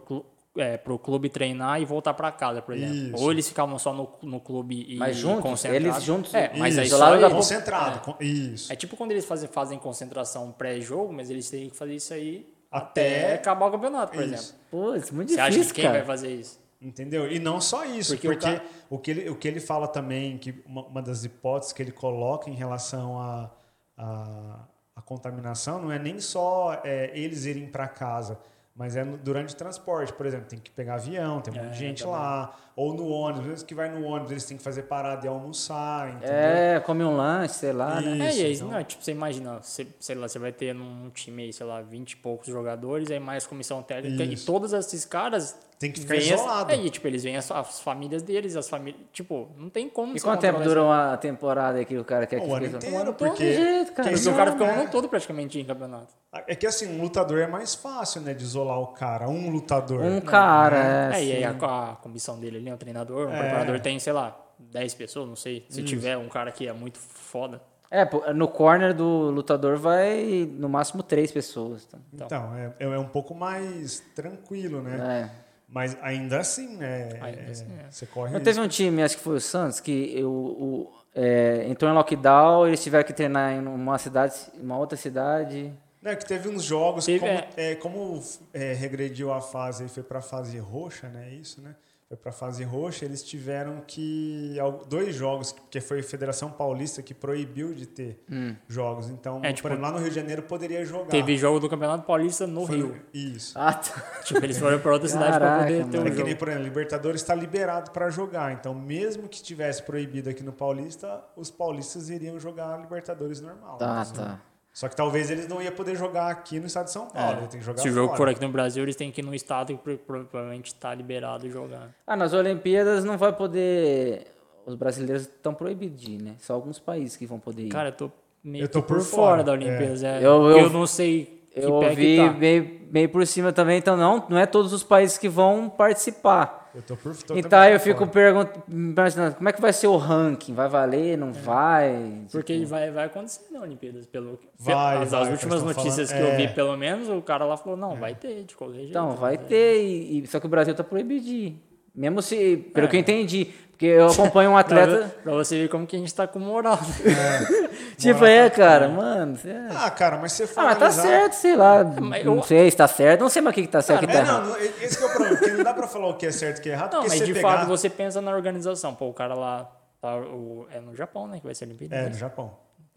é, 0.58 0.76
pro 0.76 0.98
clube 0.98 1.28
treinar 1.28 1.80
e 1.80 1.84
voltar 1.84 2.12
pra 2.14 2.30
casa, 2.32 2.60
por 2.60 2.74
exemplo. 2.74 2.94
Isso. 2.94 3.16
Ou 3.24 3.30
eles 3.32 3.48
ficavam 3.48 3.78
só 3.78 3.92
no, 3.92 4.08
no 4.22 4.40
clube 4.40 4.84
e 4.88 4.96
Mas 4.96 5.16
juntos, 5.16 5.42
concentrados. 5.42 5.86
eles 5.88 6.02
juntos, 6.04 6.34
É, 6.34 6.52
mas 6.56 6.74
isso, 6.74 6.80
aí 6.80 6.88
só 6.88 7.14
eles- 7.16 7.32
concentrado. 7.32 8.00
con- 8.00 8.16
Isso. 8.20 8.72
É 8.72 8.76
tipo 8.76 8.96
quando 8.96 9.12
eles 9.12 9.24
fazem, 9.24 9.48
fazem 9.48 9.78
concentração 9.78 10.52
pré-jogo, 10.52 11.12
mas 11.12 11.30
eles 11.30 11.48
têm 11.48 11.70
que 11.70 11.76
fazer 11.76 11.94
isso 11.94 12.12
aí 12.12 12.46
Até- 12.70 13.24
até, 13.26 13.34
acabar 13.34 13.66
o 13.66 13.70
campeonato, 13.70 14.12
por 14.12 14.22
Isso. 14.24 14.34
exemplo. 14.34 14.54
Pô, 14.70 14.94
isso 14.94 15.10
é 15.10 15.14
muito 15.16 15.32
Você 15.32 15.40
acha 15.40 15.50
difícil, 15.50 15.74
que 15.74 15.80
quem 15.80 15.90
cara. 15.90 15.98
vai 16.04 16.06
fazer 16.06 16.34
isso? 16.34 16.60
Entendeu? 16.80 17.30
E 17.30 17.38
não 17.40 17.60
só 17.60 17.84
isso, 17.84 18.12
Porque 18.14 18.28
porque, 18.28 18.46
o 18.46 18.50
cara- 18.52 18.64
o, 18.88 18.98
que 18.98 19.10
ele, 19.10 19.30
o 19.30 19.34
que 19.34 19.48
ele 19.48 19.58
fala 19.60 19.88
também, 19.88 20.38
que 20.38 20.54
uma, 20.64 20.82
uma 20.86 21.02
das 21.02 21.24
hipóteses 21.24 21.72
que 21.72 21.82
ele 21.82 21.90
coloca 21.90 22.48
em 22.48 22.54
relação 22.54 23.18
à 23.20 23.50
a, 23.96 24.60
a, 24.94 25.02
contaminação, 25.02 25.80
não 25.82 25.90
é 25.90 25.98
nem 25.98 26.20
só 26.20 26.80
é, 26.84 27.10
eles 27.18 27.46
irem 27.46 27.66
para 27.66 27.88
casa, 27.88 28.38
mas 28.78 28.94
é 28.96 29.02
no- 29.04 29.18
durante 29.18 29.52
o 29.52 29.56
transporte. 29.56 30.12
Por 30.12 30.24
exemplo, 30.24 30.46
tem 30.46 30.58
que 30.58 30.70
pegar 30.70 30.94
avião, 30.94 31.40
tem 31.40 31.52
um 31.52 31.56
monte 31.56 31.66
de 31.70 31.74
É, 31.74 31.78
gente 31.88 32.02
também. 32.04 32.16
lá, 32.16 32.54
ou 32.80 32.94
no 32.94 33.08
ônibus, 33.08 33.40
às 33.40 33.46
vezes 33.48 33.62
que 33.64 33.74
vai 33.74 33.88
no 33.88 34.06
ônibus, 34.06 34.30
eles 34.30 34.44
têm 34.44 34.56
que 34.56 34.62
fazer 34.62 34.82
parada 34.84 35.26
e 35.26 35.28
almoçar, 35.28 36.10
entendeu? 36.10 36.28
É, 36.32 36.80
come 36.86 37.02
um 37.02 37.16
lanche, 37.16 37.54
sei 37.54 37.72
lá, 37.72 38.00
né? 38.00 38.26
é, 38.26 38.28
Isso, 38.30 38.38
e 38.40 38.44
aí, 38.44 38.54
então. 38.54 38.68
não, 38.68 38.84
tipo, 38.84 39.02
você 39.04 39.10
imagina, 39.10 39.58
você, 39.60 39.84
sei 39.98 40.14
lá, 40.14 40.28
você 40.28 40.38
vai 40.38 40.52
ter 40.52 40.72
num 40.74 41.10
time 41.10 41.42
aí, 41.42 41.52
sei 41.52 41.66
lá, 41.66 41.80
20 41.82 42.12
e 42.12 42.16
poucos 42.16 42.46
jogadores, 42.46 43.10
aí 43.10 43.18
mais 43.18 43.46
comissão 43.48 43.82
técnica, 43.82 44.22
Isso. 44.22 44.44
e 44.44 44.46
todos 44.46 44.72
esses 44.72 45.04
caras. 45.04 45.56
Tem 45.78 45.92
que 45.92 46.00
ficar 46.00 46.14
vêm 46.16 46.32
as- 46.32 46.40
isolado. 46.40 46.72
É, 46.72 46.76
e 46.76 46.90
tipo, 46.90 47.06
eles 47.06 47.22
vêm 47.22 47.36
as, 47.36 47.48
as 47.52 47.78
famílias 47.80 48.20
deles, 48.20 48.56
as 48.56 48.68
famílias. 48.68 49.00
Tipo, 49.12 49.48
não 49.56 49.70
tem 49.70 49.88
como 49.88 50.16
E 50.16 50.20
quanto 50.20 50.40
tempo 50.40 50.58
dura 50.60 50.82
uma 50.82 51.16
temporada 51.16 51.84
que 51.84 51.96
o 51.96 52.04
cara 52.04 52.26
quer 52.26 52.40
que 52.40 52.46
O 52.48 52.52
ano 52.52 52.64
fique- 52.64 52.76
inteiro, 52.78 52.96
ano 52.96 53.12
todo, 53.12 53.28
porque... 53.28 53.54
jeito, 53.54 53.92
cara. 53.92 54.08
que 54.08 54.14
isso. 54.16 54.24
Porque 54.24 54.28
o 54.28 54.32
isso 54.32 54.34
cara 54.34 54.50
é- 54.50 54.52
fica 54.54 54.64
o 54.64 54.66
é- 54.66 54.80
ano 54.80 54.90
todo 54.90 55.08
praticamente 55.08 55.60
em 55.60 55.64
campeonato. 55.64 56.08
É 56.48 56.56
que 56.56 56.66
assim, 56.66 56.98
um 56.98 57.00
lutador 57.00 57.38
é 57.38 57.46
mais 57.46 57.76
fácil, 57.76 58.20
né, 58.22 58.34
de 58.34 58.42
isolar 58.42 58.80
o 58.80 58.88
cara, 58.88 59.28
um 59.28 59.50
lutador. 59.50 60.02
Um 60.02 60.20
cara, 60.20 61.12
É, 61.14 61.20
é. 61.20 61.24
e 61.24 61.32
aí 61.36 61.44
assim. 61.44 61.58
a, 61.64 61.92
a 61.92 61.96
comissão 61.96 62.40
dele 62.40 62.56
ali, 62.58 62.67
o 62.72 62.76
treinador, 62.76 63.28
o 63.28 63.32
É. 63.32 63.38
preparador 63.38 63.80
tem, 63.80 63.98
sei 63.98 64.12
lá, 64.12 64.38
10 64.58 64.94
pessoas, 64.94 65.28
não 65.28 65.36
sei. 65.36 65.64
Se 65.68 65.82
tiver 65.82 66.16
um 66.16 66.28
cara 66.28 66.50
que 66.52 66.66
é 66.66 66.72
muito 66.72 66.98
foda. 66.98 67.60
É, 67.90 68.04
no 68.34 68.46
corner 68.48 68.92
do 68.92 69.30
lutador 69.30 69.76
vai 69.78 70.46
no 70.52 70.68
máximo 70.68 71.02
três 71.02 71.32
pessoas. 71.32 71.86
tá? 71.86 71.96
Então, 72.12 72.54
é, 72.56 72.74
é 72.80 72.98
um 72.98 73.08
pouco 73.08 73.34
mais 73.34 74.00
tranquilo, 74.14 74.82
né? 74.82 75.30
É. 75.34 75.48
Mas 75.70 75.96
ainda 76.02 76.38
assim, 76.40 76.76
né? 76.76 77.18
Ainda 77.20 77.40
é, 77.40 77.50
assim, 77.50 77.66
é. 77.78 77.90
Você 77.90 78.06
corre 78.06 78.32
Não 78.32 78.40
teve 78.40 78.60
um 78.60 78.68
time, 78.68 79.02
acho 79.02 79.16
que 79.16 79.22
foi 79.22 79.36
o 79.36 79.40
Santos, 79.40 79.80
que 79.80 80.22
o, 80.22 80.28
o- 80.28 80.92
é, 81.14 81.66
entrou 81.68 81.90
em 81.90 81.94
lockdown, 81.94 82.66
eles 82.66 82.82
tiveram 82.82 83.04
que 83.04 83.12
treinar 83.12 83.52
em 83.52 83.66
uma 83.66 83.98
cidade, 83.98 84.34
uma 84.60 84.78
outra 84.78 84.96
cidade. 84.96 85.72
Não, 86.00 86.10
é 86.12 86.16
que 86.16 86.24
teve 86.26 86.48
uns 86.48 86.62
jogos, 86.62 87.04
Teve, 87.06 87.18
como, 87.20 87.32
é. 87.32 87.48
é, 87.56 87.74
como 87.74 88.22
é, 88.54 88.72
regrediu 88.72 89.32
a 89.32 89.40
fase 89.40 89.86
e 89.86 89.88
foi 89.88 90.02
pra 90.02 90.20
fase 90.22 90.58
roxa, 90.58 91.08
né? 91.08 91.30
Isso, 91.32 91.60
né? 91.60 91.74
Foi 92.08 92.16
pra 92.16 92.32
fase 92.32 92.64
roxa, 92.64 93.04
eles 93.04 93.22
tiveram 93.22 93.82
que. 93.86 94.56
Dois 94.88 95.14
jogos, 95.14 95.52
porque 95.52 95.78
foi 95.78 96.00
a 96.00 96.02
Federação 96.02 96.50
Paulista 96.50 97.02
que 97.02 97.12
proibiu 97.12 97.74
de 97.74 97.84
ter 97.84 98.24
jogos. 98.66 99.10
Então, 99.10 99.40
É, 99.44 99.50
por 99.50 99.56
tipo, 99.56 99.68
exemplo, 99.68 99.82
lá 99.84 99.92
no 99.92 99.98
Rio 99.98 100.08
de 100.08 100.14
Janeiro 100.14 100.40
poderia 100.42 100.82
jogar. 100.86 101.10
Teve 101.10 101.36
jogo 101.36 101.60
do 101.60 101.68
Campeonato 101.68 102.06
Paulista 102.06 102.46
no 102.46 102.66
Foi- 102.66 102.76
Rio. 102.76 102.96
Isso. 103.12 103.52
Ah, 103.58 103.74
tá. 103.74 103.92
Tipo, 104.24 104.42
eles 104.42 104.58
foram 104.58 104.78
pra 104.80 104.90
outra 104.92 105.06
cidade 105.06 105.36
pra 105.36 105.38
Caraca, 105.38 105.64
poder 105.66 105.84
ter 105.86 105.98
o 105.98 106.00
É 106.00 106.04
que 106.04 106.16
jogo. 106.16 106.26
nem, 106.28 106.36
por 106.36 106.48
exemplo, 106.48 106.64
Libertadores 106.64 107.20
está 107.20 107.34
liberado 107.34 107.90
para 107.90 108.08
jogar. 108.08 108.52
Então, 108.54 108.74
mesmo 108.74 109.28
que 109.28 109.36
estivesse 109.36 109.82
proibido 109.82 110.30
aqui 110.30 110.42
no 110.42 110.52
Paulista, 110.52 111.22
os 111.36 111.50
paulistas 111.50 112.08
iriam 112.08 112.40
jogar 112.40 112.80
Libertadores 112.80 113.42
normal. 113.42 113.76
Tá, 113.76 114.02
entendeu? 114.08 114.24
tá. 114.24 114.40
Só 114.78 114.88
que 114.88 114.94
talvez 114.94 115.28
eles 115.28 115.48
não 115.48 115.60
iam 115.60 115.72
poder 115.72 115.96
jogar 115.96 116.30
aqui 116.30 116.60
no 116.60 116.66
estado 116.68 116.84
de 116.84 116.92
São 116.92 117.06
Paulo. 117.06 117.38
Eles 117.38 117.48
têm 117.48 117.58
que 117.58 117.66
jogar 117.66 117.80
É. 117.80 117.82
Se 117.82 117.88
o 117.88 117.92
jogo 117.92 118.06
fora. 118.06 118.16
for 118.16 118.28
aqui 118.28 118.40
no 118.40 118.48
Brasil, 118.52 118.84
eles 118.84 118.94
têm 118.94 119.10
que 119.10 119.20
ir 119.20 119.24
no 119.24 119.34
estado 119.34 119.76
que 119.76 119.82
pro- 119.82 119.98
provavelmente 119.98 120.72
tá 120.72 120.94
liberado 120.94 121.50
jogar. 121.50 121.88
Ah, 122.06 122.14
nas 122.14 122.32
Olimpíadas 122.32 123.04
não 123.04 123.18
vai 123.18 123.32
poder. 123.32 124.28
Os 124.64 124.76
brasileiros 124.76 125.22
estão 125.24 125.52
proibidos 125.52 126.00
de 126.00 126.12
ir, 126.12 126.22
né? 126.22 126.36
Só 126.38 126.54
alguns 126.54 126.78
países 126.78 127.16
que 127.16 127.26
vão 127.26 127.40
poder 127.40 127.62
ir. 127.64 127.70
Cara, 127.70 127.88
eu 127.88 127.92
tô 127.92 128.10
meio 128.44 128.62
Eu 128.64 128.68
tô 128.68 128.80
por 128.80 128.98
por 128.98 129.04
fora, 129.04 129.26
fora 129.30 129.42
da 129.42 129.50
Olimpíadas. 129.50 130.04
É. 130.04 130.24
Eu- 130.24 130.38
Porque 130.42 130.60
eu- 130.60 130.64
eu, 130.66 130.70
não 130.70 130.86
sei 130.86 131.42
que 131.52 131.58
eu 131.60 131.72
ouvi 131.72 131.96
que 131.96 132.16
tá. 132.16 132.32
meio, 132.34 132.80
meio 132.92 133.08
por 133.08 133.26
cima 133.26 133.52
também, 133.52 133.78
então 133.78 133.96
não, 133.96 134.26
não 134.28 134.38
é 134.38 134.46
todos 134.46 134.72
os 134.72 134.84
países 134.84 135.18
que 135.18 135.28
vão 135.28 135.68
participar. 135.68 136.57
Eu 136.78 136.82
tô 136.82 136.96
por 136.96 137.16
tô 137.16 137.36
Então 137.36 137.64
eu 137.64 137.80
fico 137.80 138.06
perguntando, 138.06 139.34
como 139.36 139.48
é 139.48 139.52
que 139.52 139.60
vai 139.60 139.72
ser 139.72 139.88
o 139.88 139.96
ranking? 139.96 140.54
Vai 140.54 140.68
valer, 140.68 141.18
não 141.18 141.32
vai? 141.32 142.22
Porque 142.30 142.64
vai, 142.64 142.88
vai 142.92 143.06
acontecer 143.06 143.52
na 143.52 143.62
Olimpíadas. 143.62 144.06
Pelo, 144.06 144.38
Vai, 144.56 145.02
as, 145.02 145.10
vai, 145.10 145.22
as 145.22 145.28
últimas 145.28 145.62
notícias 145.64 146.12
falando, 146.12 146.26
que 146.26 146.32
eu 146.32 146.36
vi, 146.36 146.44
é. 146.44 146.48
pelo 146.48 146.76
menos, 146.76 147.08
o 147.08 147.20
cara 147.20 147.44
lá 147.44 147.56
falou, 147.56 147.76
não, 147.76 147.96
vai 147.96 148.14
ter, 148.14 148.44
de 148.44 148.54
qualquer 148.54 148.76
jeito. 148.76 148.90
Então, 148.90 149.16
vai 149.16 149.36
né? 149.36 149.42
ter, 149.48 149.82
e, 149.82 150.20
e- 150.20 150.26
só 150.28 150.38
que 150.38 150.46
o 150.46 150.48
Brasil 150.48 150.72
tá 150.72 150.84
proibido 150.84 151.24
de 151.24 151.34
ir. 151.34 151.62
Mesmo 151.92 152.22
se, 152.22 152.56
pelo 152.72 152.86
que 152.86 152.94
eu 152.94 153.00
entendi, 153.00 153.48
porque 153.78 153.86
eu 153.86 154.08
acompanho 154.08 154.50
um 154.50 154.56
atleta... 154.56 155.14
Pra, 155.22 155.34
você 155.34 155.56
ver 155.56 155.68
como 155.68 155.86
que 155.86 155.94
a 155.94 155.98
gente 156.00 156.12
tá 156.12 156.26
com 156.26 156.40
moral. 156.40 156.76
né? 157.04 157.68
tipo, 157.96 158.24
é, 158.24 158.50
cara, 158.50 158.88
mano... 158.88 159.38
é- 159.44 159.68
Ah, 159.72 159.88
cara, 159.88 160.16
mas 160.18 160.32
você 160.32 160.48
for 160.48 160.60
Ah, 160.62 160.64
mas 160.64 160.78
tá 160.78 160.90
certo, 160.90 161.34
sei 161.34 161.54
lá. 161.54 161.84
Não 161.84 162.16
eu- 162.16 162.42
sei 162.42 162.68
se 162.72 162.76
tá 162.76 162.88
certo, 162.88 163.20
não 163.20 163.28
sei 163.28 163.40
mais 163.40 163.52
o 163.52 163.54
que, 163.54 163.62
que 163.62 163.68
tá 163.68 163.80
certo 163.80 164.02
o 164.02 164.06
que 164.08 164.12
tá 164.12 164.18
É, 164.18 164.22
errado. 164.22 164.42
não, 164.48 164.50
não, 164.50 164.58
esse 164.58 164.98
que 164.98 165.04
é 165.04 165.06
o 165.06 165.10
problema, 165.10 165.36
porque 165.36 165.52
não 165.52 165.62
dá 165.62 165.72
pra 165.72 165.86
falar 165.86 166.08
o 166.08 166.14
que 166.16 166.26
é 166.26 166.32
certo 166.32 166.56
e 166.56 166.58
o 166.58 166.62
que 166.64 166.70
é 166.70 166.72
errado, 166.72 166.92
Não, 166.94 167.02
mas 167.02 167.12
você 167.12 167.24
de 167.24 167.32
pegar... 167.34 167.48
fato 167.52 167.68
você 167.68 167.88
pensa 167.88 168.20
na 168.20 168.32
organização. 168.32 168.96
Pô, 168.96 169.10
o 169.10 169.14
cara 169.14 169.34
lá, 169.34 169.70
tá, 170.00 170.16
o, 170.16 170.66
é 170.74 170.80
no 170.80 170.92
Japão, 170.96 171.28
né, 171.28 171.38
que 171.38 171.44
vai 171.46 171.54
ser 171.54 171.66
Olimpíada. 171.66 171.94
É, 171.94 172.02
né? 172.02 172.08
no 172.08 172.16
Japão. 172.16 172.50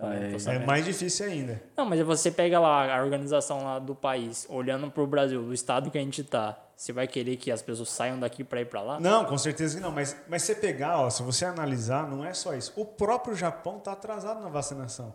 Então, 0.08 0.30
tô 0.30 0.36
É 0.36 0.40
sabendo. 0.40 0.66
mais 0.68 0.86
difícil 0.86 1.26
ainda. 1.26 1.62
Não, 1.78 1.86
mas 1.86 2.00
você 2.02 2.32
pega 2.32 2.60
lá 2.60 2.98
a 2.98 3.02
organização 3.04 3.64
lá 3.64 3.80
do 3.80 3.94
país, 3.96 4.46
olhando 4.50 4.90
pro 4.90 5.06
Brasil, 5.06 5.42
do 5.44 5.54
estado 5.54 5.90
que 5.92 5.98
a 5.98 6.02
gente 6.02 6.24
tá, 6.24 6.58
você 6.76 6.92
vai 6.92 7.08
querer 7.08 7.36
que 7.38 7.52
as 7.52 7.62
pessoas 7.62 7.90
saiam 7.90 8.20
daqui 8.20 8.44
pra 8.44 8.62
ir 8.62 8.66
pra 8.66 8.82
lá? 8.82 9.00
Não, 9.00 9.26
com 9.26 9.38
certeza 9.38 9.78
que 9.78 9.84
não, 9.84 9.92
mas, 9.92 10.16
mas 10.28 10.42
você 10.44 10.56
pegar, 10.56 11.00
ó, 11.00 11.10
se 11.10 11.22
você 11.24 11.46
analisar, 11.46 12.10
não 12.10 12.26
é 12.26 12.34
só 12.34 12.54
isso. 12.56 12.74
O 12.76 12.86
próprio 12.86 13.36
Japão 13.36 13.80
tá 13.80 13.92
atrasado 13.92 14.42
na 14.42 14.50
vacinação. 14.50 15.14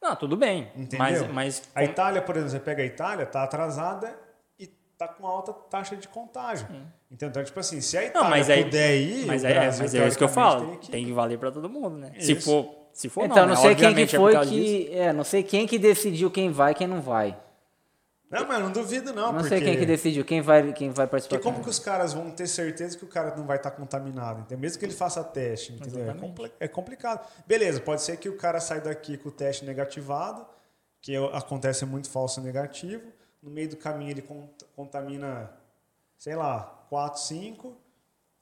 Não, 0.00 0.16
tudo 0.16 0.36
bem. 0.36 0.70
Entendeu? 0.76 0.98
Mas, 0.98 1.28
mas 1.28 1.62
A 1.74 1.84
Itália, 1.84 2.20
por 2.20 2.36
exemplo, 2.36 2.50
você 2.52 2.60
pega 2.60 2.82
a 2.82 2.86
Itália, 2.86 3.24
tá 3.24 3.42
atrasada 3.44 4.12
e 4.58 4.66
tá 4.98 5.06
com 5.06 5.24
alta 5.26 5.52
taxa 5.52 5.96
de 5.96 6.08
contágio. 6.08 6.66
Então, 7.10 7.28
então, 7.28 7.44
tipo 7.44 7.58
assim, 7.60 7.80
se 7.80 7.96
a 7.96 8.04
Itália 8.04 8.22
Não, 8.22 8.30
mas 8.30 8.50
aí, 8.50 8.64
puder 8.64 8.96
ir, 8.96 9.26
mas 9.26 9.44
o 9.44 9.46
é, 9.46 9.54
Brasil, 9.54 9.82
mas 9.84 9.94
é 9.94 10.08
isso 10.08 10.18
que 10.18 10.24
eu 10.24 10.28
falo. 10.28 10.76
que. 10.78 10.90
Tem 10.90 11.04
que 11.04 11.12
valer 11.12 11.38
pra 11.38 11.52
todo 11.52 11.68
mundo, 11.68 11.98
né? 11.98 12.12
Se 12.18 12.32
Isso. 12.32 12.50
for, 12.50 12.74
se 12.92 13.08
for 13.08 13.24
Então, 13.24 13.46
não, 13.46 13.54
né? 13.54 13.60
sei 13.60 13.74
quem 13.74 13.94
que 13.94 14.02
é 14.02 14.06
foi 14.06 14.36
disso. 14.38 14.50
que... 14.50 14.90
É, 14.92 15.12
não 15.12 15.24
sei 15.24 15.42
quem 15.42 15.66
que 15.66 15.78
decidiu 15.78 16.30
quem 16.30 16.50
vai 16.50 16.72
e 16.72 16.74
quem 16.74 16.86
não 16.86 17.00
vai. 17.00 17.36
Não, 18.30 18.46
mas 18.46 18.58
eu 18.60 18.64
não 18.64 18.72
duvido 18.72 19.12
não, 19.12 19.26
Não 19.26 19.34
porque... 19.40 19.48
sei 19.50 19.60
quem 19.60 19.76
que 19.78 19.84
decidiu 19.84 20.24
quem 20.24 20.40
vai, 20.40 20.72
quem 20.72 20.88
vai 20.90 21.06
participar. 21.06 21.36
Porque 21.36 21.50
como 21.50 21.62
que 21.62 21.68
os 21.68 21.78
caras 21.78 22.14
vão 22.14 22.30
ter 22.30 22.46
certeza 22.46 22.96
que 22.96 23.04
o 23.04 23.08
cara 23.08 23.36
não 23.36 23.44
vai 23.44 23.58
estar 23.58 23.70
contaminado? 23.72 24.40
Entendeu? 24.40 24.58
Mesmo 24.58 24.78
que 24.78 24.86
ele 24.86 24.94
faça 24.94 25.22
teste, 25.22 25.74
entendeu? 25.74 26.10
É, 26.10 26.14
compli- 26.14 26.52
é 26.58 26.66
complicado. 26.66 27.26
Beleza, 27.46 27.78
pode 27.80 28.00
ser 28.00 28.16
que 28.16 28.30
o 28.30 28.36
cara 28.38 28.58
saia 28.58 28.80
daqui 28.80 29.18
com 29.18 29.28
o 29.28 29.32
teste 29.32 29.66
negativado, 29.66 30.46
que 31.02 31.14
é- 31.14 31.36
acontece 31.36 31.84
muito 31.84 32.08
falso 32.08 32.40
negativo. 32.40 33.02
No 33.42 33.50
meio 33.50 33.68
do 33.68 33.76
caminho 33.76 34.12
ele 34.12 34.22
cont- 34.22 34.64
contamina, 34.74 35.50
sei 36.16 36.34
lá, 36.34 36.62
4, 36.88 37.20
5. 37.20 37.76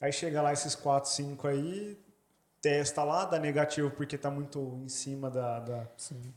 Aí 0.01 0.13
chega 0.13 0.41
lá 0.41 0.53
esses 0.53 0.77
4, 0.77 1.11
5 1.11 1.49
aí, 1.49 1.99
testa 2.61 3.03
lá, 3.05 3.25
dá 3.25 3.39
negativo 3.39 3.91
porque 3.91 4.17
está 4.17 4.31
muito 4.31 4.81
em 4.85 4.89
cima 4.89 5.31
da, 5.31 5.61
da- 5.61 5.87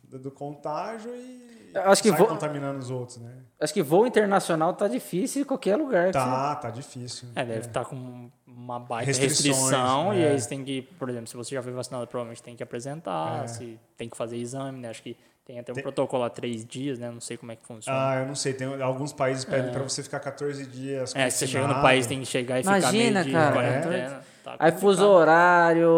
do, 0.03 0.19
do 0.19 0.31
contágio 0.31 1.13
e 1.13 1.71
acho 1.75 2.03
que 2.03 2.09
sai 2.09 2.25
contaminando 2.27 2.79
os 2.79 2.89
outros, 2.91 3.17
né? 3.17 3.31
Acho 3.59 3.73
que 3.73 3.81
voo 3.81 4.05
internacional 4.05 4.73
tá 4.73 4.87
difícil 4.87 5.41
em 5.41 5.45
qualquer 5.45 5.75
lugar. 5.75 6.11
Tá, 6.11 6.55
tá 6.55 6.69
difícil. 6.69 7.29
É, 7.35 7.43
deve 7.43 7.67
estar 7.67 7.83
com 7.85 8.29
uma 8.45 8.79
baita 8.79 9.11
restrição 9.11 10.13
e 10.13 10.21
é. 10.21 10.29
aí 10.31 10.39
você 10.39 10.47
tem 10.49 10.63
que, 10.63 10.83
por 10.83 11.09
exemplo, 11.09 11.27
se 11.27 11.35
você 11.35 11.55
já 11.55 11.61
foi 11.63 11.71
vacinado, 11.73 12.05
provavelmente 12.07 12.43
tem 12.43 12.55
que 12.55 12.61
apresentar, 12.63 13.43
É. 13.43 13.47
se 13.47 13.79
tem 13.97 14.07
que 14.07 14.15
fazer 14.15 14.37
exame, 14.37 14.79
né? 14.79 14.89
Acho 14.89 15.01
que 15.03 15.17
tem 15.45 15.59
até 15.59 15.71
um 15.71 15.75
Tem- 15.75 15.83
protocolo 15.83 16.23
há 16.23 16.29
três 16.29 16.65
dias, 16.65 16.97
né? 16.97 17.09
Não 17.11 17.19
sei 17.19 17.35
como 17.37 17.51
é 17.51 17.55
que 17.55 17.65
funciona. 17.65 17.97
Ah, 18.11 18.15
eu 18.21 18.25
não 18.27 18.35
sei. 18.35 18.53
Tem 18.53 18.81
alguns 18.81 19.11
países 19.11 19.43
pedem 19.43 19.71
pra 19.71 19.83
você 19.83 20.01
ficar 20.01 20.19
14 20.19 20.65
dias. 20.65 21.13
é, 21.15 21.29
se 21.29 21.39
você 21.39 21.47
chega 21.47 21.67
no 21.67 21.81
país, 21.81 22.07
tem 22.07 22.19
que 22.19 22.25
chegar 22.25 22.59
e 22.59 22.61
Imagina, 22.61 23.23
ficar 23.23 23.51
meio 23.51 23.53
cara. 23.53 23.81
quarentena. 23.81 24.23
Tá 24.43 24.55
Aí 24.59 24.71
fuso 24.73 25.05
horário, 25.05 25.89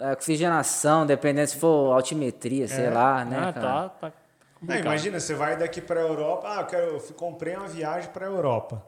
é, 0.00 0.12
oxigenação, 0.12 1.06
dependendo 1.06 1.48
se 1.48 1.56
for 1.56 1.92
altimetria, 1.92 2.66
sei 2.66 2.90
lá, 2.90 3.24
né, 3.24 3.38
Ah, 3.48 3.52
cara? 3.52 3.52
tá, 3.52 3.88
tá 3.88 4.06
Não, 4.08 4.12
complicado. 4.60 4.84
imagina, 4.86 5.20
você 5.20 5.34
vai 5.34 5.56
daqui 5.56 5.80
pra 5.80 6.00
Europa. 6.00 6.48
Ah, 6.48 6.60
eu, 6.62 6.66
quero, 6.66 6.82
eu 6.96 7.00
comprei 7.14 7.54
uma 7.56 7.68
viagem 7.68 8.10
pra 8.10 8.26
Europa. 8.26 8.84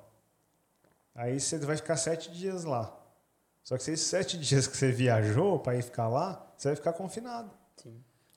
Aí 1.15 1.39
você 1.41 1.59
vai 1.59 1.77
ficar 1.77 1.97
sete 1.97 2.31
dias 2.31 2.65
lá. 2.65 2.93
Só 3.63 3.77
que 3.77 3.83
se 3.85 3.93
esses 3.93 4.07
sete 4.07 4.37
dias 4.39 4.67
que 4.67 4.77
você 4.77 4.91
viajou 4.91 5.59
pra 5.61 5.75
ir 5.77 5.83
ficar 5.83 6.09
lá, 6.09 6.45
você 6.57 6.69
vai 6.69 6.77
ficar 6.77 6.93
confinado. 6.93 7.51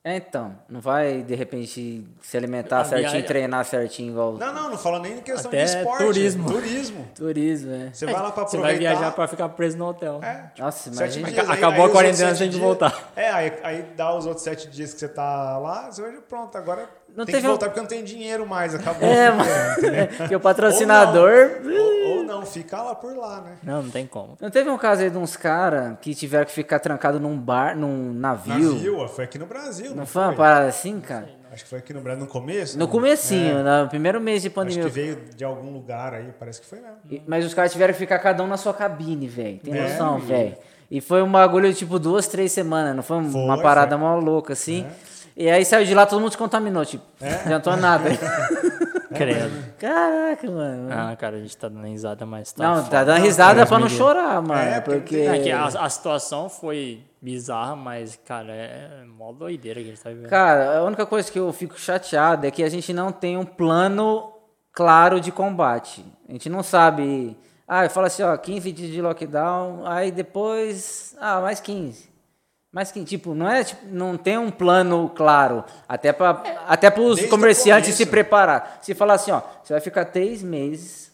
É, 0.01 0.15
então, 0.15 0.57
não 0.69 0.79
vai 0.79 1.21
de 1.23 1.35
repente 1.35 2.07
se 2.21 2.37
alimentar 2.37 2.79
A 2.79 2.85
certinho, 2.85 3.09
viagem- 3.11 3.27
treinar 3.27 3.65
certinho 3.65 4.11
igual 4.11 4.33
Não, 4.37 4.53
não, 4.53 4.69
não 4.69 4.77
fala 4.77 4.97
nem 4.99 5.17
em 5.17 5.21
questão 5.21 5.49
Até 5.51 5.65
de 5.65 5.71
esporte. 5.77 6.03
turismo. 6.05 6.49
Turismo. 6.49 7.07
turismo, 7.13 7.73
é. 7.73 7.89
Você 7.93 8.05
vai 8.05 8.13
lá 8.15 8.31
pra 8.31 8.43
Você 8.47 8.55
aproveitar. 8.55 8.61
vai 8.61 8.77
viajar 8.95 9.11
pra 9.11 9.27
ficar 9.27 9.49
preso 9.49 9.77
no 9.77 9.85
hotel. 9.87 10.21
É, 10.23 10.51
Nossa, 10.57 10.89
Sete 10.89 11.19
imagina. 11.19 11.31
dias, 11.31 11.49
aí- 11.49 11.57
Acabou 11.57 11.83
aí 11.83 11.89
a 11.89 11.93
quarentena, 11.93 12.33
você 12.33 12.43
tem 12.43 12.49
que 12.51 12.57
voltar. 12.57 13.11
É, 13.13 13.29
aí, 13.29 13.53
aí 13.61 13.81
dá 13.97 14.15
os 14.15 14.25
outros 14.25 14.43
sete 14.45 14.69
dias 14.69 14.93
que 14.93 14.99
você 15.01 15.09
tá 15.09 15.57
lá, 15.57 15.91
você 15.91 16.01
vai, 16.01 16.11
pronto, 16.21 16.57
agora 16.57 16.89
Não 17.15 17.25
tem 17.25 17.33
teve 17.35 17.41
que 17.41 17.47
um- 17.47 17.49
voltar 17.51 17.65
porque 17.67 17.79
não 17.81 17.87
tem 17.87 18.03
dinheiro 18.03 18.45
mais, 18.47 18.73
acabou. 18.73 19.07
É, 19.07 19.29
mano. 19.31 19.49
Porque 20.17 20.35
o 20.35 20.39
patrocinador. 20.39 21.31
Ou 21.63 21.69
não, 21.69 21.81
ou, 22.11 22.17
ou 22.19 22.23
não, 22.23 22.45
fica 22.45 22.81
lá 22.81 22.95
por 22.95 23.15
lá, 23.15 23.41
né? 23.41 23.57
Não, 23.63 23.83
não 23.83 23.89
tem 23.89 24.05
como. 24.07 24.37
Não 24.39 24.49
teve 24.49 24.69
um 24.69 24.77
caso 24.77 25.01
aí 25.01 25.09
de 25.09 25.17
uns 25.17 25.35
caras 25.35 25.97
que 26.01 26.13
tiveram 26.15 26.45
que 26.45 26.51
ficar 26.51 26.79
trancado 26.79 27.19
num 27.19 27.37
bar, 27.37 27.75
num 27.75 28.13
navio? 28.13 28.73
Navio, 28.73 29.07
foi 29.07 29.25
aqui 29.25 29.37
no 29.37 29.45
Brasil, 29.45 29.89
não, 29.91 29.97
Não 29.97 30.05
foi 30.05 30.21
uma 30.23 30.33
parada 30.33 30.67
assim, 30.67 30.99
cara? 30.99 31.27
Acho 31.51 31.63
que 31.63 31.69
foi 31.71 31.79
aqui 31.79 31.93
no 31.93 31.99
Brasil 32.01 32.21
no 32.23 32.27
começo. 32.29 32.77
No 32.77 32.85
né? 32.85 32.91
comecinho, 32.91 33.63
no 33.63 33.89
primeiro 33.89 34.21
mês 34.21 34.43
de 34.43 34.47
Acho 34.49 34.55
pandemia. 34.55 34.83
que 34.83 34.89
veio 34.89 35.17
de 35.35 35.43
algum 35.43 35.71
lugar 35.73 36.13
aí, 36.13 36.29
parece 36.39 36.61
que 36.61 36.67
foi 36.67 36.79
mesmo. 36.79 36.95
E- 37.09 37.21
Mas 37.27 37.43
os 37.43 37.53
caras 37.55 37.71
tiveram 37.71 37.91
que 37.91 37.99
ficar 37.99 38.19
cada 38.19 38.43
um 38.43 38.47
na 38.47 38.55
sua 38.55 38.73
cabine, 38.73 39.27
velho. 39.27 39.57
Tem 39.59 39.75
É, 39.75 39.81
noção, 39.89 40.19
e- 40.19 40.21
velho. 40.21 40.55
E 40.91 41.01
foi 41.01 41.21
um 41.23 41.31
bagulho, 41.31 41.71
tipo, 41.73 41.97
duas, 41.99 42.27
três 42.27 42.51
semanas. 42.51 42.95
Não 42.95 43.03
foi 43.03 43.17
uma 43.17 43.55
Foi, 43.55 43.63
parada 43.63 43.97
foi. 43.97 44.07
mó 44.07 44.15
louca, 44.17 44.53
assim. 44.53 44.85
E 45.39 45.49
aí 45.49 45.63
saiu 45.63 45.85
de 45.85 45.95
lá, 45.95 46.05
todo 46.05 46.19
mundo 46.19 46.31
se 46.31 46.37
contaminou, 46.37 46.85
tipo. 46.85 47.05
É. 47.21 47.29
Não 47.29 47.41
adiantou 47.43 47.77
nada. 47.77 48.09
Credo. 49.15 49.73
Caraca, 49.79 50.51
mano. 50.51 50.89
Ah, 50.91 51.15
cara, 51.15 51.37
a 51.37 51.39
gente 51.39 51.55
tá 51.55 51.69
dando 51.69 51.87
risada, 51.87 52.25
mas 52.25 52.51
tá 52.51 52.61
não, 52.61 52.75
foda. 52.75 52.89
tá 52.89 53.03
dando 53.05 53.23
risada 53.23 53.55
Deus 53.55 53.69
pra 53.69 53.79
não 53.79 53.87
chorar, 53.87 54.41
mano. 54.41 54.61
É, 54.61 54.81
porque 54.81 54.99
porque. 54.99 55.15
É 55.15 55.39
que 55.39 55.49
a, 55.49 55.65
a 55.65 55.89
situação 55.89 56.49
foi 56.49 57.05
bizarra, 57.21 57.73
mas, 57.73 58.19
cara, 58.25 58.51
é 58.51 59.05
mó 59.05 59.31
doideira 59.31 59.79
que 59.79 59.87
a 59.87 59.89
gente 59.91 60.03
tá 60.03 60.09
vivendo. 60.09 60.29
Cara, 60.29 60.79
a 60.79 60.83
única 60.83 61.05
coisa 61.05 61.31
que 61.31 61.39
eu 61.39 61.53
fico 61.53 61.79
chateado 61.79 62.45
é 62.45 62.51
que 62.51 62.61
a 62.61 62.69
gente 62.69 62.91
não 62.91 63.09
tem 63.09 63.37
um 63.37 63.45
plano 63.45 64.33
claro 64.73 65.21
de 65.21 65.31
combate. 65.31 66.05
A 66.27 66.33
gente 66.33 66.49
não 66.49 66.61
sabe. 66.61 67.37
Ah, 67.65 67.87
fala 67.87 68.07
assim, 68.07 68.23
ó, 68.23 68.35
15 68.35 68.71
dias 68.73 68.91
de 68.91 69.01
lockdown, 69.01 69.87
aí 69.87 70.11
depois. 70.11 71.15
Ah, 71.17 71.39
mais 71.39 71.61
15. 71.61 72.08
Mais 72.71 72.91
15. 72.91 73.05
Tipo, 73.07 73.33
não 73.33 73.49
é. 73.49 73.63
Tipo, 73.63 73.85
não 73.87 74.15
tem 74.17 74.37
um 74.37 74.51
plano 74.51 75.09
claro. 75.15 75.63
Até 75.87 76.13
para 76.13 76.31
até 76.67 76.87
os 76.99 77.25
comerciantes 77.25 77.95
se 77.95 78.05
preparar. 78.05 78.79
Se 78.81 78.93
falar 78.93 79.15
assim, 79.15 79.31
ó, 79.31 79.41
você 79.63 79.73
vai 79.73 79.81
ficar 79.81 80.05
três 80.05 80.43
meses 80.43 81.11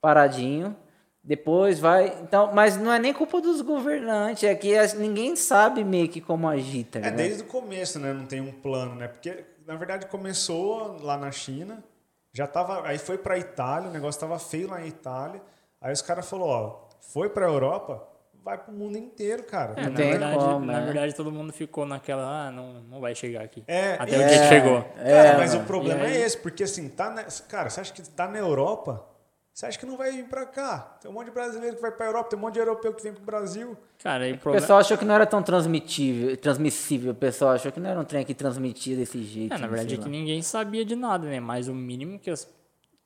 paradinho. 0.00 0.74
Depois 1.22 1.78
vai. 1.78 2.16
Então, 2.22 2.50
mas 2.54 2.78
não 2.78 2.90
é 2.90 2.98
nem 2.98 3.12
culpa 3.12 3.40
dos 3.42 3.60
governantes, 3.60 4.42
é 4.44 4.54
que 4.54 4.74
as- 4.74 4.94
ninguém 4.94 5.36
sabe 5.36 5.84
meio 5.84 6.08
que 6.08 6.18
como 6.20 6.48
agir, 6.48 6.84
tá 6.84 6.98
É 7.00 7.10
desde 7.10 7.42
o 7.42 7.46
começo, 7.46 7.98
né? 7.98 8.12
Não 8.14 8.24
tem 8.24 8.40
um 8.40 8.50
plano, 8.50 8.94
né? 8.94 9.06
Porque, 9.06 9.44
na 9.66 9.76
verdade, 9.76 10.06
começou 10.06 10.96
lá 11.02 11.18
na 11.18 11.30
China, 11.30 11.84
já 12.32 12.46
tava. 12.46 12.86
Aí 12.86 12.96
foi 12.96 13.18
pra 13.18 13.38
Itália, 13.38 13.90
o 13.90 13.92
negócio 13.92 14.18
tava 14.18 14.38
feio 14.38 14.70
lá 14.70 14.80
em 14.82 14.88
Itália. 14.88 15.42
Aí 15.78 15.92
os 15.92 16.00
caras 16.00 16.28
falaram, 16.28 16.50
ó, 16.52 16.76
foi 17.00 17.28
pra 17.28 17.44
Europa, 17.44 18.02
vai 18.44 18.56
pro 18.58 18.72
mundo 18.72 18.96
inteiro, 18.96 19.42
cara. 19.44 19.74
É, 19.76 19.82
Não 19.84 19.90
na, 19.90 19.96
tem 19.96 20.10
verdade, 20.10 20.38
como, 20.38 20.64
na 20.66 20.80
né? 20.80 20.84
verdade, 20.86 21.14
todo 21.14 21.30
mundo 21.30 21.52
ficou 21.52 21.84
naquela, 21.86 22.46
ah, 22.48 22.50
não, 22.50 22.74
não 22.82 23.00
vai 23.00 23.14
chegar 23.14 23.42
aqui. 23.42 23.62
É, 23.66 23.94
Até 23.94 24.12
e- 24.16 24.24
o 24.24 24.28
dia 24.28 24.38
que 24.40 24.48
chegou. 24.48 24.82
Cara, 24.82 25.00
É, 25.08 25.36
mas 25.36 25.52
mano. 25.52 25.64
o 25.64 25.66
problema 25.66 26.06
E 26.08 26.16
é 26.16 26.20
esse, 26.20 26.38
porque 26.38 26.62
assim, 26.64 26.88
tá 26.88 27.10
na, 27.10 27.24
cara, 27.48 27.68
você 27.70 27.80
acha 27.80 27.92
que 27.92 28.02
tá 28.02 28.26
na 28.28 28.38
Europa? 28.38 29.06
Você 29.52 29.66
acha 29.66 29.78
que 29.78 29.84
não 29.84 29.96
vai 29.96 30.12
vir 30.12 30.24
pra 30.24 30.46
cá? 30.46 30.96
Tem 31.02 31.10
um 31.10 31.12
monte 31.14 31.26
de 31.26 31.32
brasileiro 31.32 31.76
que 31.76 31.82
vai 31.82 31.90
pra 31.90 32.06
Europa, 32.06 32.30
tem 32.30 32.38
um 32.38 32.42
monte 32.42 32.54
de 32.54 32.60
europeu 32.60 32.94
que 32.94 33.02
vem 33.02 33.12
pro 33.12 33.22
Brasil. 33.24 33.76
Cara, 34.02 34.24
aí 34.24 34.32
o 34.32 34.36
O 34.36 34.38
problema... 34.38 34.62
pessoal 34.62 34.78
achou 34.78 34.96
que 34.96 35.04
não 35.04 35.14
era 35.14 35.26
tão 35.26 35.42
transmitível, 35.42 36.34
transmissível. 36.36 37.12
O 37.12 37.14
pessoal 37.14 37.50
achou 37.52 37.70
que 37.70 37.78
não 37.80 37.90
era 37.90 38.00
um 38.00 38.04
trem 38.04 38.24
que 38.24 38.32
transmitia 38.32 38.96
desse 38.96 39.22
jeito. 39.22 39.52
É, 39.52 39.58
na 39.58 39.66
não 39.66 39.68
verdade 39.74 39.96
é 39.96 39.98
que 39.98 40.08
ninguém 40.08 40.40
sabia 40.40 40.84
de 40.84 40.96
nada, 40.96 41.26
né? 41.28 41.40
Mas 41.40 41.68
o 41.68 41.74
mínimo 41.74 42.18
que 42.18 42.30
as, 42.30 42.48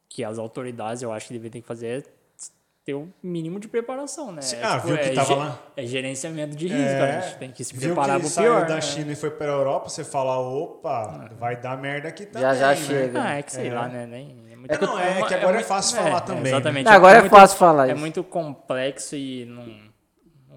que 0.08 0.22
as 0.22 0.38
autoridades, 0.38 1.02
eu 1.02 1.10
acho 1.10 1.26
que 1.26 1.32
devem 1.32 1.50
ter 1.50 1.60
que 1.62 1.66
fazer 1.66 1.86
é 1.86 2.02
ter 2.84 2.92
o 2.94 3.08
mínimo 3.22 3.58
de 3.58 3.66
preparação, 3.66 4.30
né? 4.30 4.42
Sim, 4.42 4.56
É, 4.56 4.64
ah, 4.64 4.76
viu 4.76 4.94
que 4.96 5.02
é, 5.04 5.14
tava 5.14 5.34
lá? 5.34 5.58
É 5.74 5.86
gerenciamento 5.86 6.54
de 6.54 6.68
risco, 6.68 7.02
a 7.02 7.20
gente 7.20 7.38
tem 7.38 7.50
que 7.50 7.64
se 7.64 7.72
viu 7.74 7.88
preparar 7.94 8.16
que 8.16 8.20
pro 8.20 8.26
ele 8.28 8.34
saiu 8.34 8.52
pior. 8.52 8.66
da 8.66 8.74
né? 8.74 8.80
China 8.82 9.12
e 9.12 9.16
foi 9.16 9.30
pra 9.30 9.46
Europa, 9.46 9.88
você 9.88 10.04
fala, 10.04 10.38
opa, 10.38 11.30
vai 11.38 11.56
dar 11.56 11.78
merda 11.78 12.08
aqui 12.08 12.26
também. 12.26 12.42
Já, 12.42 12.54
já 12.54 12.68
né? 12.68 12.76
chega. 12.76 13.22
Ah, 13.22 13.34
é 13.38 13.42
que 13.42 13.52
sei 13.52 13.68
É. 13.68 13.74
lá, 13.74 13.88
né? 13.88 14.06
Nem, 14.06 14.36
é, 14.52 14.56
muito, 14.56 14.70
É 14.72 14.76
que 14.76 14.84
não, 14.84 14.98
é 14.98 15.22
que 15.22 15.34
agora 15.34 15.60
é 15.60 15.62
fácil 15.62 15.96
falar 15.96 16.20
também, 16.20 16.42
né? 16.42 16.48
Exatamente. 16.50 16.84
Não, 16.84 16.92
agora 16.92 17.16
é 17.16 17.20
muito- 17.20 17.32
fácil 17.32 17.58
falar 17.58 17.88
É 17.88 17.92
isso. 17.92 18.00
muito 18.00 18.22
complexo 18.22 19.16
e 19.16 19.46
não, 19.46 19.64
não 19.64 19.93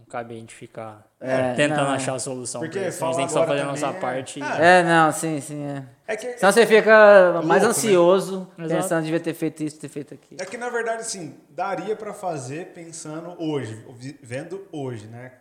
cabe 0.10 0.36
a 0.36 0.38
gente 0.38 0.56
ficar 0.56 1.06
É, 1.20 1.54
tentando 1.54 1.84
não, 1.86 1.92
é. 1.94 1.96
achar 1.96 2.16
a 2.16 2.20
solução. 2.20 2.62
Porque 2.62 2.80
pra 2.80 2.88
isso. 2.90 3.04
a 3.04 3.08
gente 3.08 3.18
tem 3.18 3.26
que 3.28 3.32
só 3.34 3.46
fazer 3.46 3.62
a 3.62 3.66
nossa 3.66 3.88
é- 3.88 3.94
parte. 3.94 4.42
Ah, 4.42 4.58
É, 4.64 4.84
não, 4.84 5.12
sim, 5.12 5.40
sim, 5.42 5.62
é. 5.64 5.84
É 6.08 6.16
que, 6.16 6.38
Senão 6.38 6.52
você 6.52 6.66
fica 6.66 7.42
mais 7.44 7.64
né? 7.64 7.70
ansioso, 7.70 8.48
Exato. 8.58 8.82
pensando, 8.82 9.04
devia 9.04 9.20
ter 9.20 9.34
feito 9.34 9.64
isso, 9.64 9.80
ter 9.80 9.90
feito 9.90 10.14
aquilo. 10.14 10.42
é 10.42 10.46
que 10.46 10.58
na 10.58 10.70
verdade, 10.70 11.02
assim, 11.02 11.36
daria 11.50 11.96
pra 11.96 12.14
fazer 12.14 12.68
pensando 12.74 13.36
hoje, 13.42 13.86
vendo 14.24 14.66
hoje, 14.72 15.08
né? 15.08 15.34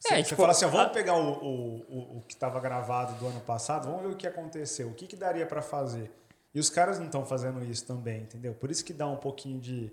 Você, 0.00 0.14
É, 0.14 0.16
você 0.18 0.22
tipo, 0.24 0.40
fala 0.40 0.52
assim, 0.52 0.64
ó, 0.64 0.68
vamos 0.68 0.86
a- 0.86 0.90
pegar 0.90 1.14
o, 1.14 1.32
o, 1.32 1.76
o, 1.88 2.18
o 2.18 2.22
que 2.26 2.34
estava 2.34 2.60
gravado 2.60 3.14
do 3.14 3.26
ano 3.26 3.40
passado, 3.40 3.86
vamos 3.86 4.02
ver 4.02 4.08
o 4.08 4.16
que 4.16 4.26
aconteceu, 4.26 4.88
o 4.88 4.94
que, 4.94 5.06
que 5.06 5.16
daria 5.16 5.44
pra 5.46 5.60
fazer. 5.62 6.10
E 6.54 6.58
os 6.60 6.70
caras 6.70 6.98
não 6.98 7.06
estão 7.06 7.24
fazendo 7.26 7.64
isso 7.64 7.84
também, 7.86 8.22
entendeu? 8.22 8.54
Por 8.54 8.70
isso 8.70 8.84
que 8.84 8.92
dá 8.92 9.06
um 9.06 9.16
pouquinho 9.16 9.60
de, 9.60 9.92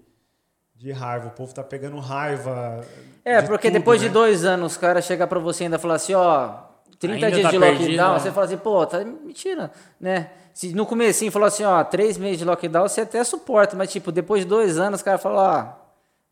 de 0.76 0.92
raiva. 0.92 1.28
O 1.28 1.32
povo 1.32 1.54
tá 1.54 1.64
pegando 1.64 1.98
raiva. 2.00 2.82
É, 3.24 3.42
de 3.42 3.48
porque 3.48 3.70
tudo, 3.70 3.80
depois 3.80 4.00
de 4.02 4.08
né? 4.08 4.14
dois 4.14 4.46
anos, 4.46 4.74
os 4.74 4.78
caras 4.78 5.06
chegam 5.06 5.28
pra 5.28 5.40
você 5.40 5.64
e 5.64 5.66
ainda 5.66 5.80
falar 5.80 5.96
assim, 5.96 6.14
ó, 6.14 6.54
30 7.00 7.16
Ainda 7.16 7.32
dias 7.32 7.42
tá 7.44 7.52
de 7.52 7.60
perdido, 7.60 7.82
lockdown, 7.88 8.14
né? 8.14 8.20
você 8.20 8.32
fala 8.32 8.46
assim, 8.46 8.58
pô, 8.58 8.86
tá 8.86 9.00
mentira, 9.04 9.72
né? 10.00 10.30
Se 10.54 10.74
no 10.74 10.86
comecinho 10.86 11.32
falou 11.32 11.48
assim, 11.48 11.64
ó, 11.64 11.84
três 11.84 12.18
meses 12.18 12.38
de 12.40 12.46
lockdown, 12.46 12.88
você 12.88 13.02
até 13.02 13.24
suporta, 13.24 13.76
mas 13.76 13.92
tipo, 13.92 14.12
depois 14.12 14.44
de 14.44 14.48
dois 14.48 14.78
anos, 14.78 15.00
os 15.00 15.04
caras 15.04 15.22
falam, 15.22 15.40
ó, 15.44 15.86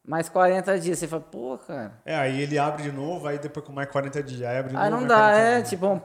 mais 0.06 0.30
40 0.30 0.80
dias. 0.80 1.00
Você 1.00 1.08
fala, 1.08 1.22
pô, 1.22 1.58
cara. 1.58 1.92
É, 2.06 2.16
aí 2.16 2.42
ele 2.42 2.58
abre 2.58 2.84
de 2.84 2.92
novo, 2.92 3.28
aí 3.28 3.38
depois 3.38 3.66
com 3.66 3.74
mais 3.74 3.90
40 3.90 4.24
dias, 4.24 4.42
aí 4.50 4.58
abre 4.58 4.72
de 4.72 4.78
Aí 4.78 4.90
novo. 4.90 5.02
não 5.02 5.08
mais 5.08 5.10
dá, 5.10 5.30
40 5.32 5.40
é, 5.40 5.56
dias. 5.58 5.70
tipo, 5.70 6.02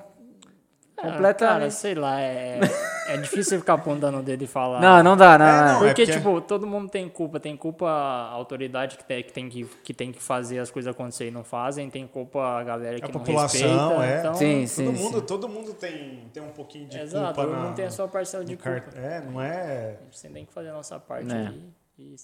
um- 0.99 1.01
Ah, 1.01 1.03
Cara, 1.03 1.13
completamente. 1.15 1.75
sei 1.75 1.95
lá, 1.95 2.21
é, 2.21 2.61
é 3.09 3.17
difícil 3.19 3.45
você 3.45 3.59
ficar 3.59 3.75
apontando 3.75 4.19
o 4.19 4.23
dedo 4.23 4.43
e 4.43 4.47
falar. 4.47 4.81
Não, 4.81 5.03
não 5.03 5.17
dá, 5.17 5.39
não. 5.39 5.47
É, 5.47 5.49
é. 5.49 5.63
não, 5.73 5.79
Porque, 5.79 6.03
porque- 6.05 6.13
tipo, 6.19 6.41
todo 6.41 6.67
mundo 6.67 6.91
tem 6.91 7.09
culpa. 7.09 7.39
Tem 7.39 7.57
culpa 7.57 7.89
a 7.89 8.31
autoridade 8.31 8.97
que 8.99 9.05
tem 9.05 9.23
que, 9.23 9.33
tem 9.33 9.49
que, 9.49 9.65
que 9.65 9.95
tem 9.95 10.11
que 10.13 10.21
fazer 10.21 10.59
as 10.59 10.71
coisas 10.71 10.91
acontecer 10.93 11.29
e 11.29 11.31
não 11.31 11.45
fazem. 11.45 11.89
Tem 11.89 12.07
culpa 12.07 12.41
a 12.41 12.65
galera 12.65 12.97
que 12.99 13.05
A 13.05 13.09
não 13.09 13.13
população, 13.13 13.99
respeita. 13.99 14.05
é. 14.05 14.19
Então, 14.21 14.35
Sim, 14.35 14.67
sim, 14.67 14.85
todo 14.87 14.97
sim. 14.97 15.03
mundo, 15.05 15.23
todo 15.23 15.49
mundo 15.49 15.75
tem, 15.75 16.29
tem 16.33 16.43
um 16.43 16.51
pouquinho 16.51 16.89
de 16.89 16.99
Exato, 16.99 17.25
culpa 17.27 17.43
todo 17.43 17.53
na, 17.57 17.63
mundo 17.67 17.75
tem 17.77 17.85
a 17.85 17.91
sua 17.91 18.09
parcela 18.09 18.45
de 18.45 18.57
culpa. 18.57 18.81
cart- 18.81 18.97
É, 18.97 19.21
não 19.21 19.41
é. 19.41 19.99
A 20.01 20.05
gente 20.05 20.33
tem 20.33 20.45
que 20.45 20.53
fazer 20.53 20.71
a 20.71 20.75
nossa 20.75 20.99
parte 20.99 21.31
É. 21.33 21.37
aí 21.49 21.71
e 21.99 22.15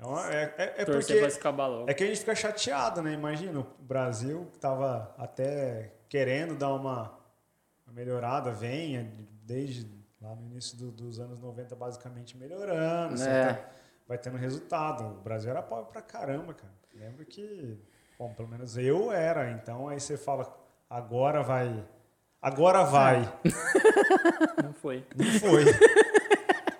É, 0.00 0.36
é, 0.36 0.42
é, 0.58 0.82
é 0.82 0.84
porque. 0.84 1.12
É 1.88 1.94
que 1.94 2.04
a 2.04 2.06
gente 2.06 2.20
fica 2.20 2.34
chateado, 2.34 3.02
né? 3.02 3.12
Imagina, 3.12 3.58
o 3.60 3.66
Brasil 3.80 4.46
que 4.52 4.58
tava 4.58 5.12
até 5.18 5.92
querendo 6.08 6.54
dar 6.54 6.72
uma 6.72 7.17
melhorada, 7.98 8.52
vem 8.52 9.10
desde 9.44 9.86
lá 10.22 10.34
no 10.34 10.42
início 10.46 10.76
do- 10.76 10.90
dos 10.92 11.18
anos 11.18 11.38
90 11.40 11.74
basicamente 11.74 12.36
melhorando, 12.36 13.14
É. 13.14 13.16
certo? 13.16 13.78
vai 14.06 14.16
tendo 14.16 14.36
resultado. 14.38 15.04
O 15.04 15.20
Brasil 15.22 15.50
era 15.50 15.60
pobre 15.62 15.90
pra 15.92 16.00
caramba, 16.00 16.54
cara. 16.54 16.72
Lembro 16.94 17.24
que, 17.26 17.76
bom, 18.18 18.32
pelo 18.32 18.48
menos 18.48 18.78
eu 18.78 19.12
era, 19.12 19.50
então 19.50 19.86
aí 19.88 20.00
você 20.00 20.16
fala, 20.16 20.46
agora 20.88 21.42
vai, 21.42 21.84
agora 22.40 22.84
vai. 22.84 23.30
Não 24.64 24.72
foi. 24.72 25.04
Não 25.14 25.26
foi. 25.40 25.64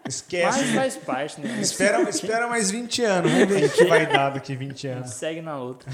Esquece. 0.08 0.58
Mas 0.58 0.74
faz 0.74 0.96
parte, 0.96 1.40
né? 1.40 1.60
Espera, 1.60 2.00
espera 2.08 2.48
mais 2.48 2.70
20 2.70 3.02
anos, 3.04 3.30
vamos 3.30 3.48
ver 3.48 3.64
o 3.66 3.72
que 3.72 3.84
vai 3.84 4.06
dar 4.06 4.30
daqui 4.30 4.56
20 4.56 4.86
anos. 4.88 5.10
Segue 5.10 5.42
na 5.42 5.58
luta. 5.58 5.84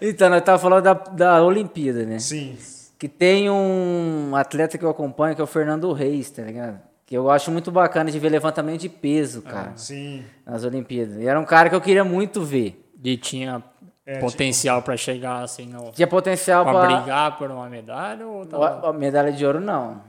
Então, 0.00 0.28
nós 0.28 0.42
tava 0.44 0.58
falando 0.58 0.84
da, 0.84 0.92
da 0.92 1.42
Olimpíada, 1.42 2.04
né? 2.04 2.18
Sim. 2.18 2.58
Que 3.00 3.08
tem 3.08 3.48
um 3.50 4.36
atleta 4.36 4.76
que 4.76 4.84
eu 4.84 4.90
acompanho, 4.90 5.34
que 5.34 5.40
é 5.40 5.44
o 5.44 5.46
Fernando 5.46 5.90
Reis, 5.92 6.30
tá 6.30 6.42
ligado? 6.42 6.78
Que 7.06 7.16
eu 7.16 7.30
acho 7.30 7.50
muito 7.50 7.72
bacana 7.72 8.10
de 8.10 8.18
ver 8.18 8.28
levantamento 8.28 8.82
de 8.82 8.90
peso, 8.90 9.40
cara, 9.40 9.72
Sim. 9.74 10.22
nas 10.44 10.64
Olimpíadas. 10.64 11.16
E 11.16 11.26
era 11.26 11.40
um 11.40 11.44
cara 11.46 11.70
que 11.70 11.74
eu 11.74 11.80
queria 11.80 12.04
muito 12.04 12.42
ver. 12.42 12.86
E 13.02 13.16
tinha 13.16 13.62
É, 14.04 14.18
potencial 14.18 14.82
pra 14.82 14.96
chegar 14.98 15.42
assim 15.42 15.66
no. 15.66 15.90
Tinha 15.92 16.06
potencial 16.06 16.62
Pra 16.62 16.74
pra. 16.74 16.86
brigar 16.98 17.38
por 17.38 17.50
uma 17.50 17.68
medalha 17.70 18.26
ou 18.26 18.42
a, 18.42 18.46
tava... 18.46 18.90
a 18.90 18.92
medalha 18.92 19.32
de 19.32 19.46
ouro, 19.46 19.60
não. 19.60 20.02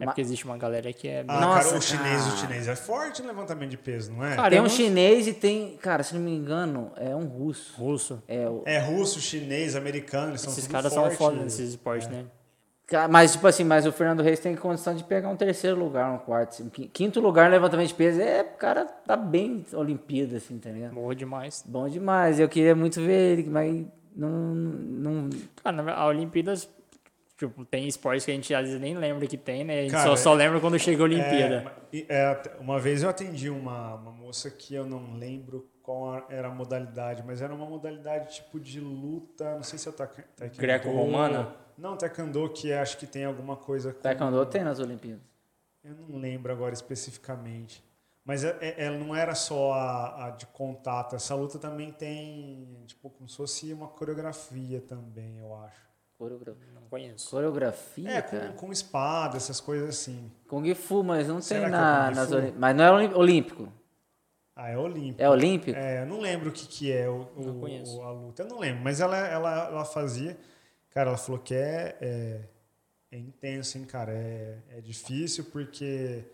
É 0.00 0.04
porque 0.06 0.20
existe 0.20 0.44
uma 0.44 0.56
galera 0.56 0.92
que 0.92 1.08
é. 1.08 1.24
Ah, 1.26 1.40
Nossa, 1.40 1.64
cara, 1.68 1.78
o 1.78 1.82
chinês, 1.82 2.22
cara. 2.22 2.34
o 2.34 2.36
chinês 2.38 2.68
é 2.68 2.76
forte 2.76 3.20
no 3.22 3.28
levantamento 3.28 3.70
de 3.70 3.76
peso, 3.76 4.12
não 4.12 4.24
é? 4.24 4.36
Cara, 4.36 4.48
tem 4.50 4.58
eu 4.58 4.64
um 4.64 4.68
chinês 4.68 5.26
e 5.26 5.32
tem. 5.32 5.76
Cara, 5.78 6.02
se 6.02 6.14
não 6.14 6.20
me 6.20 6.30
engano, 6.34 6.92
é 6.96 7.14
um 7.16 7.24
russo. 7.26 7.74
russo. 7.76 8.22
É, 8.28 8.48
o- 8.48 8.62
É 8.64 8.78
russo, 8.78 9.20
chinês, 9.20 9.74
americano, 9.74 10.30
eles 10.30 10.40
são 10.40 10.52
Esses 10.52 10.66
caras 10.66 10.92
são 10.92 11.10
foda 11.10 11.42
nesses 11.42 11.70
esportes, 11.70 12.08
né? 12.08 12.24
Ca- 12.86 13.06
Mas, 13.06 13.32
tipo 13.32 13.46
assim, 13.46 13.64
mas 13.64 13.84
o 13.84 13.92
Fernando 13.92 14.22
Reis 14.22 14.40
tem 14.40 14.56
condição 14.56 14.94
de 14.94 15.04
pegar 15.04 15.28
um 15.28 15.36
terceiro 15.36 15.76
lugar, 15.78 16.10
um 16.10 16.18
quarto. 16.18 16.50
assim. 16.54 16.68
Qui- 16.70 16.88
Quinto 16.88 17.20
lugar 17.20 17.46
no 17.46 17.50
levantamento 17.50 17.88
de 17.88 17.94
peso. 17.94 18.20
É, 18.20 18.40
o 18.42 18.56
cara 18.56 18.84
tá 18.86 19.14
bem 19.16 19.62
Olimpíada, 19.74 20.38
assim, 20.38 20.58
tá 20.58 20.70
ligado? 20.70 20.94
Morro 20.94 21.12
demais. 21.14 21.62
Bom 21.66 21.86
demais. 21.88 22.40
Eu 22.40 22.48
queria 22.48 22.74
muito 22.74 22.98
ver 23.02 23.38
ele, 23.38 23.50
mas 23.50 23.84
não. 24.16 24.30
não 24.30 25.30
Cara, 25.62 25.92
a 25.92 26.06
Olimpíadas, 26.06 26.66
tipo, 27.38 27.64
tem 27.64 27.86
esportes 27.88 28.24
que 28.26 28.30
a 28.30 28.34
gente 28.34 28.52
às 28.52 28.66
vezes 28.66 28.80
nem 28.80 28.94
lembra 28.94 29.26
que 29.26 29.38
tem, 29.38 29.64
né? 29.64 29.78
A 29.78 29.82
gente 29.82 29.92
Cara, 29.92 30.10
só, 30.10 30.16
só 30.16 30.32
é- 30.34 30.36
lembra 30.36 30.60
quando 30.60 30.78
chega 30.78 31.00
a 31.00 31.04
Olimpíada. 31.04 31.72
É, 31.92 32.04
é, 32.08 32.56
uma 32.60 32.78
vez 32.78 33.02
eu 33.02 33.08
atendi 33.08 33.48
uma, 33.48 33.94
uma 33.94 34.10
moça 34.10 34.50
que 34.50 34.74
eu 34.74 34.84
não 34.84 35.14
lembro 35.16 35.66
qual 35.82 36.26
era 36.28 36.48
a 36.48 36.50
modalidade, 36.50 37.22
mas 37.26 37.40
era 37.40 37.54
uma 37.54 37.64
modalidade 37.64 38.34
tipo 38.34 38.60
de 38.60 38.78
luta, 38.80 39.54
não 39.54 39.62
sei 39.62 39.78
se 39.78 39.88
é 39.88 39.90
o 39.90 39.94
taekw- 39.94 40.24
taekwondo. 40.36 40.60
Greco-romana? 40.60 41.54
Não, 41.78 41.96
taekwondo, 41.96 42.46
que 42.50 42.70
é, 42.70 42.78
acho 42.80 42.98
que 42.98 43.06
tem 43.06 43.24
alguma 43.24 43.56
coisa 43.56 43.92
com... 43.94 44.00
Taekwondo 44.02 44.44
tem 44.44 44.62
nas 44.64 44.80
Olimpíadas. 44.80 45.22
Eu 45.82 45.94
não 45.94 46.18
lembro 46.18 46.52
agora 46.52 46.74
especificamente. 46.74 47.82
Mas 48.24 48.44
é- 48.44 48.58
é- 48.60 48.84
ela 48.84 48.98
não 48.98 49.16
era 49.16 49.34
só 49.34 49.72
a, 49.72 50.26
a 50.26 50.30
de 50.30 50.44
contato. 50.48 51.16
Essa 51.16 51.34
luta 51.34 51.58
também 51.58 51.90
tem, 51.92 52.82
tipo, 52.86 53.08
como 53.08 53.26
se 53.26 53.36
fosse 53.36 53.72
uma 53.72 53.88
coreografia 53.88 54.82
também, 54.82 55.38
eu 55.38 55.54
acho. 55.56 55.88
Coreografia. 56.18 56.66
Não 56.90 56.98
conheço. 56.98 57.30
Coreografia, 57.30 58.10
É, 58.10 58.22
cara. 58.22 58.48
com, 58.52 58.66
com 58.66 58.72
espada, 58.72 59.36
essas 59.36 59.60
coisas 59.60 59.90
assim. 59.90 60.30
Kung 60.48 60.74
Fu, 60.74 61.02
mas 61.04 61.28
não 61.28 61.40
Será 61.40 61.60
tem 61.60 61.68
é 61.68 61.70
na, 61.70 62.06
Kung 62.08 62.14
nas? 62.16 62.32
Olimpíadas. 62.32 62.58
Mas 62.60 62.76
não 62.76 62.84
é 62.84 62.90
olim- 62.92 63.14
olímpico. 63.14 63.72
Ah, 64.56 64.68
é 64.70 64.76
olímpico. 64.78 65.22
É 65.22 65.28
olímpico? 65.30 65.78
É, 65.78 66.02
eu 66.02 66.06
não 66.06 66.18
lembro 66.20 66.48
o 66.48 66.52
que, 66.52 66.66
que 66.66 66.90
é 66.92 67.08
o, 67.08 67.28
o- 67.36 67.42
Não 67.44 67.60
conheço. 67.60 67.96
o- 67.98 68.02
a 68.02 68.10
luta. 68.10 68.42
Eu 68.42 68.48
não 68.48 68.58
lembro, 68.58 68.82
mas 68.82 69.00
ela, 69.00 69.16
ela, 69.16 69.66
ela 69.68 69.84
fazia. 69.84 70.36
Cara, 70.90 71.10
ela 71.10 71.18
falou 71.18 71.40
que 71.40 71.54
é, 71.54 71.96
é, 72.00 72.40
é 73.12 73.18
intenso, 73.18 73.76
hein, 73.78 73.84
cara. 73.84 74.12
É, 74.12 74.58
é 74.70 74.80
difícil 74.80 75.44
porque 75.52 76.24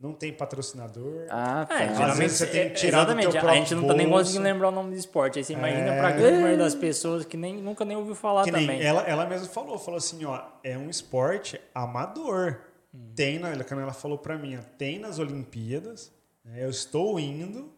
não 0.00 0.14
tem 0.14 0.32
patrocinador. 0.32 1.26
Ah, 1.28 1.66
tá. 1.68 1.80
É, 1.82 1.88
Às 1.88 1.96
geralmente 1.98 2.18
vezes 2.18 2.38
você 2.38 2.46
tem 2.46 2.60
que 2.62 2.66
é- 2.68 2.70
tirar 2.74 3.04
do 3.04 3.12
exatamente, 3.12 3.38
teu 3.40 3.48
a 3.50 3.54
gente 3.54 3.74
não 3.74 3.86
tá 3.86 3.94
nem 3.94 4.08
bolso. 4.08 4.22
conseguindo 4.24 4.44
lembrar 4.44 4.68
o 4.68 4.72
nome 4.72 4.90
do 4.92 4.96
esporte. 4.96 5.38
Aí 5.38 5.44
você 5.44 5.52
imagina 5.52 5.94
É. 5.94 5.98
pra 5.98 6.10
grande 6.12 6.36
maioria 6.38 6.56
das 6.56 6.74
pessoas 6.74 7.24
que 7.26 7.36
nem, 7.36 7.56
nunca 7.60 7.84
nem 7.84 7.96
ouviu 7.96 8.14
falar 8.14 8.44
que 8.44 8.50
nem 8.50 8.66
também. 8.66 8.82
ela, 8.82 9.02
ela 9.02 9.26
mesma 9.26 9.46
falou, 9.48 9.78
falou 9.78 9.98
assim, 9.98 10.24
ó, 10.24 10.40
é 10.64 10.78
um 10.78 10.88
esporte 10.88 11.60
amador. 11.74 12.60
Hum. 12.94 13.12
Tem, 13.14 13.38
na, 13.38 13.62
quando 13.62 13.80
ela 13.82 13.92
falou 13.92 14.16
pra 14.18 14.36
mim, 14.38 14.56
ó, 14.56 14.60
tem 14.78 14.98
nas 14.98 15.18
Olimpíadas, 15.18 16.10
né, 16.44 16.64
eu 16.64 16.70
estou 16.70 17.20
indo, 17.20 17.70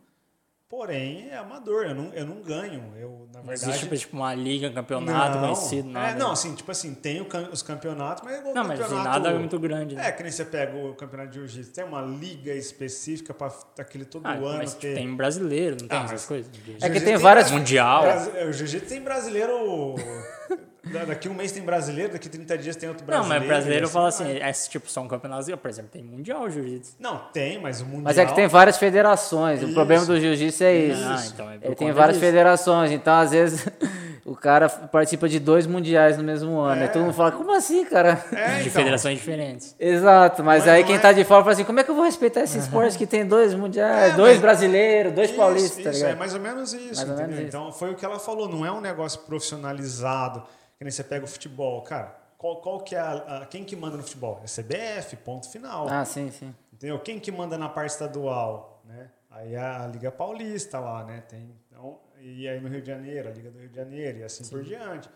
porém 0.73 1.29
é 1.31 1.37
amador, 1.37 1.85
eu 1.85 1.95
não, 1.95 2.14
eu 2.14 2.25
não 2.25 2.37
ganho. 2.41 2.83
Eu, 2.99 3.29
na 3.31 3.41
Não 3.41 3.47
verdade, 3.47 3.70
existe 3.73 3.99
tipo, 3.99 4.16
uma 4.16 4.35
liga, 4.35 4.70
campeonato 4.70 5.35
Não. 5.37 5.43
conhecido, 5.43 5.91
nada. 5.91 6.12
É, 6.12 6.18
não, 6.18 6.33
assim, 6.33 6.55
tipo 6.55 6.70
assim, 6.70 6.95
tem 6.95 7.20
os 7.53 7.61
campeonatos, 7.62 8.25
mas 8.25 8.37
é 8.37 8.39
igual 8.39 8.55
Não, 8.55 8.64
mas 8.64 8.81
nada 8.91 9.39
muito 9.39 9.59
grande. 9.59 9.95
Né? 9.95 10.09
É, 10.09 10.12
que 10.12 10.23
nem 10.23 10.33
você 10.33 10.47
pega 10.47 10.75
o 10.75 10.95
campeonato 10.95 11.29
de 11.33 11.35
jiu-jitsu, 11.41 11.75
tem 11.75 11.85
uma 11.85 12.01
liga 12.01 12.55
específica 12.55 13.35
para 13.35 13.53
aquele 13.79 14.07
todo 14.07 14.25
Ah, 14.27 14.33
ano 14.33 14.57
mas 14.59 14.70
tipo, 14.70 14.81
ter... 14.81 14.95
tem 14.95 15.14
brasileiro, 15.14 15.77
não 15.79 15.89
tem 15.89 15.99
Ah, 15.99 16.05
essas 16.05 16.25
coisas? 16.25 16.51
É 16.51 16.59
que 16.59 16.73
Jiu-jitsu 16.81 17.05
tem 17.05 17.16
várias- 17.18 17.51
Mundial. 17.51 18.05
O 18.49 18.53
jiu-jitsu 18.53 18.89
tem 18.89 19.03
brasileiro... 19.03 19.95
da- 20.85 21.05
daqui 21.05 21.28
um 21.28 21.35
mês 21.35 21.53
tem 21.53 21.62
brasileiro, 21.62 22.12
daqui 22.12 22.28
30 22.28 22.59
dias 22.59 22.74
tem 22.76 22.89
outro 22.89 23.05
Não, 23.05 23.09
brasileiro. 23.12 23.41
mas 23.45 23.49
brasileiro 23.49 23.87
e 23.87 23.89
fala 23.91 24.09
assim 24.09 24.24
assim, 24.24 24.68
é, 24.68 24.70
tipo, 24.70 24.91
são 24.91 25.07
campeonatos, 25.07 25.49
por 25.55 25.68
exemplo, 25.70 25.91
tem 25.93 26.03
mundial 26.03 26.49
jiu-jitsu. 26.51 26.95
Não, 26.99 27.18
tem, 27.33 27.61
mas 27.61 27.80
o 27.80 27.85
mundial... 27.85 28.03
Mas 28.05 28.18
é 28.18 28.26
que 28.26 28.35
tem 28.35 28.49
várias 28.49 28.76
federações. 28.78 29.61
O 29.62 29.66
Isso. 29.66 29.74
problema 29.74 30.05
do 30.05 30.18
jiu-jitsu 30.18 30.64
é 30.64 30.74
isso. 30.74 31.05
Ah, 31.07 31.24
então 31.26 31.51
é 31.51 31.59
Ele 31.62 31.74
tem 31.74 31.93
várias 31.93 32.16
disso. 32.16 32.26
federações, 32.26 32.91
então 32.91 33.14
às 33.14 33.30
vezes 33.30 33.64
o 34.24 34.35
cara 34.37 34.68
participa 34.68 35.28
de 35.28 35.39
dois 35.39 35.66
mundiais 35.66 36.16
no 36.18 36.24
mesmo 36.24 36.59
ano. 36.59 36.83
É. 36.83 36.87
E 36.87 36.89
todo 36.89 37.03
mundo 37.03 37.14
fala, 37.14 37.30
como 37.33 37.55
assim, 37.55 37.85
cara? 37.85 38.24
É, 38.33 38.55
De 38.57 38.61
então. 38.62 38.72
federações 38.72 39.18
diferentes. 39.18 39.76
Exato, 39.78 40.43
mas 40.43 40.62
Mas 40.64 40.68
aí 40.68 40.80
não 40.80 40.87
quem 40.89 40.97
é- 40.97 40.99
tá 40.99 41.12
de 41.12 41.24
fora 41.24 41.43
fala 41.43 41.53
assim, 41.53 41.64
como 41.64 41.78
é 41.80 41.85
que 41.85 41.91
eu 41.91 41.95
vou 41.95 42.05
respeitar 42.05 42.41
esse 42.43 42.59
esporte 42.59 42.99
que 42.99 43.07
tem 43.07 43.24
dois 43.24 43.55
mundiais, 43.55 44.12
É, 44.14 44.16
dois 44.16 44.33
mas- 44.35 44.41
brasileiros, 44.41 45.12
dois 45.12 45.28
Isso, 45.30 45.39
paulistas, 45.39 45.85
tá 45.85 45.91
isso, 45.91 45.99
ligado? 46.01 46.12
é 46.12 46.18
mais 46.18 46.35
ou 46.35 46.41
menos 46.41 46.72
isso, 46.72 46.85
Mais 46.97 47.01
ou 47.01 47.07
menos 47.16 47.20
entendeu? 47.20 47.39
isso. 47.49 47.57
Então 47.57 47.72
foi 47.72 47.91
o 47.91 47.95
que 47.95 48.05
ela 48.05 48.18
falou, 48.18 48.49
não 48.49 48.66
é 48.66 48.70
um 48.72 48.80
negócio 48.80 49.20
profissionalizado, 49.20 50.43
que 50.83 50.85
nem 50.85 50.91
você 50.91 51.05
pega 51.05 51.24
o 51.24 51.28
futebol, 51.28 51.80
cara. 51.83 52.18
Qual, 52.37 52.61
qual 52.61 52.80
que 52.80 52.97
é 52.97 52.99
a, 52.99 53.12
a- 53.43 53.47
quem 53.47 53.64
que 53.64 53.76
manda 53.76 53.97
no 53.97 54.03
futebol? 54.03 54.41
É 54.43 54.47
CBF, 54.49 55.14
ponto 55.18 55.49
final. 55.49 55.87
Ah, 55.89 56.05
sim, 56.05 56.28
sim. 56.33 56.53
Entendeu? 56.72 56.99
Quem 56.99 57.20
que 57.20 57.30
manda 57.30 57.57
na 57.57 57.68
parte 57.68 57.91
estadual, 57.93 58.83
né? 58.85 59.09
Aí 59.30 59.55
a 59.55 59.87
Liga 59.87 60.11
Paulista 60.11 60.80
lá, 60.80 61.05
né? 61.05 61.20
Tem, 61.28 61.55
então, 61.68 62.01
e 62.20 62.49
aí 62.49 62.61
no 62.61 62.68
Rio 62.68 62.80
de 62.80 62.89
Janeiro, 62.89 63.28
a 63.28 63.33
Liga 63.33 63.49
do 63.51 63.59
Rio 63.61 63.68
de 63.68 63.76
Janeiro 63.76 64.18
e 64.18 64.24
assim 64.24 64.45
por 64.49 64.62
diante. 64.64 65.09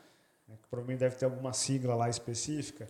né? 0.49 0.55
Que 0.63 0.69
provavelmente 0.69 1.01
deve 1.01 1.17
ter 1.17 1.25
alguma 1.25 1.53
sigla 1.53 1.97
lá 1.97 2.09
específica. 2.09 2.87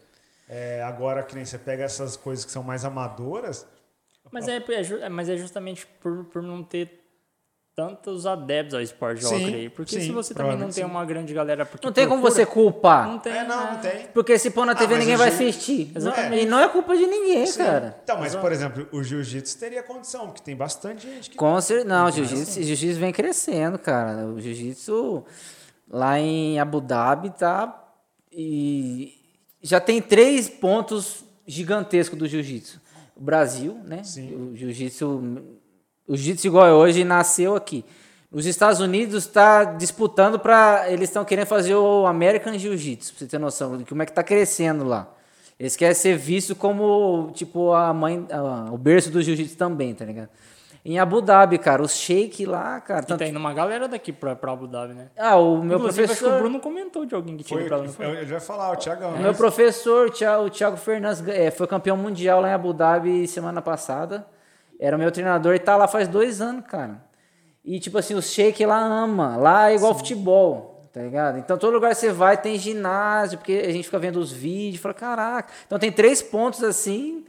É, 0.47 0.83
agora, 0.83 1.22
que 1.22 1.35
nem 1.35 1.45
você 1.47 1.57
pega 1.59 1.83
essas 1.85 2.14
coisas 2.14 2.45
que 2.45 2.51
são 2.53 2.62
mais 2.62 2.85
amadoras, 2.85 3.66
Mas 4.31 4.47
é, 4.49 4.57
é 4.59 5.03
é- 5.03 5.09
mas 5.09 5.29
é 5.31 5.37
justamente 5.39 5.87
por, 5.87 6.24
por 6.27 6.43
não 6.43 6.62
ter 6.62 7.06
tantos 7.77 8.24
adeptos 8.24 8.72
ao 8.74 8.81
esporte 8.81 9.18
de 9.20 9.27
Sim, 9.27 9.35
hockey 9.45 9.55
aí. 9.55 9.68
Porque 9.68 10.01
sim, 10.01 10.07
se 10.07 10.11
você 10.11 10.33
também 10.33 10.53
não 10.57 10.64
tem 10.70 10.83
sim. 10.83 10.85
uma 10.85 11.05
grande 11.05 11.35
galera... 11.35 11.66
Porque 11.66 11.87
Não 11.87 11.93
tem 11.93 12.09
como 12.09 12.22
procura, 12.22 12.45
você 12.45 12.51
culpar. 12.51 13.07
Não 13.07 13.18
tem, 13.18 13.33
É, 13.35 13.45
não, 13.45 13.66
não 13.66 13.72
né? 13.74 13.79
tem. 13.83 14.07
Porque 14.14 14.39
se 14.39 14.51
pôr 14.51 14.64
na 14.64 14.74
TV 14.74 14.95
mas 14.95 14.99
ninguém 15.01 15.16
vai 15.16 15.29
assistir. 15.29 15.91
Não- 15.93 15.97
Exatamente. 16.01 16.43
e 16.43 16.47
não 16.47 16.59
é 16.59 16.68
culpa 16.70 16.97
de 16.97 17.07
ninguém, 17.07 17.47
Sim. 17.47 17.59
cara. 17.59 18.01
Então, 18.03 18.18
mas, 18.18 18.35
por 18.35 18.51
exemplo, 18.51 18.89
o 18.93 19.03
jiu-jitsu 19.05 19.59
teria 19.59 19.83
condição, 19.83 20.27
porque 20.29 20.41
tem 20.43 20.57
bastante 20.57 21.07
gente 21.07 21.29
que. 21.29 21.37
Com 21.37 21.61
cer- 21.61 21.85
Não, 21.85 22.07
o 22.07 22.11
jiu-jitsu 22.11 22.62
jiu 22.62 22.95
vem 22.97 23.12
crescendo, 23.12 23.79
cara. 23.79 24.27
O 24.27 24.41
jiu-jitsu 24.41 25.22
lá 25.91 26.18
em 26.18 26.59
Abu 26.59 26.81
Dhabi 26.81 27.29
tá. 27.29 27.85
E 28.33 29.14
já 29.62 29.81
tem 29.81 30.01
três 30.01 30.49
pontos 30.49 31.24
gigantescos 31.47 32.18
do 32.18 32.27
jiu-jitsu. 32.27 32.81
O 33.14 33.20
Brasil, 33.20 33.79
né? 33.85 34.03
Sim. 34.03 34.35
O 34.35 34.57
jiu-jitsu. 34.57 35.22
O 36.09 36.17
jiu-jitsu 36.17 36.47
igual 36.47 36.67
é 36.67 36.73
hoje 36.73 37.05
nasceu 37.05 37.57
aqui. 37.57 37.85
Os 38.31 38.45
Estados 38.47 38.81
Unidos 38.81 39.25
está 39.25 39.65
disputando 39.65 40.39
para. 40.39 40.91
Eles 40.91 41.09
estão 41.09 41.25
querendo 41.25 41.47
fazer 41.47 41.75
o 41.75 42.07
American 42.07 42.59
Jiu-Jitsu, 42.59 43.13
pra 43.13 43.19
você 43.21 43.27
ter 43.27 43.39
noção 43.39 43.77
de 43.79 43.85
como 43.85 44.03
é 44.03 44.07
que 44.07 44.13
tá 44.13 44.23
crescendo 44.23 44.85
lá. 44.85 45.09
Eles 45.59 45.75
querem 45.75 45.95
ser 45.95 46.17
vistos 46.19 46.57
como, 46.57 47.31
tipo, 47.33 47.73
a 47.73 47.93
mãe, 47.95 48.27
a- 48.31 48.71
o 48.71 48.77
berço 48.77 49.11
do 49.11 49.23
jiu-jitsu 49.23 49.57
também, 49.57 49.95
tá 49.95 50.05
ligado? 50.05 50.29
Em 50.85 50.99
Abu 50.99 51.21
Dhabi, 51.23 51.57
cara, 51.59 51.83
os 51.83 51.97
shake 51.97 52.45
lá, 52.45 52.79
cara. 52.81 53.03
E 53.03 53.07
tanto- 53.07 53.19
tá 53.21 53.27
indo 53.27 53.39
uma 53.39 53.55
galera 53.55 53.89
daqui 53.89 54.13
pra, 54.13 54.37
pra 54.37 54.53
Abu 54.53 54.67
Dhabi, 54.69 54.93
né? 54.95 55.07
Ah, 55.17 55.37
o 55.37 55.63
meu 55.63 55.79
Inclusive, 55.79 56.05
acho 56.05 56.13
que 56.13 56.19
o 56.19 56.27
professor. 56.29 56.41
Bruno 56.43 56.61
comentou 56.61 57.07
de 57.07 57.15
alguém 57.15 57.37
que 57.39 57.43
tinha 57.45 57.57
Foi, 57.59 57.67
ido 57.67 57.69
pra 57.69 57.79
lá. 57.79 57.85
não 57.85 57.93
foi? 57.93 58.07
eu, 58.07 58.11
eu 58.15 58.27
já 58.27 58.35
ia 58.35 58.41
falar, 58.41 58.71
o 58.73 58.77
Thiagão. 58.77 59.09
O 59.11 59.13
né? 59.15 59.23
meu 59.23 59.35
professor, 59.35 60.09
o 60.09 60.11
Thiago, 60.11 60.45
o 60.45 60.51
Thiago 60.51 60.77
Fernandes, 60.77 61.27
eh, 61.27 61.51
foi 61.51 61.67
campeão 61.67 61.97
mundial 61.97 62.41
lá 62.41 62.51
em 62.51 62.53
Abu 62.53 62.73
Dhabi 62.73 63.27
semana 63.27 63.63
passada. 63.63 64.27
Era 64.79 64.97
o 64.97 64.99
meu 64.99 65.11
treinador 65.11 65.55
e 65.55 65.59
tá 65.59 65.77
lá 65.77 65.89
faz 65.89 66.09
dois 66.09 66.41
anos, 66.41 66.64
cara. 66.66 67.05
E, 67.64 67.81
tipo 67.81 67.99
assim, 67.99 68.14
o 68.14 68.22
shake 68.22 68.64
lá 68.64 68.79
ama. 68.79 69.37
Lá 69.37 69.70
é 69.70 69.74
igual 69.74 69.95
futebol, 69.95 70.89
tá 70.93 71.03
ligado? 71.03 71.39
Então, 71.39 71.59
todo 71.59 71.72
lugar 71.72 71.91
que 71.91 72.01
você 72.01 72.12
vai 72.12 72.37
tem 72.37 72.59
ginásio, 72.59 73.39
porque 73.39 73.64
a 73.66 73.72
gente 73.72 73.85
fica 73.85 73.99
vendo 73.99 74.20
os 74.20 74.31
vídeos 74.33 74.77
e 74.77 74.79
fala, 74.79 74.95
caraca. 74.95 75.53
Então, 75.66 75.79
tem 75.79 75.91
três 75.91 76.22
pontos, 76.22 76.62
assim, 76.62 77.24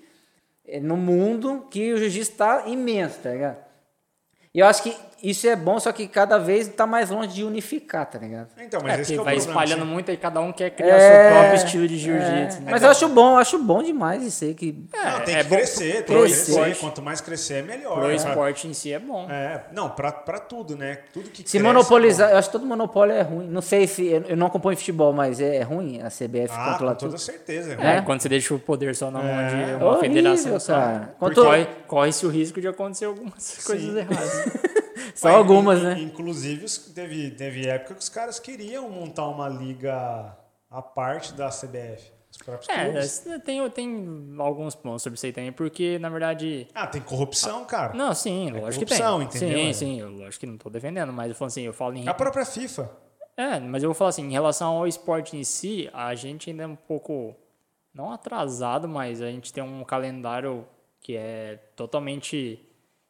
eh, 0.67 0.79
no 0.79 0.95
mundo 0.95 1.65
que 1.71 1.93
o 1.93 1.97
jiu-jitsu 1.97 2.33
tá 2.33 2.63
imenso, 2.67 3.19
tá 3.19 3.31
ligado? 3.31 3.57
E 4.53 4.59
eu 4.59 4.65
acho 4.67 4.83
que 4.83 4.95
isso 5.23 5.47
é 5.47 5.55
bom, 5.55 5.79
só 5.79 5.91
que 5.91 6.07
cada 6.07 6.37
vez 6.37 6.67
tá 6.67 6.85
mais 6.85 7.09
longe 7.09 7.29
de 7.29 7.43
unificar, 7.43 8.05
tá 8.05 8.19
ligado? 8.19 8.47
Então, 8.59 8.79
mas 8.83 8.97
É, 8.97 9.01
esse 9.01 9.13
que 9.13 9.17
é 9.17 9.21
o 9.21 9.23
vai 9.23 9.35
problema. 9.35 9.51
espalhando 9.63 9.83
assim. 9.83 9.91
muito 9.93 10.11
e 10.11 10.17
cada 10.17 10.39
um 10.41 10.51
quer 10.51 10.69
criar 10.71 10.95
É, 10.95 10.99
seu 11.29 11.31
próprio 11.39 11.55
estilo 11.65 11.87
de 11.87 11.97
jiu-jitsu. 11.97 12.57
é. 12.57 12.61
né? 12.61 12.71
Mas 12.71 12.83
eu 12.83 12.89
acho 12.89 13.09
bom, 13.09 13.31
eu 13.33 13.37
acho 13.37 13.59
bom 13.59 13.81
demais 13.83 14.23
isso 14.23 14.43
aí 14.43 14.53
que 14.53 14.73
Não, 14.93 15.19
tem 15.21 15.35
é 15.35 15.43
que 15.43 15.49
crescer, 15.49 16.03
tem 16.03 16.15
que 16.15 16.21
crescer. 16.23 16.75
Quanto 16.79 17.01
mais 17.01 17.21
crescer, 17.21 17.53
é 17.55 17.61
melhor. 17.61 17.93
Pro 17.95 18.03
Pra- 18.05 18.13
esporte 18.15 18.67
em 18.67 18.73
si 18.73 18.93
é 18.93 18.99
bom. 18.99 19.27
É, 19.29 19.61
não, 19.71 19.89
pra, 19.89 20.11
pra 20.11 20.39
tudo, 20.39 20.75
né? 20.75 20.99
Tudo 21.13 21.29
que 21.29 21.37
Se 21.37 21.43
cresce, 21.43 21.59
monopolizar, 21.59 22.27
bom. 22.27 22.33
eu 22.33 22.37
acho 22.39 22.49
que 22.49 22.51
todo 22.53 22.65
monopólio 22.65 23.13
é 23.15 23.21
ruim. 23.21 23.47
Não 23.47 23.61
sei 23.61 23.87
se. 23.87 24.07
Eu 24.27 24.37
não 24.37 24.47
acompanho 24.47 24.77
futebol, 24.77 25.11
mas 25.13 25.39
é 25.41 25.61
ruim 25.63 26.01
a 26.01 26.09
CBF 26.09 26.49
Ah, 26.51 26.71
controlar 26.71 26.93
com 26.93 26.99
toda 26.99 27.11
tudo. 27.13 27.19
certeza. 27.19 27.73
É, 27.73 27.75
né? 27.77 28.01
quando 28.05 28.21
você 28.21 28.29
deixa 28.29 28.53
o 28.53 28.59
poder 28.59 28.95
só 28.95 29.09
na 29.11 29.19
mão 29.19 29.27
É. 29.29 29.47
de 29.49 29.55
uma 29.75 29.85
Horrível, 29.95 29.99
federação 29.99 30.57
cara. 30.75 31.15
Porque 31.19 31.67
Corre-se 31.87 32.25
o 32.25 32.29
risco 32.29 32.59
de 32.61 32.67
acontecer 32.67 33.05
algumas 33.05 33.57
coisas 33.65 33.95
erradas. 33.95 34.45
Só 35.15 35.27
Mas, 35.29 35.37
algumas, 35.37 35.83
né? 35.83 35.99
Inclusive, 35.99 36.65
teve, 36.93 37.31
teve 37.31 37.67
época 37.67 37.93
que 37.95 38.01
os 38.01 38.09
caras 38.09 38.39
queriam 38.39 38.89
montar 38.89 39.27
uma 39.27 39.47
liga 39.49 40.35
à 40.69 40.81
parte 40.81 41.33
da 41.33 41.49
CBF. 41.49 42.11
Os 42.29 42.37
próprios 42.37 42.69
É, 42.69 43.39
tem, 43.39 43.69
tem 43.69 44.35
alguns 44.37 44.75
pontos 44.75 45.01
sobre 45.01 45.15
isso 45.15 45.25
aí 45.25 45.31
também, 45.31 45.51
porque 45.51 45.97
na 45.97 46.09
verdade. 46.09 46.67
Ah, 46.75 46.85
tem 46.85 47.01
corrupção, 47.01 47.63
cara. 47.65 47.93
Não, 47.93 48.13
sim, 48.13 48.51
lógico 48.51 48.85
que 48.85 48.91
tem. 48.91 48.97
corrupção, 48.99 49.21
entendeu? 49.21 49.57
Sim, 49.57 49.69
É. 49.69 49.73
sim, 49.73 49.99
eu 50.01 50.09
lógico 50.11 50.41
que 50.41 50.45
não 50.45 50.57
tô 50.57 50.69
defendendo, 50.69 51.11
mas 51.13 51.29
eu 51.29 51.35
falo 51.35 51.47
assim, 51.47 51.61
eu 51.63 51.73
falo 51.73 51.95
em. 51.95 52.07
A 52.07 52.13
própria 52.13 52.45
FIFA. 52.45 52.89
É, 53.35 53.59
mas 53.59 53.83
eu 53.83 53.89
vou 53.89 53.95
falar 53.95 54.09
assim, 54.09 54.23
em 54.23 54.31
relação 54.31 54.77
ao 54.77 54.87
esporte 54.87 55.37
em 55.37 55.43
si, 55.43 55.89
a 55.93 56.13
gente 56.15 56.49
ainda 56.49 56.63
é 56.63 56.67
um 56.67 56.75
pouco, 56.75 57.35
não 57.93 58.11
atrasado, 58.11 58.87
mas 58.89 59.21
a 59.21 59.27
gente 59.27 59.53
tem 59.53 59.63
um 59.63 59.83
calendário 59.83 60.65
que 60.99 61.15
é 61.15 61.55
totalmente 61.75 62.66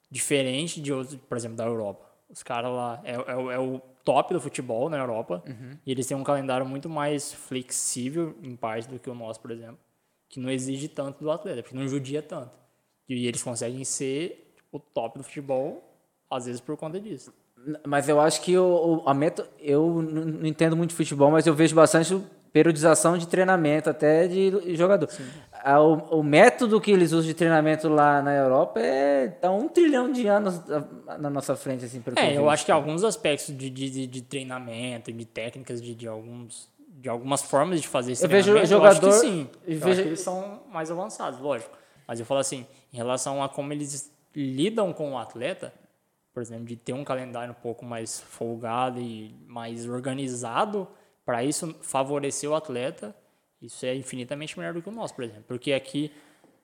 diferente 0.09 0.81
de 0.81 0.91
outros, 0.93 1.15
por 1.27 1.37
exemplo, 1.37 1.57
da 1.57 1.65
Europa. 1.65 2.05
Os 2.29 2.43
caras 2.43 2.71
lá, 2.71 3.01
é, 3.03 3.13
é, 3.13 3.35
o- 3.35 3.51
é 3.51 3.59
o 3.59 3.79
top 4.03 4.33
do 4.33 4.39
futebol 4.41 4.89
na 4.89 4.97
Europa, 4.97 5.43
e 5.85 5.91
eles 5.91 6.05
têm 6.07 6.15
um 6.17 6.23
calendário 6.23 6.65
muito 6.65 6.89
mais 6.89 7.33
flexível, 7.33 8.35
em 8.41 8.55
parte, 8.55 8.87
do 8.87 8.99
que 8.99 9.09
o 9.09 9.15
nosso, 9.15 9.39
por 9.39 9.51
exemplo, 9.51 9.77
que 10.29 10.39
não 10.39 10.49
exige 10.49 10.87
tanto 10.87 11.19
do 11.23 11.31
atleta, 11.31 11.61
porque 11.63 11.75
não 11.77 11.87
judia 11.87 12.21
tanto. 12.21 12.51
E 13.07 13.27
eles 13.27 13.41
conseguem 13.43 13.83
ser 13.85 14.53
o 14.71 14.79
top 14.79 15.17
do 15.17 15.23
futebol, 15.23 15.83
às 16.29 16.45
vezes 16.45 16.59
por 16.61 16.75
conta 16.77 16.99
disso. 16.99 17.33
Mas 17.85 18.07
eu 18.07 18.19
acho 18.19 18.41
que 18.41 18.57
o, 18.57 19.03
a 19.05 19.13
meta. 19.13 19.49
Eu 19.59 20.01
não 20.01 20.45
entendo 20.45 20.75
muito 20.77 20.91
de 20.91 20.95
futebol, 20.95 21.31
mas 21.31 21.45
eu 21.47 21.53
vejo 21.53 21.75
bastante 21.75 22.17
periodização 22.53 23.17
de 23.17 23.27
treinamento, 23.27 23.89
até 23.89 24.27
de 24.27 24.75
jogador. 24.75 25.09
Ah, 25.69 25.81
O, 25.81 26.19
o 26.19 26.23
método 26.23 26.79
que 26.79 26.91
eles 26.91 27.11
usam 27.11 27.25
de 27.27 27.33
treinamento 27.33 27.89
lá 27.89 28.21
na 28.21 28.33
Europa 28.33 28.79
é 28.79 29.27
tá 29.27 29.51
um 29.51 29.67
trilhão 29.67 30.11
de 30.11 30.25
anos 30.27 30.61
ah, 31.07 31.17
na 31.17 31.29
nossa 31.29 31.55
frente, 31.55 31.83
assim, 31.83 32.01
pelo 32.01 32.17
É, 32.17 32.37
eu 32.37 32.49
acho 32.49 32.65
que 32.65 32.71
alguns 32.71 33.03
aspectos 33.03 33.47
de, 33.57 33.69
de, 33.69 34.07
de- 34.07 34.21
treinamento, 34.21 35.11
de 35.11 35.25
técnicas, 35.25 35.81
de, 35.81 35.93
de, 35.93 36.07
alguns, 36.07 36.69
de 36.87 37.09
algumas 37.09 37.41
formas 37.41 37.81
de 37.81 37.87
fazer 37.87 38.13
esse 38.13 38.23
Eu 38.23 38.29
vejo 38.29 38.51
treinamento, 38.53 38.73
eu 38.73 38.83
acho 38.85 38.95
jogador- 39.01 39.19
que 39.21 39.27
sim. 39.27 39.49
eu 39.67 39.79
vejo- 39.79 40.01
eles 40.01 40.21
são 40.21 40.61
mais 40.71 40.89
avançados, 40.89 41.39
lógico. 41.39 41.77
Mas 42.07 42.19
eu 42.19 42.25
falo 42.25 42.39
assim, 42.39 42.65
em 42.93 42.95
relação 42.97 43.43
a 43.43 43.49
como 43.49 43.73
eles 43.73 44.09
lidam 44.33 44.93
com 44.93 45.11
o 45.13 45.17
atleta, 45.17 45.73
por 46.33 46.41
exemplo, 46.41 46.65
de 46.65 46.75
ter 46.77 46.93
um 46.93 47.03
calendário 47.03 47.51
um 47.51 47.61
pouco 47.61 47.83
mais 47.83 48.21
folgado 48.21 49.01
e 49.01 49.35
mais 49.47 49.85
organizado, 49.89 50.87
para 51.25 51.43
isso 51.43 51.75
favorecer 51.81 52.49
o 52.49 52.55
atleta, 52.55 53.13
isso 53.61 53.85
é 53.85 53.95
infinitamente 53.95 54.57
melhor 54.57 54.73
do 54.73 54.81
que 54.81 54.89
o 54.89 54.91
nosso, 54.91 55.13
por 55.15 55.23
exemplo. 55.23 55.43
Porque 55.47 55.73
aqui, 55.73 56.11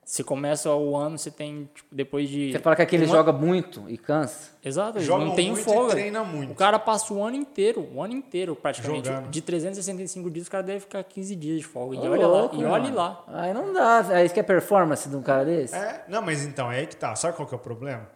se 0.04 0.22
começa 0.22 0.70
o 0.74 0.94
ano, 0.96 1.18
você 1.18 1.30
tem, 1.30 1.68
tipo, 1.74 1.94
depois 1.94 2.28
de... 2.28 2.52
Você 2.52 2.58
fala 2.58 2.76
que 2.76 2.82
aquele 2.82 3.04
uma- 3.06 3.16
joga 3.16 3.32
muito 3.32 3.88
e 3.88 3.96
cansa. 3.98 4.52
Exato, 4.64 5.00
Jogam 5.00 5.28
não 5.28 5.34
tem 5.34 5.48
muito 5.50 5.60
e 5.62 5.64
folga. 5.64 5.92
treina 5.92 6.22
muito. 6.22 6.52
O 6.52 6.54
cara 6.54 6.78
passa 6.78 7.12
o 7.12 7.22
ano 7.22 7.36
inteiro, 7.36 7.88
o 7.92 8.02
ano 8.02 8.12
inteiro 8.14 8.54
praticamente. 8.54 9.08
Jogando. 9.08 9.30
De 9.30 9.40
365 9.42 10.30
dias, 10.30 10.46
o 10.46 10.50
cara 10.50 10.62
deve 10.62 10.80
ficar 10.80 11.02
15 11.04 11.34
dias 11.36 11.58
de 11.60 11.64
folga. 11.66 11.96
E 11.96 11.98
olha 12.00 12.26
louco, 12.26 12.56
lá, 12.56 12.62
e 12.62 12.64
olhe 12.66 12.82
mano. 12.92 12.96
lá. 12.96 13.24
Aí 13.28 13.52
não 13.54 13.72
dá. 13.72 14.00
Aí 14.14 14.24
isso 14.26 14.34
que 14.34 14.40
é 14.40 14.42
performance 14.42 15.08
de 15.08 15.16
um 15.16 15.22
cara 15.22 15.44
desse? 15.44 15.74
É, 15.74 16.04
não, 16.08 16.22
mas 16.22 16.44
então, 16.44 16.70
é 16.70 16.78
aí 16.80 16.86
que 16.86 16.96
tá. 16.96 17.14
Sabe 17.16 17.36
qual 17.36 17.48
que 17.48 17.54
é 17.54 17.56
o 17.56 17.60
problema? 17.60 18.08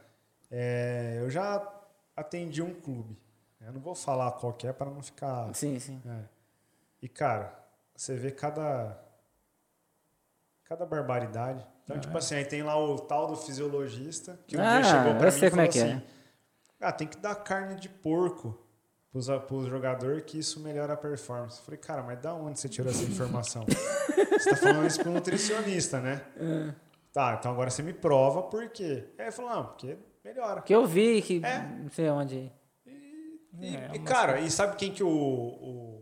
É, 0.51 1.19
eu 1.21 1.29
já 1.31 1.67
atendi 2.17 2.63
um 2.63 2.73
clube. 2.75 3.17
Eu 3.65 3.73
não 3.73 3.81
vou 3.81 3.95
falar 3.95 4.31
qual 4.33 4.53
que 4.53 4.67
é 4.67 4.73
para 4.73 4.89
não 4.91 5.03
ficar. 5.03 5.51
Sim, 5.55 5.79
sim. 5.79 6.01
É. 6.07 6.21
E, 7.03 7.09
cara, 7.09 7.58
você 8.01 8.15
vê 8.17 8.31
cada. 8.31 8.97
Cada 10.65 10.85
barbaridade. 10.87 11.67
Então, 11.85 11.99
tipo 11.99 12.17
assim, 12.19 12.35
aí 12.35 12.45
tem 12.45 12.63
lá 12.63 12.79
o 12.79 12.99
tal 12.99 13.27
do 13.27 13.37
fisiologista 13.37 14.39
que 14.47 14.57
um 14.57 14.61
Ah, 14.61 14.81
dia 14.81 14.91
chegou 14.91 15.15
pra 15.15 15.29
eu 15.29 15.33
mim 15.33 15.39
sei 15.39 15.49
e 15.49 15.51
como 15.51 15.63
é 15.63 15.71
falou 15.71 15.73
que 15.73 15.79
é. 15.79 15.93
assim: 15.95 16.03
Ah, 16.81 16.93
tem 16.93 17.09
que 17.09 17.17
dar 17.17 17.35
carne 17.37 17.77
de 17.77 17.89
porco 17.89 18.59
pros, 19.11 19.27
pros 19.47 19.67
jogadores 19.67 20.23
que 20.25 20.39
isso 20.39 20.61
melhora 20.61 20.93
a 20.93 20.97
performance. 20.97 21.59
Eu 21.59 21.65
falei, 21.65 21.81
cara, 21.81 22.03
mas 22.03 22.21
da 22.21 22.35
onde 22.35 22.61
você 22.61 22.69
tirou 22.69 22.91
essa 22.91 23.03
informação? 23.03 23.65
você 24.39 24.51
tá 24.51 24.57
falando 24.57 24.87
isso 24.87 25.01
pro 25.03 25.11
nutricionista, 25.11 26.01
né? 26.01 26.23
É. 26.37 26.75
Tá, 27.11 27.37
então 27.39 27.51
agora 27.51 27.71
você 27.71 27.83
me 27.83 27.95
prova 27.95 28.43
por 28.43 28.69
quê. 28.69 29.09
Aí 29.19 29.25
ele 29.25 29.33
falou, 29.33 29.51
não, 29.51 29.65
porque 29.65 29.97
melhora. 30.23 30.61
Que 30.61 30.75
eu 30.75 30.87
vi 30.87 31.23
que. 31.23 31.41
É. 31.45 31.59
Não 31.61 31.89
sei 31.89 32.11
onde. 32.11 32.53
E, 33.59 33.75
É, 33.75 33.91
e, 33.95 33.99
cara, 34.01 34.39
e 34.41 34.51
sabe 34.51 34.77
quem 34.77 34.93
que 34.93 35.03
o, 35.03 35.09
o 35.09 35.98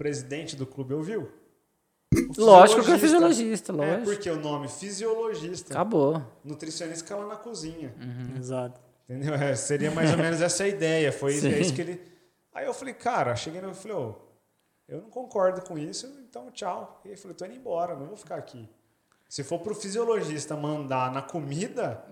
presidente 0.00 0.56
do 0.56 0.66
clube 0.66 0.94
ouviu? 0.94 1.30
Lógico 2.38 2.82
que 2.82 2.90
é 2.90 2.98
fisiologista, 2.98 3.70
É, 3.70 3.76
lógico. 3.76 4.04
porque 4.04 4.30
o 4.30 4.40
nome 4.40 4.66
fisiologista, 4.66 5.74
Acabou. 5.74 6.22
nutricionista 6.42 7.04
fica 7.04 7.16
lá 7.16 7.26
na 7.26 7.36
cozinha. 7.36 7.94
Exato. 8.34 8.80
Entendeu? 9.06 9.34
É, 9.34 9.54
seria 9.54 9.90
mais 9.90 10.10
ou 10.10 10.16
menos 10.24 10.40
essa 10.40 10.64
a 10.64 10.68
ideia. 10.68 11.12
Foi 11.12 11.32
Sim. 11.34 11.52
é 11.52 11.60
isso 11.60 11.74
que 11.74 11.82
ele. 11.82 12.00
Aí 12.54 12.64
eu 12.64 12.72
falei, 12.72 12.94
cara, 12.94 13.36
cheguei 13.36 13.60
no. 13.60 13.68
Eu 13.68 13.74
falei, 13.74 13.96
ô, 13.96 14.14
eu 14.88 15.02
não 15.02 15.10
concordo 15.10 15.60
com 15.60 15.76
isso, 15.78 16.06
então 16.26 16.50
tchau. 16.50 17.02
E 17.04 17.08
ele 17.08 17.16
falou, 17.18 17.36
tô 17.36 17.44
indo 17.44 17.54
embora, 17.56 17.94
não 17.94 18.06
vou 18.06 18.16
ficar 18.16 18.36
aqui. 18.36 18.66
Se 19.28 19.44
for 19.44 19.58
pro 19.60 19.74
fisiologista 19.74 20.56
mandar 20.56 21.12
na 21.12 21.20
comida, 21.20 22.02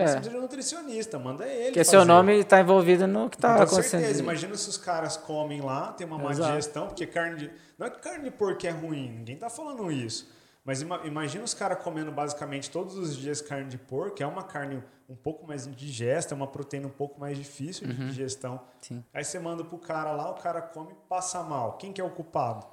É. 0.00 0.06
você 0.06 0.12
precisa 0.14 0.30
de 0.30 0.36
um 0.36 0.40
nutricionista, 0.42 1.18
manda 1.18 1.46
ele. 1.46 1.64
Porque 1.66 1.80
fazer. 1.80 1.90
seu 1.90 2.04
nome 2.04 2.38
está 2.40 2.60
envolvido 2.60 3.06
no 3.06 3.28
que 3.30 3.36
está 3.36 3.56
Com 3.56 3.62
acontecendo. 3.62 4.00
certeza. 4.00 4.20
Imagina 4.22 4.56
se 4.56 4.68
os 4.68 4.76
caras 4.76 5.16
comem 5.16 5.60
lá, 5.60 5.92
tem 5.92 6.06
uma 6.06 6.18
má 6.18 6.30
Exato. 6.30 6.50
digestão, 6.50 6.86
porque 6.86 7.06
carne 7.06 7.36
de. 7.36 7.50
Não 7.78 7.86
é 7.86 7.90
que 7.90 7.98
carne 8.00 8.24
de 8.24 8.30
porco 8.30 8.66
é 8.66 8.70
ruim, 8.70 9.08
ninguém 9.18 9.36
tá 9.36 9.48
falando 9.50 9.90
isso. 9.90 10.34
Mas 10.64 10.82
ima- 10.82 11.00
imagina 11.04 11.44
os 11.44 11.54
caras 11.54 11.78
comendo 11.82 12.10
basicamente 12.10 12.68
todos 12.70 12.96
os 12.98 13.16
dias 13.16 13.40
carne 13.40 13.68
de 13.68 13.78
porco, 13.78 14.20
é 14.22 14.26
uma 14.26 14.42
carne 14.42 14.82
um 15.08 15.14
pouco 15.14 15.46
mais 15.46 15.64
indigesta, 15.66 16.34
é 16.34 16.36
uma 16.36 16.48
proteína 16.48 16.88
um 16.88 16.90
pouco 16.90 17.20
mais 17.20 17.38
difícil 17.38 17.86
de 17.86 17.94
digestão. 18.08 18.60
Sim. 18.82 19.04
Aí 19.14 19.22
você 19.22 19.38
manda 19.38 19.62
pro 19.62 19.78
cara 19.78 20.10
lá, 20.10 20.28
o 20.30 20.34
cara 20.34 20.60
come 20.60 20.90
e 20.92 20.96
passa 21.08 21.40
mal. 21.44 21.74
Quem 21.78 21.92
que 21.92 22.00
é 22.00 22.04
o 22.04 22.10
culpado? 22.10 22.66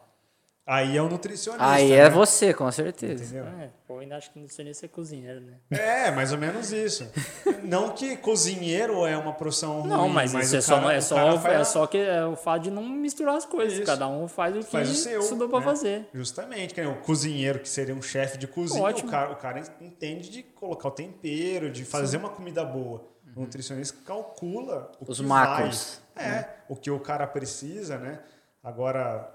Aí 0.66 0.95
é 0.95 1.01
o 1.01 1.09
nutricionista. 1.09 1.66
Aí 1.70 1.89
né? 1.89 1.97
é 1.97 2.09
você, 2.09 2.53
com 2.53 2.72
certeza. 2.72 3.22
Entendeu? 3.24 3.45
É, 3.59 3.70
pô, 3.86 3.99
ainda 3.99 4.16
acho 4.16 4.32
que 4.32 4.39
nutricionista 4.39 4.86
é 4.86 4.89
cozinheiro, 4.89 5.41
né? 5.41 5.55
É, 5.70 6.09
mais 6.11 6.32
ou 6.32 6.38
menos 6.38 6.72
isso. 6.72 7.05
Não 7.64 7.89
que 7.89 8.16
cozinheiro 8.16 9.05
é 9.05 9.18
uma 9.18 9.34
profissão 9.34 9.82
ruim, 9.82 9.89
Não, 9.89 10.07
mas, 10.07 10.34
isso 10.34 10.55
o 10.55 10.57
é 10.57 10.61
só, 10.61 10.80
cara- 10.80 10.93
é 10.93 10.97
o 10.97 11.01
só, 11.01 11.18
é 11.18 11.39
faz- 11.39 11.68
só 11.68 11.86
que 11.88 11.97
é 11.97 12.26
o 12.26 12.36
fato 12.38 12.64
de 12.64 12.72
não 12.72 12.82
misturar 12.88 13.36
as 13.36 13.45
coisas. 13.45 13.74
Isso. 13.78 13.86
Cada 13.86 14.07
um 14.07 14.26
faz 14.30 14.55
o 14.55 14.59
que 14.59 14.66
faz 14.72 14.89
o 14.89 14.95
seu. 14.95 15.20
estudou 15.20 15.49
pra 15.49 15.59
né? 15.59 15.66
fazer. 15.66 16.07
Justamente, 16.14 16.80
o 16.82 16.95
cozinheiro, 17.01 17.59
que 17.59 17.68
seria 17.68 17.93
um 17.93 18.01
chefe 18.01 18.38
de 18.38 18.47
cozinha, 18.47 18.82
o 18.88 19.03
cara, 19.09 19.32
o 19.32 19.36
cara 19.36 19.61
entende 19.82 20.30
de 20.30 20.43
colocar 20.43 20.88
o 20.88 20.91
tempero, 20.91 21.70
de 21.70 21.84
fazer 21.84 22.16
uma 22.18 22.30
comida 22.30 22.64
boa. 22.64 23.03
O 23.36 23.41
nutricionista 23.41 23.97
calcula 24.05 24.91
o 25.01 25.11
Os 25.11 25.18
que 25.20 25.26
macros. 25.26 25.99
vai. 26.16 26.26
É, 26.26 26.49
o 26.70 26.76
que 26.78 26.89
o 26.89 26.99
cara 27.01 27.28
precisa, 27.28 27.97
né? 27.97 28.20
Agora, 28.64 29.32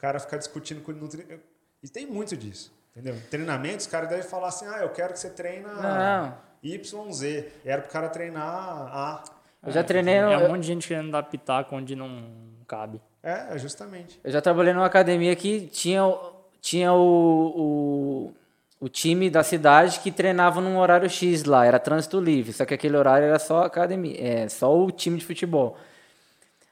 cara 0.00 0.18
ficar 0.20 0.36
discutindo 0.38 0.80
com 0.82 0.92
o 0.92 0.94
nutricionista. 0.94 1.44
E 1.82 1.88
tem 1.88 2.06
muito 2.06 2.36
disso. 2.36 2.72
Entendeu? 2.94 3.14
Em 3.16 3.20
treinamentos, 3.20 3.86
os 3.86 3.92
caras 3.92 4.08
devem 4.08 4.24
falar 4.24 4.48
assim: 4.48 4.66
ah, 4.66 4.78
eu 4.80 4.88
quero 4.90 5.12
que 5.12 5.18
você 5.20 5.30
treine 5.30 5.64
Não. 5.64 6.34
YZ. 6.62 7.22
E 7.22 7.44
era 7.64 7.82
pro 7.82 7.90
cara 7.90 8.08
treinar 8.08 8.42
A. 8.44 9.24
Eu 9.64 9.72
já 9.72 9.84
treinei, 9.84 10.14
É 10.16 10.38
um 10.38 10.48
monte 10.48 10.60
de 10.62 10.66
gente 10.68 10.88
querendo 10.88 11.10
dar 11.10 11.22
pitaco 11.24 11.74
onde 11.76 11.94
não 11.94 12.24
cabe. 12.66 13.00
É, 13.22 13.54
é 13.54 13.58
justamente. 13.58 14.20
eu 14.22 14.30
já 14.30 14.40
trabalhei 14.40 14.72
numa 14.72 14.86
academia 14.86 15.34
que 15.34 15.66
tinha, 15.66 16.04
o- 16.06 16.32
tinha 16.60 16.92
o, 16.92 17.52
o, 17.56 18.34
o 18.80 18.88
time 18.88 19.28
da 19.28 19.42
cidade 19.42 19.98
que 20.00 20.12
treinava 20.12 20.60
num 20.60 20.78
horário 20.78 21.10
X 21.10 21.44
lá, 21.44 21.66
era 21.66 21.78
trânsito 21.80 22.20
livre, 22.20 22.52
só 22.52 22.64
que 22.64 22.72
aquele 22.72 22.96
horário 22.96 23.26
era 23.26 23.38
só 23.40 23.64
academia, 23.64 24.16
é, 24.20 24.48
só 24.48 24.72
o 24.76 24.90
time 24.92 25.18
de 25.18 25.24
futebol. 25.26 25.76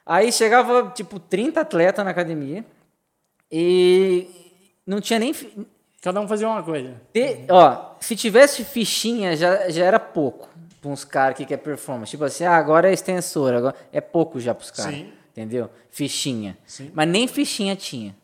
Aí 0.05 0.31
chegava, 0.31 0.89
tipo, 0.95 1.19
30 1.19 1.59
atletas 1.61 2.03
na 2.05 2.11
academia 2.11 2.63
e 3.51 4.27
não 4.85 5.01
tinha 5.01 5.19
nem... 5.19 5.33
Cada 6.01 6.21
um 6.21 6.27
fazia 6.27 6.47
uma 6.47 6.63
coisa. 6.63 6.93
Ó, 7.49 7.95
se 7.99 8.15
tivesse 8.15 8.63
fichinha, 8.63 9.35
já, 9.35 9.69
já 9.69 9.83
era 9.83 9.99
pouco 9.99 10.47
para 10.81 10.91
uns 10.91 11.03
caras 11.03 11.35
que 11.37 11.45
quer 11.45 11.57
performance. 11.57 12.11
Tipo 12.11 12.23
assim, 12.23 12.45
ah, 12.45 12.55
agora 12.55 12.89
é 12.89 12.93
extensora, 12.93 13.57
agora 13.57 13.75
é 13.91 13.99
pouco 13.99 14.39
já 14.39 14.53
pros 14.53 14.71
caras. 14.71 14.93
Sim. 14.93 15.11
Entendeu? 15.31 15.69
Fichinha. 15.89 16.57
Sim. 16.65 16.91
Mas 16.93 17.07
nem 17.07 17.27
fichinha 17.27 17.75
tinha. 17.75 18.15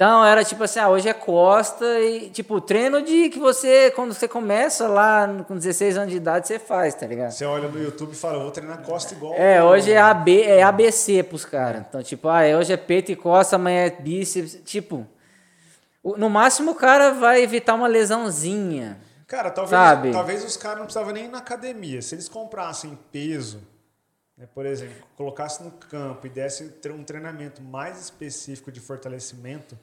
Então 0.00 0.24
era 0.24 0.42
tipo 0.42 0.64
assim, 0.64 0.78
ah, 0.80 0.88
hoje 0.88 1.10
é 1.10 1.12
costa 1.12 1.84
e 2.00 2.30
tipo, 2.30 2.58
treino 2.58 3.02
de 3.02 3.28
que 3.28 3.38
você, 3.38 3.90
quando 3.90 4.14
você 4.14 4.26
começa 4.26 4.88
lá 4.88 5.28
com 5.46 5.54
16 5.54 5.98
anos 5.98 6.10
de 6.10 6.16
idade, 6.16 6.48
você 6.48 6.58
faz, 6.58 6.94
tá 6.94 7.06
ligado? 7.06 7.32
Você 7.32 7.44
olha 7.44 7.68
no 7.68 7.78
YouTube 7.78 8.12
e 8.12 8.16
fala, 8.16 8.38
vou 8.38 8.50
treinar 8.50 8.78
costa 8.80 9.12
igual. 9.12 9.34
É, 9.34 9.62
hoje 9.62 9.92
é, 9.92 9.98
AB, 10.00 10.40
é 10.40 10.62
ABC 10.62 11.22
pros 11.22 11.44
caras. 11.44 11.82
Então, 11.86 12.02
tipo, 12.02 12.28
ah, 12.28 12.40
hoje 12.58 12.72
é 12.72 12.78
peito 12.78 13.12
e 13.12 13.16
costa, 13.16 13.56
amanhã 13.56 13.80
é 13.84 13.90
bíceps. 13.90 14.60
Tipo, 14.64 15.06
no 16.02 16.30
máximo 16.30 16.70
o 16.70 16.74
cara 16.74 17.10
vai 17.12 17.42
evitar 17.42 17.74
uma 17.74 17.86
lesãozinha. 17.86 18.96
Cara, 19.26 19.50
talvez, 19.50 19.70
Sabe? 19.78 20.12
talvez 20.12 20.42
os 20.42 20.56
caras 20.56 20.78
não 20.78 20.84
precisavam 20.86 21.12
nem 21.12 21.26
ir 21.26 21.28
na 21.28 21.38
academia. 21.38 22.00
Se 22.00 22.14
eles 22.14 22.26
comprassem 22.26 22.98
peso, 23.12 23.60
né, 24.34 24.48
por 24.54 24.64
exemplo, 24.64 24.94
colocassem 25.14 25.66
no 25.66 25.72
campo 25.72 26.26
e 26.26 26.30
dessem 26.30 26.68
tre- 26.70 26.90
um 26.90 27.04
treinamento 27.04 27.60
mais 27.60 28.00
específico 28.00 28.72
de 28.72 28.80
fortalecimento, 28.80 29.78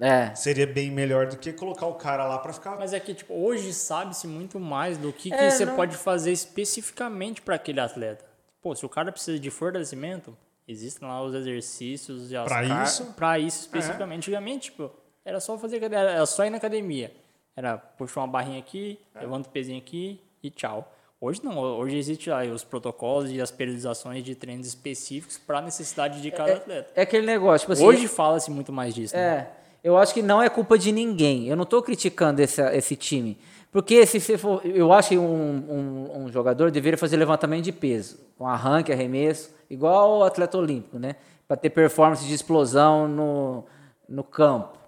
É. 0.00 0.32
seria 0.34 0.66
bem 0.66 0.90
melhor 0.90 1.26
do 1.26 1.36
que 1.36 1.52
colocar 1.52 1.86
o 1.86 1.94
cara 1.94 2.24
lá 2.26 2.38
pra 2.38 2.52
ficar. 2.52 2.76
Mas 2.78 2.92
é 2.92 3.00
que, 3.00 3.12
tipo, 3.14 3.34
hoje 3.34 3.72
sabe-se 3.72 4.26
muito 4.26 4.60
mais 4.60 4.96
do 4.96 5.12
que, 5.12 5.28
que 5.30 5.34
É, 5.36 5.50
você 5.50 5.64
não- 5.64 5.74
pode 5.76 5.96
fazer 5.96 6.30
especificamente 6.32 7.42
para 7.42 7.56
aquele 7.56 7.80
atleta. 7.80 8.24
Pô, 8.62 8.74
se 8.74 8.84
o 8.86 8.88
cara 8.88 9.10
precisa 9.10 9.38
de 9.38 9.50
fortalecimento, 9.50 10.36
existem 10.66 11.06
lá 11.08 11.22
os 11.22 11.34
exercícios 11.34 12.30
e 12.30 12.36
as 12.36 12.46
Pra 12.46 12.66
car- 12.66 12.84
isso? 12.84 13.04
Pra 13.16 13.38
isso 13.38 13.60
especificamente. 13.62 14.18
Antigamente, 14.18 14.70
tipo, 14.70 14.90
era 15.24 15.40
só 15.40 15.56
fazer 15.58 15.78
academia, 15.78 16.10
era 16.10 16.26
só 16.26 16.44
ir 16.44 16.50
na 16.50 16.56
academia. 16.58 17.12
Era 17.56 17.76
puxar 17.76 18.20
uma 18.20 18.28
barrinha 18.28 18.58
aqui, 18.60 19.00
É. 19.14 19.20
levanta 19.20 19.48
o 19.48 19.52
pezinho 19.52 19.78
aqui 19.78 20.20
e 20.42 20.50
tchau. 20.50 20.92
Hoje 21.20 21.40
não, 21.44 21.58
hoje 21.58 21.96
existe 21.96 22.30
lá 22.30 22.44
os 22.44 22.62
protocolos 22.62 23.32
e 23.32 23.40
as 23.40 23.50
periodizações 23.50 24.22
de 24.22 24.36
treinos 24.36 24.68
específicos 24.68 25.36
para 25.36 25.58
a 25.58 25.62
necessidade 25.62 26.22
de 26.22 26.30
cada 26.30 26.52
atleta. 26.54 26.92
É 26.94 27.02
aquele 27.02 27.26
negócio, 27.26 27.60
tipo 27.64 27.72
assim. 27.72 27.84
Hoje 27.84 28.06
fala-se 28.06 28.48
muito 28.52 28.72
mais 28.72 28.94
disso. 28.94 29.16
né? 29.16 29.48
Eu 29.82 29.96
acho 29.96 30.12
que 30.12 30.22
não 30.22 30.42
é 30.42 30.48
culpa 30.48 30.78
de 30.78 30.92
ninguém. 30.92 31.46
Eu 31.46 31.56
não 31.56 31.64
tô 31.64 31.82
criticando 31.82 32.42
esse, 32.42 32.60
esse 32.76 32.96
time. 32.96 33.38
Porque 33.70 34.04
se 34.06 34.18
você 34.18 34.38
for. 34.38 34.60
Eu 34.64 34.92
acho 34.92 35.10
que 35.10 35.18
um, 35.18 35.24
um, 35.24 36.24
um 36.24 36.32
jogador 36.32 36.70
deveria 36.70 36.98
fazer 36.98 37.16
levantamento 37.16 37.64
de 37.64 37.72
peso, 37.72 38.18
com 38.36 38.46
arranque, 38.46 38.92
arremesso, 38.92 39.50
igual 39.68 40.18
o 40.18 40.24
atleta 40.24 40.56
olímpico, 40.56 40.98
né? 40.98 41.16
Para 41.46 41.56
ter 41.56 41.70
performance 41.70 42.24
de 42.24 42.34
explosão 42.34 43.06
no, 43.06 43.64
no 44.08 44.24
campo. 44.24 44.78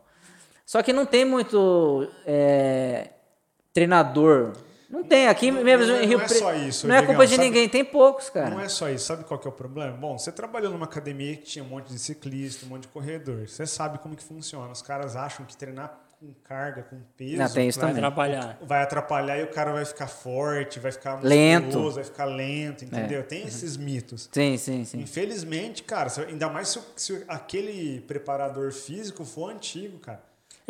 Só 0.65 0.83
que 0.83 0.93
não 0.93 1.05
tem 1.05 1.25
muito 1.25 2.09
é, 2.27 3.11
treinador. 3.73 4.53
Não 4.91 5.05
tem. 5.05 5.29
Aqui 5.29 5.51
Não- 5.51 5.63
mesmo 5.63 5.87
não 5.87 5.95
é- 5.95 6.03
em 6.05 6.07
Rio 6.09 6.19
não 6.19 6.25
é 6.25 6.29
Preto. 6.29 6.39
só 6.41 6.53
isso, 6.55 6.87
Não 6.89 6.95
é 6.95 7.03
culpa 7.07 7.25
de 7.27 7.37
sabe- 7.37 7.47
ninguém, 7.47 7.69
tem 7.69 7.85
poucos, 7.85 8.29
cara. 8.29 8.51
Não 8.51 8.61
é 8.61 8.69
só 8.69 8.89
isso. 8.91 9.07
Sabe 9.07 9.23
qual 9.25 9.39
que 9.39 9.47
é 9.47 9.51
o 9.51 9.53
problema? 9.53 9.93
Bom, 9.97 10.19
você 10.19 10.33
trabalhou 10.33 10.71
numa 10.73 10.87
academia 10.87 11.37
que 11.37 11.45
tinha 11.45 11.65
um 11.65 11.69
monte 11.69 11.89
de 11.93 11.99
ciclista, 11.99 12.67
um 12.67 12.71
monte 12.71 12.83
de 12.83 12.89
corredor. 12.89 13.49
Você 13.49 13.67
sabe 13.67 13.99
como 13.99 14.17
que 14.17 14.25
funciona. 14.25 14.71
Os 14.73 14.83
caras 14.83 15.15
acham 15.17 15.47
que 15.47 15.57
treinar 15.57 15.97
com 16.19 16.35
carga, 16.45 16.83
com 16.83 17.01
peso, 17.17 17.39
Não, 17.39 17.49
tem 17.49 17.69
isso 17.69 17.81
Vai 17.81 17.89
também. 17.89 18.05
atrapalhar. 18.05 18.59
vai 18.61 18.83
atrapalhar 18.83 19.39
e 19.39 19.43
o 19.45 19.47
cara 19.49 19.73
vai 19.73 19.87
ficar 19.87 20.07
forte, 20.07 20.79
vai 20.79 20.93
ficar 20.93 21.19
Lento. 21.25 21.89
É. 21.89 21.91
vai 21.93 22.05
ficar 22.05 22.25
lento, 22.27 22.85
entendeu? 22.85 23.23
Tem 23.23 23.47
esses 23.47 23.77
mitos. 23.79 24.29
Sim, 24.31 24.59
sim, 24.59 24.85
sim. 24.85 25.01
Infelizmente, 25.01 25.83
cara, 25.83 26.11
ainda 26.29 26.51
mais 26.51 26.69
se, 26.69 26.81
se 26.95 27.25
aquele 27.27 28.03
preparador 28.03 28.71
físico 28.71 29.25
for 29.25 29.51
antigo, 29.51 29.99
cara. 29.99 30.21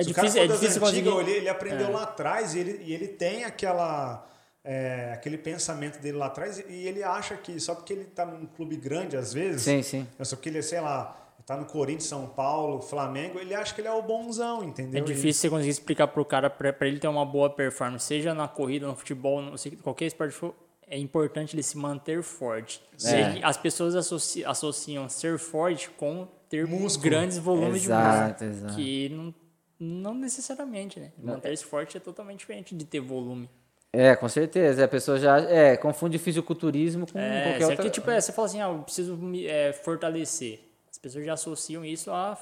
É 0.00 0.02
se 0.02 0.08
difícil- 0.08 0.40
o 0.40 0.44
é 0.44 0.46
cara 0.46 0.46
for 0.46 0.48
das 0.48 0.60
difícil 0.60 0.86
antigas, 0.86 1.12
conseguir- 1.12 1.30
ele, 1.30 1.38
ele 1.38 1.48
aprendeu 1.48 1.86
É. 1.86 1.90
lá 1.90 2.02
atrás 2.02 2.54
e 2.54 2.58
ele, 2.58 2.82
e 2.84 2.92
ele 2.94 3.08
tem 3.08 3.44
aquela, 3.44 4.26
é, 4.64 5.10
aquele 5.14 5.38
pensamento 5.38 5.98
dele 6.00 6.16
lá 6.18 6.26
atrás 6.26 6.58
e 6.68 6.86
ele 6.86 7.02
acha 7.02 7.36
que 7.36 7.58
só 7.60 7.74
porque 7.74 7.92
ele 7.92 8.04
tá 8.04 8.24
num 8.26 8.46
clube 8.46 8.76
grande, 8.76 9.16
às 9.16 9.32
vezes, 9.32 9.62
Sim, 9.62 9.82
sim. 9.82 10.06
só 10.22 10.36
porque 10.36 10.48
ele, 10.48 10.62
sei 10.62 10.80
lá, 10.80 11.16
tá 11.46 11.56
no 11.56 11.64
Corinthians, 11.64 12.04
São 12.04 12.26
Paulo, 12.28 12.80
Flamengo, 12.80 13.38
ele 13.38 13.54
acha 13.54 13.74
que 13.74 13.80
ele 13.80 13.88
é 13.88 13.92
o 13.92 14.02
bonzão, 14.02 14.62
entendeu? 14.62 15.02
É 15.02 15.04
difícil 15.04 15.40
você 15.42 15.50
conseguir 15.50 15.70
explicar 15.70 16.06
pro 16.06 16.24
cara 16.24 16.48
pra, 16.48 16.72
pra 16.72 16.86
ele 16.86 16.98
ter 17.00 17.08
uma 17.08 17.24
boa 17.26 17.50
performance, 17.50 18.04
seja 18.04 18.32
na 18.34 18.46
corrida, 18.46 18.86
no 18.86 18.94
futebol, 18.94 19.42
não 19.42 19.56
sei, 19.56 19.72
qualquer 19.72 20.04
esporte 20.06 20.32
for, 20.34 20.54
é 20.86 20.96
importante 20.98 21.54
ele 21.56 21.62
se 21.62 21.76
manter 21.76 22.22
forte. 22.22 22.80
Que 22.98 23.42
as 23.42 23.56
pessoas 23.56 23.94
associ- 23.96 24.44
associam 24.44 25.08
ser 25.08 25.38
forte 25.38 25.88
com 25.90 26.28
ter 26.48 26.66
Músculo. 26.66 27.10
grandes 27.10 27.38
volumes 27.38 27.84
Exato, 27.84 28.44
de 28.44 28.50
músculo. 28.50 28.50
exato. 28.68 28.74
Que 28.76 29.08
não, 29.08 29.34
não 29.80 30.14
necessariamente, 30.14 31.00
né? 31.00 31.10
Manter-se 31.18 31.64
forte 31.64 31.96
é 31.96 32.00
totalmente 32.00 32.40
diferente 32.40 32.74
de 32.74 32.84
ter 32.84 33.00
volume. 33.00 33.48
É, 33.92 34.14
com 34.14 34.28
certeza. 34.28 34.84
A 34.84 34.88
pessoa 34.88 35.18
já 35.18 35.38
é, 35.40 35.76
confunde 35.76 36.18
fisiculturismo 36.18 37.10
com 37.10 37.18
É, 37.18 37.48
qualquer 37.50 37.66
outra... 37.66 37.84
que, 37.84 37.90
tipo, 37.90 38.10
é, 38.10 38.20
você 38.20 38.30
fala 38.30 38.46
assim, 38.46 38.60
ah, 38.60 38.68
eu 38.68 38.82
preciso 38.82 39.16
me 39.16 39.46
é, 39.46 39.72
fortalecer. 39.72 40.60
As 40.90 40.98
pessoas 40.98 41.24
já 41.24 41.32
associam 41.32 41.84
isso 41.84 42.10
a 42.12 42.36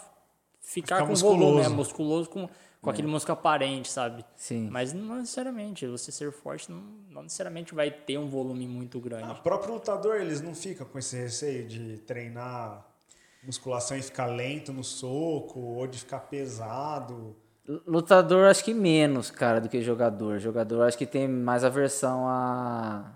ficar, 0.61 0.97
Ficar 0.99 1.07
com 1.07 1.14
volume, 1.14 1.62
né? 1.62 1.68
musculoso. 1.68 1.74
Musculoso 1.76 2.30
com, 2.30 2.49
com 2.82 2.91
aquele 2.91 3.07
músculo 3.07 3.39
aparente, 3.39 3.91
sabe? 3.91 4.24
Sim. 4.36 4.68
Mas 4.70 4.93
não 4.93 5.16
necessariamente. 5.16 5.86
Você 5.86 6.12
ser 6.12 6.32
forte 6.32 6.70
não, 6.70 6.82
não 7.09 7.22
necessariamente 7.22 7.74
vai 7.74 7.91
ter 7.91 8.18
um 8.18 8.28
volume 8.28 8.66
muito 8.66 9.01
grande. 9.01 9.30
O 9.30 9.36
próprio 9.36 9.74
lutador, 9.74 10.16
eles 10.20 10.41
não 10.43 10.55
ficam 10.55 10.86
com 10.86 10.99
esse 10.99 11.16
receio 11.16 11.66
de 11.66 11.99
treinar 11.99 12.84
musculação 13.49 13.96
e 13.96 14.03
ficar 14.03 14.26
lento 14.26 14.72
no 14.72 14.84
soco, 14.84 15.59
ou 15.59 15.86
de 15.86 15.99
ficar 16.01 16.20
pesado. 16.20 17.34
Lutador 17.86 18.46
acho 18.49 18.62
que 18.62 18.72
menos, 18.74 19.30
cara, 19.30 19.61
do 19.61 19.68
que 19.68 19.80
jogador. 19.82 20.38
Jogador 20.38 20.82
acho 20.86 20.96
que 20.96 21.07
tem 21.07 21.26
mais 21.26 21.64
aversão 21.64 22.26
à, 22.28 23.12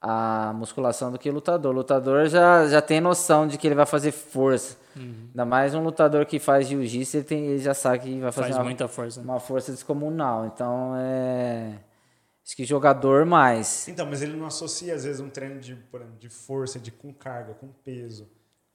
à 0.00 0.52
musculação 0.54 1.10
do 1.12 1.18
que 1.18 1.30
lutador. 1.30 1.74
Lutador 1.74 2.26
já, 2.28 2.66
já 2.66 2.82
tem 2.82 3.00
noção 3.00 3.46
de 3.46 3.56
que 3.56 3.66
ele 3.66 3.74
vai 3.74 3.86
fazer 3.86 4.12
força. 4.12 4.76
Uhum. 4.96 5.26
Ainda 5.30 5.44
mais 5.44 5.74
um 5.74 5.82
lutador 5.82 6.26
que 6.26 6.38
faz 6.38 6.68
jiu-jitsu, 6.68 7.16
ele, 7.18 7.24
tem- 7.24 7.46
ele 7.46 7.58
já 7.58 7.72
sabe 7.74 8.00
que 8.00 8.20
vai 8.20 8.30
fazer 8.32 8.48
Faz 8.48 8.56
uma, 8.58 8.64
muita 8.64 8.86
força. 8.88 9.20
uma 9.20 9.40
força 9.40 9.72
descomunal. 9.72 10.46
Então, 10.46 10.94
é... 10.96 11.78
Acho 12.44 12.56
que 12.56 12.64
jogador 12.64 13.24
mais. 13.24 13.86
Então, 13.86 14.04
mas 14.04 14.20
ele 14.20 14.36
não 14.36 14.46
associa, 14.46 14.94
às 14.94 15.04
vezes, 15.04 15.20
um 15.20 15.30
treino 15.30 15.60
de, 15.60 15.78
de 16.18 16.28
força, 16.28 16.78
de 16.78 16.90
com 16.90 17.14
carga, 17.14 17.54
com 17.54 17.68
peso, 17.84 18.28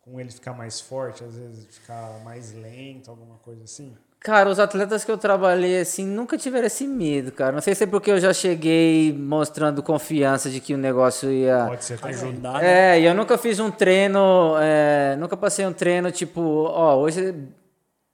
com 0.09 0.19
ele 0.19 0.31
ficar 0.31 0.53
mais 0.53 0.79
forte, 0.79 1.23
às 1.23 1.35
vezes 1.35 1.67
ficar 1.69 2.21
mais 2.23 2.53
lento, 2.53 3.09
alguma 3.09 3.35
coisa 3.43 3.63
assim. 3.63 3.93
Cara, 4.19 4.49
os 4.49 4.59
atletas 4.59 5.03
que 5.03 5.11
eu 5.11 5.17
trabalhei 5.17 5.79
assim 5.79 6.05
nunca 6.05 6.37
tiveram 6.37 6.65
esse 6.65 6.87
medo, 6.87 7.31
cara. 7.31 7.51
Não 7.51 7.61
sei 7.61 7.75
se 7.75 7.83
é 7.83 7.87
porque 7.87 8.09
eu 8.09 8.19
já 8.19 8.33
cheguei 8.33 9.13
mostrando 9.13 9.83
confiança 9.83 10.49
de 10.49 10.59
que 10.59 10.73
o 10.73 10.77
negócio 10.77 11.31
ia. 11.31 11.65
Pode 11.67 11.85
ser. 11.85 11.99
Ajudar, 12.01 12.53
né? 12.53 12.95
É, 12.95 13.01
e 13.01 13.05
eu 13.05 13.13
nunca 13.13 13.37
fiz 13.37 13.59
um 13.59 13.69
treino, 13.69 14.55
é, 14.59 15.15
nunca 15.17 15.37
passei 15.37 15.65
um 15.65 15.73
treino 15.73 16.11
tipo, 16.11 16.41
ó, 16.41 16.95
hoje, 16.95 17.35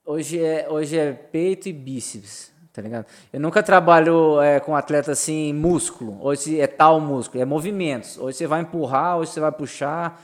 hoje, 0.06 0.44
é, 0.44 0.68
hoje 0.70 0.98
é 0.98 1.14
peito 1.14 1.70
e 1.70 1.74
bíceps, 1.74 2.52
tá 2.74 2.82
ligado? 2.82 3.06
Eu 3.32 3.40
nunca 3.40 3.64
trabalho 3.64 4.42
é, 4.42 4.60
com 4.60 4.76
atleta 4.76 5.12
assim, 5.14 5.54
músculo, 5.54 6.18
hoje 6.22 6.60
é 6.60 6.68
tal 6.68 7.00
músculo, 7.00 7.42
é 7.42 7.46
movimentos. 7.46 8.18
Hoje 8.18 8.38
você 8.38 8.48
vai 8.48 8.62
empurrar, 8.62 9.18
hoje 9.18 9.32
você 9.32 9.40
vai 9.40 9.52
puxar, 9.52 10.22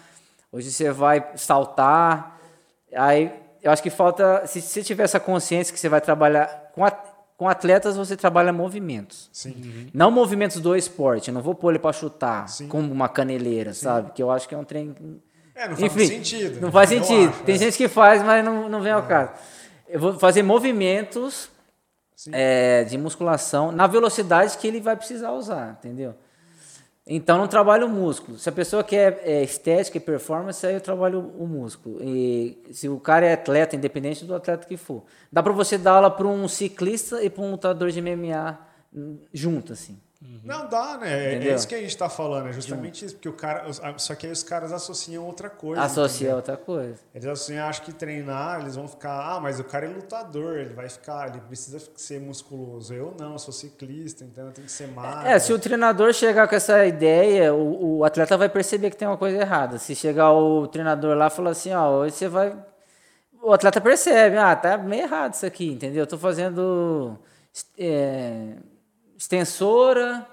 hoje 0.52 0.72
você 0.72 0.92
vai 0.92 1.26
saltar. 1.36 2.40
Aí 2.96 3.32
eu 3.62 3.72
acho 3.72 3.84
que 3.84 3.90
falta. 3.90 4.46
Se 4.46 4.62
você 4.62 4.84
tiver 4.84 5.04
essa 5.04 5.20
consciência 5.20 5.74
que 5.74 5.80
você 5.80 5.90
vai 5.90 6.02
trabalhar 6.02 6.72
com, 6.74 6.86
a, 6.86 6.92
com 6.92 7.48
atletas, 7.48 7.96
você 7.96 8.16
trabalha 8.16 8.54
movimentos. 8.54 9.30
Sim. 9.32 9.90
Não 9.94 10.12
movimentos 10.12 10.60
do 10.60 10.76
esporte. 10.76 11.30
Eu 11.30 11.34
não 11.34 11.42
vou 11.42 11.56
pôr 11.56 11.72
ele 11.72 11.80
para 11.80 11.94
chutar 11.94 12.48
Sim. 12.48 12.68
como 12.68 12.92
uma 12.92 13.10
caneleira, 13.10 13.74
sabe? 13.74 14.12
Que 14.12 14.24
eu 14.24 14.32
acho 14.32 14.48
que 14.48 14.56
é 14.56 14.58
um 14.58 14.64
trem. 14.64 14.96
É, 15.56 15.68
não 15.68 15.76
faz 15.76 15.94
Enfim, 15.94 16.08
sentido. 16.08 16.62
Não 16.62 16.72
faz 16.72 16.90
sentido. 16.90 17.30
acho, 17.30 17.44
Tem 17.44 17.56
né? 17.56 17.66
gente 17.66 17.78
que 17.78 17.88
faz, 17.88 18.24
mas 18.24 18.44
não, 18.44 18.70
não 18.70 18.82
vem 18.82 18.94
ao 18.94 19.04
caso. 19.04 19.32
Eu 19.88 20.00
vou 20.00 20.18
fazer 20.18 20.42
movimentos 20.42 21.50
Sim. 22.16 22.32
é, 22.34 22.86
de 22.86 22.98
musculação 22.98 23.72
na 23.72 23.88
velocidade 23.88 24.58
que 24.58 24.68
ele 24.68 24.80
vai 24.80 24.96
precisar 24.96 25.32
usar, 25.32 25.78
entendeu? 25.80 26.16
Então 27.12 27.40
não 27.40 27.48
trabalho 27.48 27.88
o 27.88 27.90
músculo. 27.90 28.38
Se 28.38 28.48
a 28.48 28.52
pessoa 28.52 28.84
quer 28.84 29.20
é, 29.24 29.42
estética 29.42 29.98
e 29.98 30.00
performance, 30.00 30.64
aí 30.64 30.76
eu 30.76 30.82
trabalho 30.82 31.34
o 31.40 31.48
músculo. 31.48 31.98
E 32.04 32.62
se 32.72 32.88
o 32.88 33.00
cara 33.00 33.26
é 33.26 33.34
atleta, 33.34 33.76
independente 33.76 34.24
do 34.26 34.36
atleta 34.36 34.68
que 34.68 34.78
for, 34.78 35.04
dá 35.32 35.42
para 35.42 35.52
você 35.52 35.76
dar 35.76 35.94
aula 35.94 36.12
para 36.12 36.28
um 36.28 36.48
ciclista 36.48 37.24
e 37.24 37.28
para 37.28 37.44
um 37.44 37.50
lutador 37.50 37.90
de 37.90 38.00
MMA 38.00 38.60
junto, 39.34 39.74
assim. 39.74 40.00
Não 40.44 40.68
dá, 40.68 40.98
né? 40.98 41.10
É- 41.12 41.32
É 41.32 41.36
Entendeu? 41.36 41.56
isso 41.56 41.66
que 41.68 41.76
a 41.76 41.80
gente 41.80 41.96
tá 41.96 42.10
falando, 42.10 42.50
é 42.50 42.52
justamente 42.52 43.06
isso, 43.06 43.16
porque 43.16 43.30
o 43.30 43.34
cara. 43.34 43.66
Só 43.98 44.14
que 44.16 44.26
aí 44.26 44.32
os 44.34 44.44
caras 44.44 44.74
associam 44.74 45.26
outra 45.26 45.50
coisa. 45.50 45.82
Associa 45.82 46.18
entendeu? 46.28 46.36
outra 46.36 46.58
coisa. 46.58 47.00
Eles 47.16 47.26
associam, 47.26 47.66
acham 47.66 47.86
que 47.86 47.94
treinar, 47.94 48.60
eles 48.60 48.76
vão 48.76 48.86
ficar, 48.86 49.36
ah, 49.36 49.40
mas 49.40 49.62
o 49.62 49.64
cara 49.64 49.86
é 49.86 49.90
lutador, 49.90 50.58
ele 50.58 50.74
vai 50.74 50.90
ficar, 50.90 51.30
ele 51.30 51.40
precisa 51.42 51.80
ser 51.96 52.20
musculoso. 52.20 52.94
Eu 52.94 53.16
não, 53.18 53.32
eu 53.34 53.40
sou 53.40 53.54
ciclista, 53.54 54.26
então 54.26 54.48
eu 54.48 54.52
tenho 54.52 54.68
que 54.68 54.74
ser 54.74 54.90
magro. 54.90 55.26
É, 55.26 55.40
se 55.40 55.54
o 55.54 55.60
treinador 55.60 56.12
chegar 56.14 56.50
com 56.50 56.56
essa 56.56 56.86
ideia, 56.86 57.54
o, 57.54 58.00
o 58.00 58.04
atleta 58.04 58.36
vai 58.38 58.50
perceber 58.50 58.90
que 58.90 58.98
tem 58.98 59.08
uma 59.08 59.18
coisa 59.18 59.38
errada. 59.38 59.78
Se 59.78 59.96
chegar 59.96 60.34
o 60.34 60.68
treinador 60.68 61.16
lá 61.16 61.28
e 61.28 61.30
falar 61.30 61.52
assim, 61.52 61.74
ó, 61.74 61.90
hoje 62.00 62.16
você 62.16 62.28
vai. 62.28 62.54
O 63.42 63.54
atleta 63.54 63.80
percebe, 63.80 64.36
ah, 64.36 64.54
tá 64.54 64.78
meio 64.78 65.04
errado 65.04 65.34
isso 65.36 65.46
aqui, 65.46 65.72
entendeu? 65.72 66.02
Eu 66.04 66.08
tô 66.08 66.18
fazendo 66.18 67.18
é, 67.78 68.56
extensora. 69.20 70.26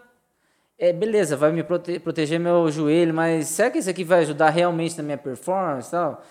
É, 0.79 0.93
beleza, 0.93 1.37
vai 1.37 1.51
me 1.53 1.63
prote- 1.63 1.99
proteger 1.99 2.39
meu 2.39 2.71
joelho, 2.71 3.13
mas 3.13 3.49
será 3.49 3.71
que 3.71 3.79
isso 3.79 3.91
aqui 3.91 4.05
vai 4.05 4.21
ajudar 4.21 4.51
realmente 4.51 4.97
na 4.97 5.03
minha 5.03 5.19
performance 5.19 5.91
tal? 5.91 6.23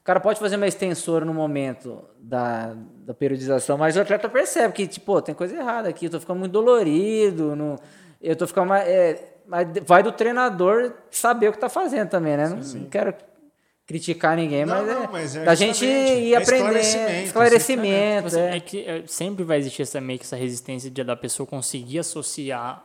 O 0.00 0.04
cara 0.04 0.20
pode 0.20 0.38
fazer 0.38 0.56
uma 0.56 0.66
extensora 0.66 1.24
no 1.24 1.32
momento 1.32 2.04
da, 2.20 2.74
da 3.06 3.14
periodização, 3.14 3.78
mas 3.78 3.96
o 3.96 4.00
atleta 4.00 4.28
percebe 4.28 4.74
que, 4.74 4.86
tipo, 4.86 5.20
tem 5.22 5.34
coisa 5.34 5.56
errada 5.56 5.88
aqui, 5.88 6.04
eu 6.04 6.10
tô 6.10 6.20
ficando 6.20 6.38
muito 6.40 6.52
dolorido, 6.52 7.56
não, 7.56 7.76
eu 8.20 8.36
tô 8.36 8.46
ficando 8.46 8.68
mais. 8.68 8.86
é, 8.86 9.30
mas 9.46 9.66
vai 9.86 10.02
do 10.02 10.12
treinador 10.12 10.92
saber 11.10 11.48
o 11.48 11.52
que 11.52 11.58
tá 11.58 11.70
fazendo 11.70 12.08
também, 12.10 12.36
né? 12.36 12.48
Não, 12.48 12.56
não 12.58 12.88
quero 12.90 13.14
criticar 13.86 14.36
ninguém, 14.36 14.64
Não, 14.64 14.76
mas, 14.76 14.86
não, 14.86 15.04
é, 15.04 15.08
mas 15.08 15.36
é 15.36 15.44
da 15.44 15.54
gente 15.54 15.84
ir 15.84 16.32
é 16.34 16.36
aprendendo. 16.36 16.76
esclarecimento, 16.78 17.26
Esclarecimento. 17.26 18.26
Assim, 18.28 18.40
é. 18.40 18.56
é 18.56 18.60
que 18.60 18.84
é, 18.86 19.06
sempre 19.06 19.44
vai 19.44 19.58
existir 19.58 19.82
essa, 19.82 20.00
meio 20.00 20.18
que 20.18 20.24
essa 20.24 20.36
resistência 20.36 20.90
de, 20.90 21.04
da 21.04 21.14
pessoa 21.16 21.46
conseguir 21.46 21.98
associar 21.98 22.84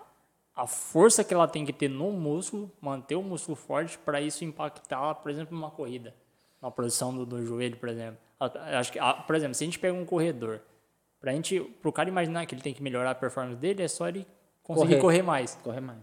a 0.55 0.67
força 0.67 1.23
que 1.23 1.33
ela 1.33 1.47
tem 1.47 1.65
que 1.65 1.71
ter 1.71 1.89
no 1.89 2.11
músculo, 2.11 2.69
manter 2.81 3.15
o 3.15 3.23
músculo 3.23 3.55
forte, 3.55 3.97
para 3.97 4.19
isso 4.19 4.43
impactar, 4.43 5.15
por 5.15 5.31
exemplo, 5.31 5.55
numa 5.57 5.71
corrida, 5.71 6.13
na 6.61 6.69
posição 6.69 7.15
do, 7.15 7.25
do 7.25 7.45
joelho, 7.45 7.77
por 7.77 7.87
exemplo. 7.87 8.17
Acho 8.77 8.91
que, 8.91 8.99
por 9.25 9.35
exemplo, 9.35 9.53
se 9.55 9.63
a 9.63 9.67
gente 9.67 9.79
pega 9.79 9.93
um 9.93 10.03
corredor, 10.05 10.59
para 11.19 11.31
gente, 11.31 11.59
pro 11.81 11.91
cara 11.93 12.09
imaginar 12.09 12.45
que 12.45 12.53
ele 12.55 12.61
tem 12.61 12.73
que 12.73 12.83
melhorar 12.83 13.11
a 13.11 13.15
performance 13.15 13.57
dele, 13.57 13.83
é 13.83 13.87
só 13.87 14.07
ele 14.09 14.27
conseguir 14.61 14.95
Correr. 14.95 15.01
correr, 15.01 15.21
mais. 15.21 15.57
Corre 15.63 15.79
mais. 15.79 15.99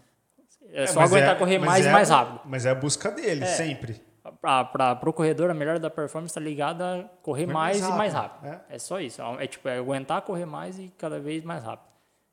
É, 0.73 0.83
É, 0.85 0.87
só 0.87 1.01
aguentar 1.01 1.37
é- 1.37 1.39
correr 1.39 1.59
mais 1.59 1.85
é 1.87 1.89
e 1.89 1.93
mais 1.93 2.09
rápido. 2.11 2.41
Mas 2.47 2.65
é 2.67 2.71
a 2.71 2.75
busca 2.75 3.11
dele, 3.11 3.47
sempre. 3.47 4.01
Para 4.41 4.99
o 5.09 5.13
corredor, 5.13 5.51
a 5.51 5.55
melhora 5.55 5.79
da 5.81 5.91
performance 5.91 6.31
está 6.33 6.41
ligada 6.41 6.85
a 6.85 7.03
correr 7.23 7.45
Correr 7.45 7.47
mais, 7.47 7.81
mais 7.81 7.95
e 7.95 7.97
mais 7.99 8.13
rápido, 8.13 8.49
rápido. 8.51 8.73
É. 8.73 8.79
só 8.79 9.01
isso. 9.01 9.21
É, 9.39 9.47
tipo, 9.47 9.69
é 9.69 9.79
aguentar 9.79 10.23
correr 10.23 10.47
mais 10.47 10.79
e 10.79 10.93
cada 10.99 11.19
vez 11.19 11.43
mais 11.45 11.63
rápido. 11.65 11.87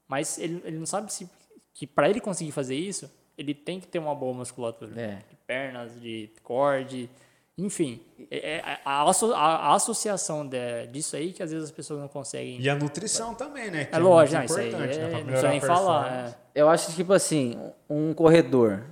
Mas 0.07 0.37
ele, 0.37 0.61
ele 0.65 0.77
não 0.77 0.85
sabe 0.85 1.11
se 1.11 1.29
que 1.73 1.87
para 1.87 2.09
ele 2.09 2.19
conseguir 2.19 2.51
fazer 2.51 2.75
isso, 2.75 3.09
ele 3.37 3.53
tem 3.53 3.79
que 3.79 3.87
ter 3.87 3.99
uma 3.99 4.13
boa 4.13 4.33
musculatura. 4.33 4.91
É. 4.99 5.15
De 5.29 5.35
pernas, 5.47 5.99
de 5.99 6.29
core, 6.43 6.83
de- 6.85 7.09
enfim. 7.57 7.99
É, 8.29 8.57
é 8.57 8.79
a, 8.85 9.03
asso- 9.09 9.33
a- 9.33 9.55
a 9.69 9.73
associação 9.75 10.45
de- 10.47 10.87
disso 10.87 11.15
aí 11.15 11.31
que 11.33 11.41
às 11.41 11.51
vezes 11.51 11.65
as 11.65 11.71
pessoas 11.71 11.99
não 11.99 12.07
conseguem. 12.07 12.59
E 12.59 12.69
a 12.69 12.75
nutrição 12.75 13.33
também, 13.33 13.71
né? 13.71 13.85
Que 13.85 13.95
é 13.95 13.97
lógico, 13.99 14.33
não, 14.33 14.39
muito 14.41 14.51
isso 14.51 14.59
aí 14.59 14.67
importante, 14.69 14.97
né? 14.97 15.03
é, 15.03 15.09
não 15.09 15.09
melhorar 15.11 15.25
precisa 15.25 15.49
nem 15.49 15.57
a 15.57 15.61
falar. 15.61 16.03
performance. 16.03 16.35
é. 16.55 16.61
Eu 16.61 16.69
acho 16.69 16.87
que, 16.87 16.93
tipo 16.95 17.13
assim, 17.13 17.71
um 17.89 18.13
corredor. 18.13 18.83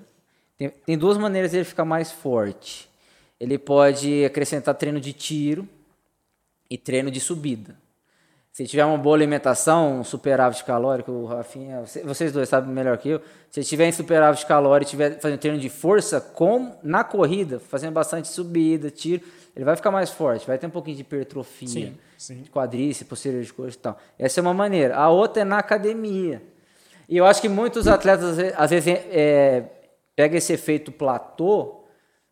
Tem, 0.58 0.70
tem 0.70 0.98
duas 0.98 1.18
maneiras 1.18 1.52
dele 1.52 1.64
ficar 1.64 1.86
mais 1.86 2.12
forte. 2.12 2.90
Ele 3.42 3.58
pode 3.58 4.24
acrescentar 4.24 4.76
treino 4.76 5.00
de 5.02 5.14
tiro 5.14 5.68
e 6.70 6.78
treino 6.78 7.10
de 7.10 7.20
subida. 7.20 7.76
Se 8.52 8.68
tiver 8.68 8.86
uma 8.86 9.00
boa 9.00 9.16
alimentação, 9.16 10.02
um 10.02 10.04
superávit 10.04 10.64
calórico, 10.64 11.12
o 11.12 11.26
Rafinha, 11.26 11.80
você- 11.82 12.04
vocês 12.04 12.32
dois 12.32 12.48
sabem 12.48 12.72
melhor 12.72 12.98
que 13.00 13.10
eu. 13.10 13.22
Se 13.50 13.64
tiver 13.64 13.88
em 13.88 13.92
superávit 13.92 14.46
calórico 14.46 14.90
e 14.90 14.92
tiver 14.92 15.20
fazendo 15.20 15.40
treino 15.40 15.58
de 15.58 15.70
força 15.70 16.22
com 16.22 16.76
na 16.84 17.04
corrida, 17.04 17.60
fazendo 17.60 17.94
bastante 17.94 18.28
subida, 18.28 18.92
tiro, 18.92 19.24
ele 19.56 19.66
vai 19.66 19.76
ficar 19.76 19.90
mais 19.90 20.12
forte, 20.12 20.46
vai 20.46 20.60
ter 20.60 20.68
um 20.68 20.70
pouquinho 20.70 20.98
de 20.98 21.02
hipertrofia 21.02 21.68
Sim, 21.68 21.98
sim. 22.18 22.44
de 22.44 22.50
quadríceps, 22.52 23.08
posterior 23.08 23.42
de 23.42 23.52
coxa 23.52 23.76
e 23.76 23.80
tal. 23.80 23.98
Essa 24.20 24.40
é 24.40 24.42
uma 24.44 24.54
maneira. 24.54 24.96
A 24.98 25.10
outra 25.10 25.42
é 25.42 25.46
na 25.46 25.58
academia. 25.58 26.44
E 27.10 27.18
eu 27.18 27.26
acho 27.26 27.42
que 27.42 27.50
muitos 27.50 27.88
atletas, 27.88 28.26
às 28.32 28.38
ve- 28.38 28.54
às 28.56 28.70
vezes, 28.70 28.88
é, 29.10 29.64
pegam 30.16 30.38
esse 30.38 30.54
efeito 30.54 30.92
platô, 30.92 31.81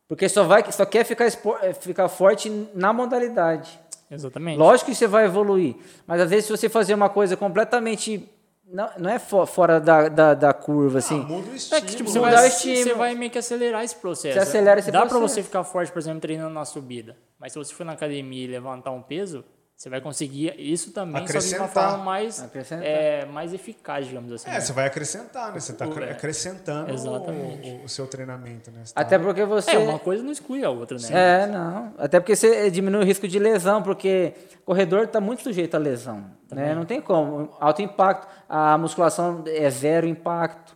porque 0.10 0.28
só, 0.28 0.43
vai, 0.43 0.70
só 0.72 0.86
quer 0.86 1.05
ficar, 1.05 1.28
é, 1.62 1.72
ficar 1.74 2.10
forte 2.10 2.49
na 2.74 2.91
modalidade. 2.91 3.80
Exatamente. 4.12 4.57
Lógico 4.57 4.89
que 4.89 4.95
você 4.97 5.07
vai 5.07 5.24
evoluir, 5.26 5.76
mas 6.07 6.20
às 6.20 6.30
vezes 6.30 6.45
se 6.45 6.51
você 6.51 6.68
fazer 6.68 6.93
uma 6.95 7.07
coisa 7.10 7.38
completamente... 7.38 8.28
Não, 8.72 8.88
não 8.99 9.10
é 9.10 9.18
fo- 9.18 9.47
fora 9.47 9.80
da, 9.80 10.07
da, 10.10 10.34
da 10.36 10.53
curva, 10.53 10.97
Ah, 10.97 10.99
assim. 10.99 11.20
muda 11.22 11.47
o 11.49 11.53
É 11.53 11.55
estímulo. 11.55 11.86
que, 11.88 11.95
tipo, 11.95 12.10
você, 12.10 12.20
Mudar 12.20 12.32
vai, 12.36 12.47
estímulo. 12.49 12.84
você 12.84 12.93
vai 12.93 13.16
meio 13.16 13.32
que 13.32 13.39
acelerar 13.39 13.84
esse 13.84 13.95
processo. 13.95 14.34
Você 14.36 14.39
acelera 14.39 14.80
esse 14.80 14.91
Dá 14.91 14.99
pra 15.01 15.10
processo. 15.10 15.34
você 15.34 15.41
ficar 15.43 15.64
forte, 15.64 15.91
por 15.91 15.97
exemplo, 15.97 16.20
treinando 16.22 16.53
na 16.53 16.64
subida. 16.66 17.18
Mas 17.39 17.51
se 17.53 17.57
você 17.57 17.74
for 17.74 17.84
na 17.84 17.93
academia 17.93 18.43
e 18.43 18.47
levantar 18.47 18.91
um 18.91 19.01
peso, 19.01 19.43
você 19.80 19.90
vai 19.90 20.02
conseguir 20.02 20.54
isso 20.60 20.92
também, 20.92 21.26
só 21.26 21.40
que 21.40 21.48
de 21.48 21.56
uma 21.56 21.70
forma 21.70 22.04
mais, 22.04 22.46
é, 22.82 23.24
mais 23.28 23.54
eficaz, 23.54 24.08
digamos 24.08 24.30
assim. 24.34 24.50
É, 24.50 24.56
né? 24.56 24.60
você 24.60 24.74
vai 24.74 24.86
acrescentar, 24.86 25.54
né? 25.54 25.60
Você 25.62 25.72
está 25.72 25.86
é. 25.86 26.12
acrescentando 26.12 26.92
Exatamente. 26.94 27.70
o, 27.70 27.76
o- 27.76 27.86
o 27.86 27.88
seu 27.88 28.06
treinamento, 28.06 28.70
né? 28.72 28.82
Tá- 28.94 29.00
Até 29.00 29.18
porque 29.18 29.46
você... 29.46 29.72
É, 29.72 29.78
uma 29.78 29.98
coisa 29.98 30.22
não 30.22 30.34
exclui 30.34 30.66
a 30.66 30.70
outra, 30.70 30.98
né? 30.98 31.08
É, 31.44 31.48
não. 31.48 31.94
Até 31.98 32.20
porque 32.20 32.36
você 32.36 32.70
diminui 32.70 33.04
o 33.04 33.06
risco 33.06 33.26
de 33.26 33.40
lesão, 33.40 33.82
porque 33.82 34.34
o 34.64 34.66
corredor 34.66 35.06
está 35.06 35.22
muito 35.22 35.44
sujeito 35.44 35.76
a 35.76 35.78
lesão. 35.80 36.26
Né? 36.52 36.76
Não 36.76 36.84
tem 36.84 37.00
como. 37.00 37.56
Alto 37.58 37.82
impacto. 37.82 38.28
A 38.50 38.78
musculação 38.78 39.46
é 39.48 39.70
zero 39.70 40.06
impacto. 40.06 40.76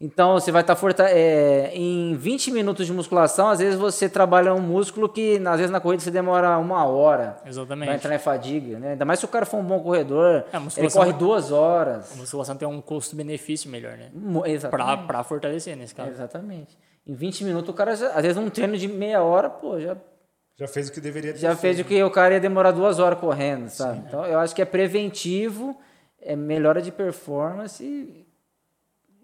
Então, 0.00 0.34
você 0.34 0.52
vai 0.52 0.60
estar 0.60 0.76
forta 0.76 1.10
é, 1.10 1.72
em 1.74 2.14
20 2.14 2.52
minutos 2.52 2.86
de 2.86 2.92
musculação, 2.92 3.48
às 3.48 3.58
vezes 3.58 3.76
você 3.76 4.08
trabalha 4.08 4.54
um 4.54 4.60
músculo 4.60 5.08
que, 5.08 5.42
às 5.44 5.56
vezes, 5.56 5.70
na 5.72 5.80
corrida 5.80 6.00
você 6.04 6.10
demora 6.10 6.56
uma 6.56 6.84
hora. 6.86 7.36
Exatamente. 7.44 7.88
Vai 7.88 7.96
entrar 7.96 8.14
em 8.14 8.18
fadiga, 8.20 8.78
né? 8.78 8.92
Ainda 8.92 9.04
mais 9.04 9.18
se 9.18 9.24
o 9.24 9.28
cara 9.28 9.44
for 9.44 9.56
um 9.56 9.64
bom 9.64 9.80
corredor, 9.80 10.44
É, 10.52 10.56
ele 10.76 10.88
corre 10.90 11.10
é- 11.10 11.14
duas 11.14 11.50
horas. 11.50 12.12
A 12.12 12.16
musculação 12.16 12.56
tem 12.56 12.68
um 12.68 12.80
custo-benefício 12.80 13.68
melhor, 13.68 13.96
né? 13.98 14.10
Exatamente. 14.46 15.06
pra 15.08 15.24
fortalecer, 15.24 15.76
nesse 15.76 15.94
caso. 15.96 16.10
Exatamente. 16.10 16.78
Em 17.04 17.14
20 17.14 17.42
minutos, 17.42 17.68
o 17.70 17.72
cara, 17.72 17.96
já- 17.96 18.10
às 18.10 18.22
vezes, 18.22 18.36
um 18.36 18.48
treino 18.48 18.76
de 18.76 18.86
meia 18.86 19.20
hora, 19.24 19.50
pô, 19.50 19.80
já 19.80 19.96
Já 20.56 20.68
fez 20.68 20.88
o 20.90 20.92
que 20.92 21.00
deveria 21.00 21.32
ter 21.32 21.38
já 21.40 21.56
fez 21.56 21.74
o 21.80 21.84
feito. 21.84 21.88
que 21.88 22.02
o 22.04 22.10
cara 22.10 22.34
ia 22.34 22.40
demorar 22.40 22.70
duas 22.70 23.00
horas 23.00 23.18
correndo, 23.18 23.68
sabe? 23.68 24.02
Então 24.06 24.24
eu 24.26 24.38
acho 24.38 24.54
que 24.54 24.62
é 24.62 24.64
preventivo, 24.64 25.76
é 26.20 26.36
melhora 26.36 26.80
de 26.82 26.92
performance 26.92 28.26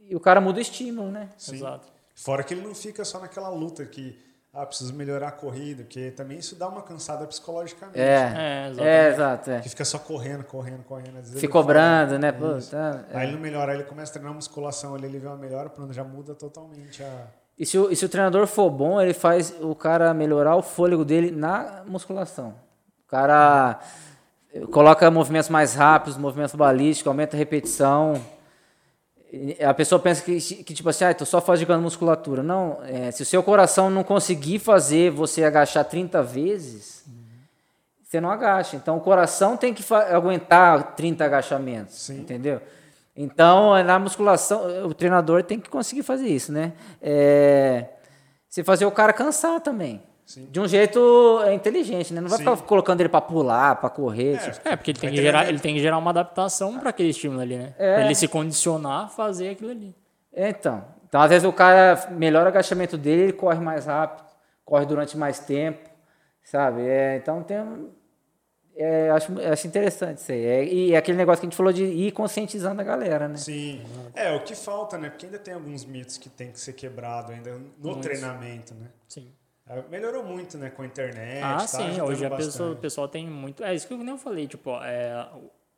e, 0.09 0.17
o 0.17 0.21
cara 0.21 0.41
muda 0.41 0.59
o 0.59 0.63
estímulo, 0.63 1.11
né? 1.11 1.29
Exato. 1.37 1.89
Fora 2.15 2.43
que 2.43 2.55
ele 2.55 2.63
não 2.63 2.75
fica 2.75 3.05
só 3.05 3.19
naquela 3.21 3.49
luta 3.49 3.85
que, 3.85 4.17
ah, 4.53 4.65
preciso 4.65 4.95
melhorar 4.95 5.29
a 5.29 5.33
corrida, 5.33 5.83
porque 5.83 6.11
também 6.13 6.39
isso 6.39 6.55
dá 6.55 6.69
uma 6.69 6.83
cansada 6.83 7.27
psicologicamente. 7.27 7.99
É, 7.99 8.05
É, 8.05 8.69
exatamente. 8.69 8.83
é, 8.83 9.09
exato. 9.09 9.51
É. 9.51 9.61
Que 9.61 9.69
fica 9.69 9.85
só 9.85 9.99
correndo, 9.99 10.45
correndo, 10.45 10.85
correndo. 10.85 11.19
Às 11.19 11.25
vezes 11.25 11.41
Se 11.41 11.47
ele 11.47 11.53
cobrando, 11.53 12.11
fala, 12.11 12.19
né? 12.19 12.33
Pô, 12.33 12.57
Isso. 12.57 12.71
tá, 12.71 13.05
é. 13.11 13.19
Aí 13.19 13.27
ele 13.27 13.33
não 13.33 13.41
melhora, 13.41 13.73
aí 13.73 13.79
ele 13.79 13.85
começa 13.85 14.13
a 14.13 14.15
treinar 14.15 14.33
musculação, 14.33 14.95
ali 14.95 15.07
ele 15.07 15.19
vê 15.19 15.27
uma 15.27 15.37
melhora, 15.37 15.69
pronto, 15.69 15.93
já 15.93 16.05
muda 16.05 16.35
totalmente 16.35 17.03
a. 17.03 17.27
E 17.59 17.65
se, 17.65 17.79
o, 17.79 17.91
e 17.91 17.97
se 17.97 18.05
o 18.05 18.09
treinador 18.09 18.47
for 18.47 18.69
bom, 18.69 19.01
ele 19.01 19.15
faz 19.15 19.55
o 19.61 19.75
cara 19.75 20.13
melhorar 20.13 20.57
o 20.57 20.63
fôlego 20.63 21.05
dele 21.05 21.31
na 21.31 21.85
musculação. 21.87 22.55
O 23.05 23.07
cara 23.09 23.79
coloca 24.73 25.09
movimentos 25.11 25.49
mais 25.49 25.75
rápidos, 25.75 26.17
movimentos 26.17 26.55
balísticos, 26.55 27.09
aumenta 27.09 27.37
a 27.37 27.39
repetição. 27.39 28.21
A 29.66 29.74
pessoa 29.74 29.99
pensa 29.99 30.22
que, 30.22 30.39
que 30.39 30.74
tipo 30.74 30.89
assim, 30.89 31.05
ah, 31.05 31.14
tô 31.14 31.24
só 31.24 31.41
fadigando 31.41 31.82
musculatura. 31.82 32.43
Não, 32.43 32.78
é, 32.85 33.11
se 33.11 33.22
o 33.22 33.26
seu 33.26 33.43
coração 33.43 33.91
não 33.91 34.05
conseguir 34.05 34.59
fazer 34.59 35.11
você 35.11 35.45
agachar 35.45 35.85
30 35.85 36.22
vezes, 36.22 37.05
você 38.03 38.20
não 38.20 38.30
agacha. 38.30 38.76
Então 38.76 38.97
o 38.97 39.01
coração 39.01 39.57
tem 39.57 39.74
que 39.74 39.85
aguentar 39.93 40.95
30 40.95 41.24
agachamentos, 41.24 41.95
Sim. 41.95 42.20
entendeu? 42.20 42.61
Então, 43.16 43.82
na 43.85 43.99
musculação, 43.99 44.87
o 44.87 44.93
treinador 44.93 45.43
tem 45.45 45.61
que 45.61 45.70
conseguir 45.70 46.03
fazer 46.03 46.26
isso, 46.26 46.53
né? 46.53 46.72
É, 47.01 47.87
você 48.49 48.64
fazer 48.64 48.87
o 48.87 48.91
cara 48.91 49.12
cansar 49.12 49.61
também. 49.61 50.03
Sim. 50.27 50.47
de 50.51 50.59
um 50.61 50.66
jeito 50.66 51.41
é, 51.45 51.53
inteligente, 51.55 52.12
né? 52.14 52.20
Não 52.20 52.29
vai 52.29 52.39
Sim. 52.39 52.45
ficar 52.45 52.57
colocando 52.62 53.01
ele 53.01 53.09
pra 53.09 53.20
pular, 53.20 53.77
pra 53.77 53.91
correr. 53.91 54.35
É, 54.35 54.39
tipo, 54.51 54.68
É, 54.68 54.77
porque 54.77 54.91
ele 54.93 54.99
tem, 54.99 55.11
Vai 55.11 55.16
que 55.16 55.22
gerar, 55.22 55.49
ele 55.49 55.59
tem 55.59 55.75
que 55.75 55.81
gerar 55.81 55.99
uma 55.99 56.11
adaptação 56.11 56.79
para 56.79 56.91
aquele 56.91 57.11
estímulo 57.11 57.41
ali, 57.41 57.57
né? 57.57 57.75
É. 57.79 57.95
Pra 57.97 58.05
ele 58.07 58.14
se 58.14 58.27
condicionar 58.29 59.05
a 59.05 59.09
fazer 59.09 59.51
aquilo 59.51 59.70
ali. 59.70 59.95
É, 60.33 60.49
então. 60.49 60.85
Então, 61.09 61.20
às 61.20 61.29
vezes 61.31 61.47
o 61.47 61.53
cara 61.53 62.09
melhora 62.11 62.47
o 62.47 62.49
agachamento 62.49 62.97
dele, 62.99 63.22
ele 63.22 63.33
corre 63.33 63.61
mais 63.61 63.87
rápido, 63.87 64.25
corre 64.64 64.85
durante 64.87 65.16
mais 65.16 65.39
tempo, 65.39 65.89
sabe? 66.43 66.83
É, 66.83 67.16
então 67.16 67.43
tem. 67.43 67.61
um- 67.61 67.91
É, 68.77 69.09
acho, 69.11 69.31
acho 69.41 69.66
interessante 69.68 70.18
isso 70.18 70.33
aí. 70.33 70.45
É, 70.45 70.64
e 70.64 70.95
é 70.95 70.97
aquele 70.97 71.16
negócio 71.16 71.41
que 71.41 71.47
a 71.47 71.49
gente 71.49 71.57
falou 71.57 71.72
de 71.72 71.85
ir 71.85 72.11
conscientizando 72.11 72.81
a 72.81 72.85
galera, 72.85 73.29
né? 73.29 73.37
Sim. 73.37 73.81
É, 74.16 74.33
o 74.35 74.41
que 74.41 74.57
falta, 74.57 74.99
né? 74.99 75.11
Porque 75.11 75.27
ainda 75.27 75.39
tem 75.39 75.55
alguns 75.55 75.85
mitos 75.85 76.18
que 76.18 76.29
tem 76.29 76.51
que 76.51 76.59
ser 76.59 76.72
quebrado 76.72 77.31
ainda 77.31 77.53
no 77.53 77.70
Muitos. 77.79 78.03
treinamento, 78.03 78.75
né? 78.75 78.89
Sim. 79.09 79.31
É, 79.69 79.83
Melhorou 79.91 80.23
muito, 80.23 80.59
né? 80.59 80.71
Com 80.71 80.83
a 80.83 80.87
internet. 80.87 81.43
Ah, 81.43 81.57
tá 81.57 81.67
sim. 81.67 82.01
Hoje 82.01 82.25
a 82.27 82.31
pessoa, 82.31 82.73
o 82.73 82.77
pessoal 82.77 83.09
tem 83.09 83.27
muito. 83.27 83.65
É 83.65 83.75
isso 83.75 83.87
que 83.87 83.95
eu 83.95 83.99
nem 83.99 84.19
falei, 84.19 84.47
tipo, 84.47 84.71
é, 84.83 85.27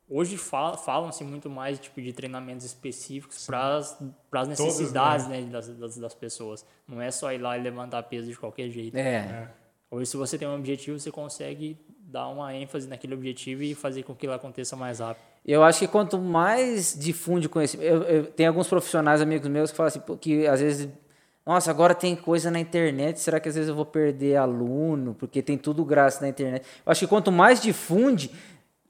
hoje 0.09 0.37
fala- 0.37 0.77
falam-se 0.77 1.23
muito 1.23 1.49
mais 1.49 1.79
tipo, 1.79 2.01
de 2.01 2.11
treinamentos 2.11 2.65
específicos 2.65 3.45
para 3.45 3.77
as 3.77 3.97
Todos, 3.97 4.49
necessidades 4.49 5.27
né, 5.27 5.41
das, 5.43 5.69
das, 5.69 5.97
das 5.97 6.13
pessoas. 6.13 6.65
Não 6.87 7.01
é 7.01 7.09
só 7.11 7.31
ir 7.31 7.37
lá 7.37 7.57
e 7.57 7.61
levantar 7.61 8.03
peso 8.03 8.29
de 8.29 8.37
qualquer 8.37 8.69
jeito. 8.69 8.97
É. 8.97 9.15
É. 9.15 9.47
Hoje, 9.89 10.07
se 10.07 10.17
você 10.17 10.37
tem 10.37 10.45
um 10.47 10.55
objetivo, 10.55 10.99
você 10.99 11.09
consegue 11.09 11.77
dar 11.99 12.27
uma 12.27 12.53
ênfase 12.53 12.87
naquele 12.89 13.13
objetivo 13.13 13.63
e 13.63 13.73
fazer 13.73 14.03
com 14.03 14.13
que 14.13 14.25
ele 14.25 14.33
aconteça 14.33 14.75
mais 14.75 14.99
rápido. 14.99 15.23
Eu 15.45 15.63
acho 15.63 15.79
que 15.79 15.87
quanto 15.87 16.17
mais 16.17 16.93
difunde 16.97 17.47
conhecimento. 17.47 17.87
Eu, 17.87 18.03
eu, 18.03 18.25
tem 18.25 18.45
alguns 18.47 18.67
profissionais, 18.67 19.21
amigos 19.21 19.47
meus, 19.47 19.71
que 19.71 19.77
falam 19.77 19.87
assim, 19.87 20.01
que 20.19 20.45
às 20.45 20.59
vezes. 20.59 20.89
Nossa, 21.47 21.71
agora 21.71 21.95
tem 21.95 22.13
coisa 22.13 22.51
na 22.51 22.59
internet, 22.59 23.21
será 23.21 23.39
que 23.39 23.47
às 23.47 23.55
vezes 23.55 23.69
eu 23.69 23.75
vou 23.75 23.85
perder 23.85 24.35
aluno? 24.35 25.15
Porque 25.17 25.41
tem 25.41 25.57
tudo 25.57 25.85
graça 25.85 26.19
na 26.19 26.27
internet. 26.27 26.65
Eu 26.85 26.91
acho 26.91 26.99
que 26.99 27.07
quanto 27.07 27.31
mais 27.31 27.61
difunde, 27.61 28.29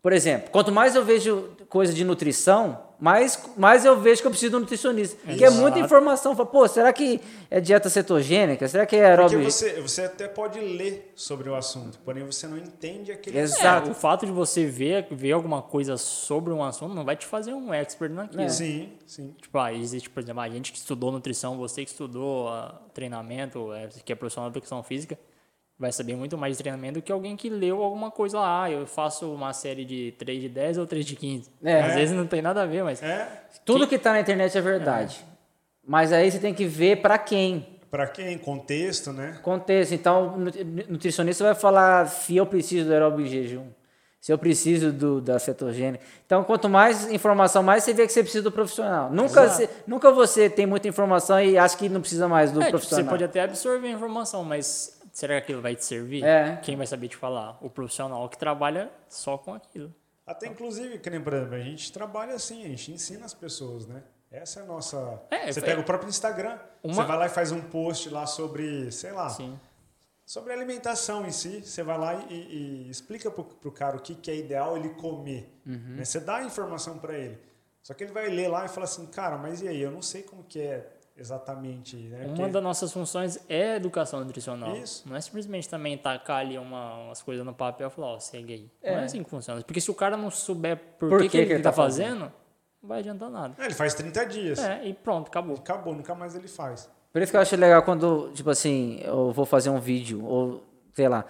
por 0.08 0.14
exemplo, 0.14 0.49
quanto 0.51 0.72
mais 0.72 0.95
eu 0.95 1.03
vejo 1.03 1.49
coisa 1.68 1.91
de 1.91 2.05
nutrição, 2.05 2.82
mais, 2.97 3.43
mais 3.58 3.84
eu 3.84 3.99
vejo 3.99 4.22
que 4.22 4.28
eu 4.28 4.32
preciso 4.32 4.51
de 4.51 4.55
um 4.55 4.60
nutricionista. 4.62 5.18
Porque 5.22 5.43
é 5.43 5.49
muita 5.49 5.80
informação. 5.80 6.34
Fala, 6.34 6.47
Pô, 6.47 6.66
será 6.66 6.93
que 6.93 7.20
é 7.51 7.60
dieta 7.60 7.89
cetogênica? 7.89 8.66
Será 8.70 8.86
que 8.86 8.95
é 8.95 8.99
Porque 8.99 9.10
aeróbio? 9.10 9.43
você, 9.43 9.82
você 9.82 10.03
até 10.03 10.30
pode 10.30 10.62
ler 10.62 11.12
sobre 11.14 11.49
o 11.49 11.55
assunto, 11.55 11.99
porém 12.05 12.24
você 12.24 12.47
não 12.47 12.58
entende 12.58 13.12
aquele 13.12 13.38
Exato. 13.38 13.89
É, 13.89 13.91
o 13.91 13.93
fato 13.93 14.26
de 14.26 14.32
você 14.32 14.66
ver, 14.66 15.08
ver 15.12 15.34
alguma 15.34 15.62
coisa 15.62 15.97
sobre 15.97 16.53
um 16.53 16.64
assunto 16.64 16.95
não 16.95 17.03
vai 17.03 17.18
te 17.18 17.26
fazer 17.26 17.51
um 17.51 17.74
expert 17.74 18.14
naquilo. 18.14 18.43
É. 18.43 18.47
Sim, 18.47 18.93
sim. 19.05 19.36
Tipo, 19.41 19.60
ah, 19.60 19.74
existe, 19.74 20.10
por 20.10 20.24
exemplo, 20.24 20.39
a 20.41 20.47
gente 20.47 20.72
que 20.72 20.78
estudou 20.78 21.12
nutrição, 21.12 21.58
você 21.58 21.84
que 21.84 21.91
estudou 21.91 22.47
ah, 22.47 22.82
treinamento, 22.93 23.74
é, 23.74 23.89
que 24.05 24.14
é 24.14 24.16
profissional 24.16 24.49
de 24.49 24.53
educação 24.53 24.82
física, 24.84 25.20
vai 25.80 25.91
saber 25.91 26.15
muito 26.15 26.38
mais 26.38 26.57
de 26.57 26.63
treinamento 26.63 26.95
do 26.95 27.01
que 27.01 27.11
alguém 27.11 27.36
que 27.36 27.49
leu 27.49 27.84
alguma 27.84 28.09
coisa 28.09 28.39
lá. 28.39 28.63
Ah, 28.63 28.71
eu 28.71 28.88
faço 28.88 29.32
uma 29.32 29.53
série 29.53 29.86
de 29.86 30.13
3 30.17 30.41
de 30.41 30.49
10 30.49 30.78
ou 30.80 30.88
3 30.88 31.05
de 31.05 31.15
15. 31.15 31.49
É. 31.63 31.82
Às 31.82 31.95
vezes 31.95 32.15
não 32.15 32.25
tem 32.25 32.41
nada 32.41 32.63
a 32.63 32.65
ver, 32.65 32.84
mas... 32.84 33.01
É, 33.03 33.28
Tudo 33.63 33.88
que 33.88 33.95
está 33.95 34.11
na 34.11 34.19
internet 34.19 34.57
é 34.57 34.61
verdade. 34.61 35.23
Mas 35.86 36.11
aí 36.11 36.32
você 36.32 36.39
tem 36.39 36.53
que 36.53 36.65
ver 36.65 37.01
para 37.01 37.17
quem. 37.17 37.65
para 37.89 38.07
quem? 38.07 38.38
Contexto, 38.38 39.13
né? 39.13 39.38
Contexto. 39.41 39.93
Então, 39.93 40.36
nutricionista 40.89 41.43
vai 41.43 41.55
falar 41.55 42.07
se 42.07 42.36
eu 42.36 42.45
preciso 42.45 42.88
do 42.88 42.93
aeróbio 42.93 43.25
em 43.25 43.30
jejum, 43.30 43.67
se 44.19 44.34
eu 44.34 44.38
preciso 44.38 44.91
do, 44.91 45.21
da 45.21 45.39
cetogênica. 45.39 46.03
Então, 46.25 46.43
quanto 46.43 46.67
mais 46.67 47.09
informação, 47.09 47.63
mais 47.63 47.84
você 47.84 47.93
vê 47.93 48.05
que 48.05 48.11
você 48.11 48.21
precisa 48.21 48.43
do 48.43 48.51
profissional. 48.51 49.09
Nunca, 49.11 49.47
você, 49.47 49.69
nunca 49.86 50.11
você 50.11 50.49
tem 50.49 50.65
muita 50.65 50.88
informação 50.89 51.39
e 51.39 51.57
acha 51.57 51.78
que 51.78 51.88
não 51.88 52.01
precisa 52.01 52.28
mais 52.28 52.51
do 52.51 52.59
É, 52.59 52.65
tipo, 52.65 52.71
profissional. 52.71 53.05
você 53.05 53.09
pode 53.09 53.23
até 53.23 53.41
absorver 53.43 53.88
a 53.88 53.91
informação, 53.91 54.43
mas 54.43 54.97
será 55.18 55.34
que 55.38 55.45
aquilo 55.45 55.61
vai 55.63 55.76
te 55.76 55.84
servir? 55.84 56.24
É. 56.24 56.57
Quem 56.57 56.76
vai 56.76 56.86
saber 56.86 57.07
te 57.07 57.15
falar? 57.15 57.57
O 57.59 57.70
profissional 57.72 58.30
que 58.30 58.38
trabalha 58.38 58.91
só 59.09 59.36
com 59.36 59.53
aquilo. 59.53 59.91
Até 60.26 60.45
inclusive, 60.47 60.99
que 60.99 61.09
nem, 61.09 61.20
por 61.22 61.34
exemplo, 61.34 61.55
a 61.55 61.59
gente 61.59 61.91
trabalha 61.91 62.36
assim, 62.36 62.63
a 62.65 62.68
gente 62.68 62.91
ensina 62.91 63.26
as 63.26 63.34
pessoas, 63.34 63.88
né? 63.88 64.03
Essa 64.30 64.59
é 64.59 64.63
a 64.63 64.65
nossa. 64.65 65.22
É, 65.32 65.51
você 65.51 65.59
foi- 65.59 65.70
pega 65.70 65.82
o 65.82 65.84
próprio 65.84 66.09
Instagram, 66.09 66.59
Uma- 66.84 66.93
você 66.93 67.03
vai 67.03 67.18
lá 67.18 67.26
e 67.26 67.30
faz 67.30 67.51
um 67.51 67.61
post 67.61 68.09
lá 68.09 68.28
sobre, 68.28 68.91
sei 68.91 69.11
lá, 69.11 69.30
Sim. 69.30 69.57
sobre 70.26 70.53
alimentação 70.53 71.26
em 71.26 71.32
si. 71.32 71.61
Você 71.63 71.82
vai 71.82 71.97
lá 71.97 72.13
e, 72.30 72.34
e 72.86 72.89
explica 72.89 73.32
pro, 73.32 73.43
pro 73.45 73.72
cara 73.72 73.95
o 73.97 74.01
que, 74.01 74.13
que 74.13 74.30
é 74.30 74.36
ideal 74.36 74.78
ele 74.78 74.89
comer. 74.89 75.51
Uhum. 75.65 75.95
né? 75.95 76.05
Você 76.05 76.20
dá 76.20 76.36
a 76.38 76.43
informação 76.43 76.99
para 76.99 77.18
ele. 77.18 77.39
Só 77.82 77.93
que 77.93 78.03
ele 78.03 78.11
vai 78.11 78.28
ler 78.28 78.49
lá 78.49 78.65
e 78.65 78.68
fala 78.68 78.84
assim, 78.84 79.05
cara, 79.07 79.38
mas 79.38 79.61
e 79.61 79.68
aí? 79.68 79.82
Eu 79.82 79.91
não 79.91 80.01
sei 80.01 80.22
como 80.22 80.43
que 80.43 80.59
é 80.59 80.86
exatamente. 81.18 81.95
Né? 81.95 82.26
Uma 82.26 82.36
Porque- 82.36 82.51
das 82.51 82.63
nossas 82.63 82.91
funções 82.93 83.39
é 83.49 83.76
educação 83.76 84.20
nutricional. 84.24 84.76
Isso. 84.78 85.03
Não 85.07 85.15
é 85.15 85.22
simplesmente 85.22 85.68
também 85.68 85.97
tacar 85.97 86.38
ali 86.39 86.57
uma, 86.57 86.95
umas 87.05 87.22
coisas 87.22 87.45
no 87.45 87.53
papel 87.53 87.88
e 87.88 87.91
falar, 87.91 88.07
ó, 88.13 88.20
segue 88.20 88.53
aí. 88.53 88.72
É. 88.82 88.93
Não 88.95 89.01
é 89.01 89.03
assim 89.05 89.24
que 89.24 89.30
funciona. 89.30 89.61
Porque 89.61 89.82
se 89.82 89.89
o 89.91 89.95
cara 89.95 90.15
não 90.15 90.30
souber 90.30 90.78
por, 90.99 91.09
Por 91.09 91.22
que, 91.22 91.30
que 91.30 91.38
ele 91.38 91.53
ele 91.53 91.63
tá 91.63 91.70
tá 91.72 91.76
fazendo, 91.76 92.32
não 92.82 92.89
vai 92.89 92.99
adiantar 92.99 93.30
nada. 93.30 93.55
É, 93.59 93.65
ele 93.65 93.74
faz 93.74 93.93
30 93.93 94.26
dias. 94.26 94.59
É, 94.59 94.86
e 94.86 94.93
pronto, 94.93 95.28
acabou. 95.28 95.55
Acabou, 95.55 95.93
nunca 95.95 96.13
mais 96.15 96.36
ele 96.36 96.47
faz. 96.47 96.89
Por 97.11 97.22
isso 97.22 97.32
que 97.32 97.38
eu 97.38 97.41
acho 97.41 97.55
legal 97.55 97.82
quando, 97.84 98.32
tipo 98.34 98.49
assim, 98.49 98.99
eu 99.03 99.32
vou 99.32 99.45
fazer 99.45 99.70
um 99.70 99.80
vídeo, 99.80 100.24
ou 100.24 100.63
sei 100.93 101.07
lá, 101.09 101.26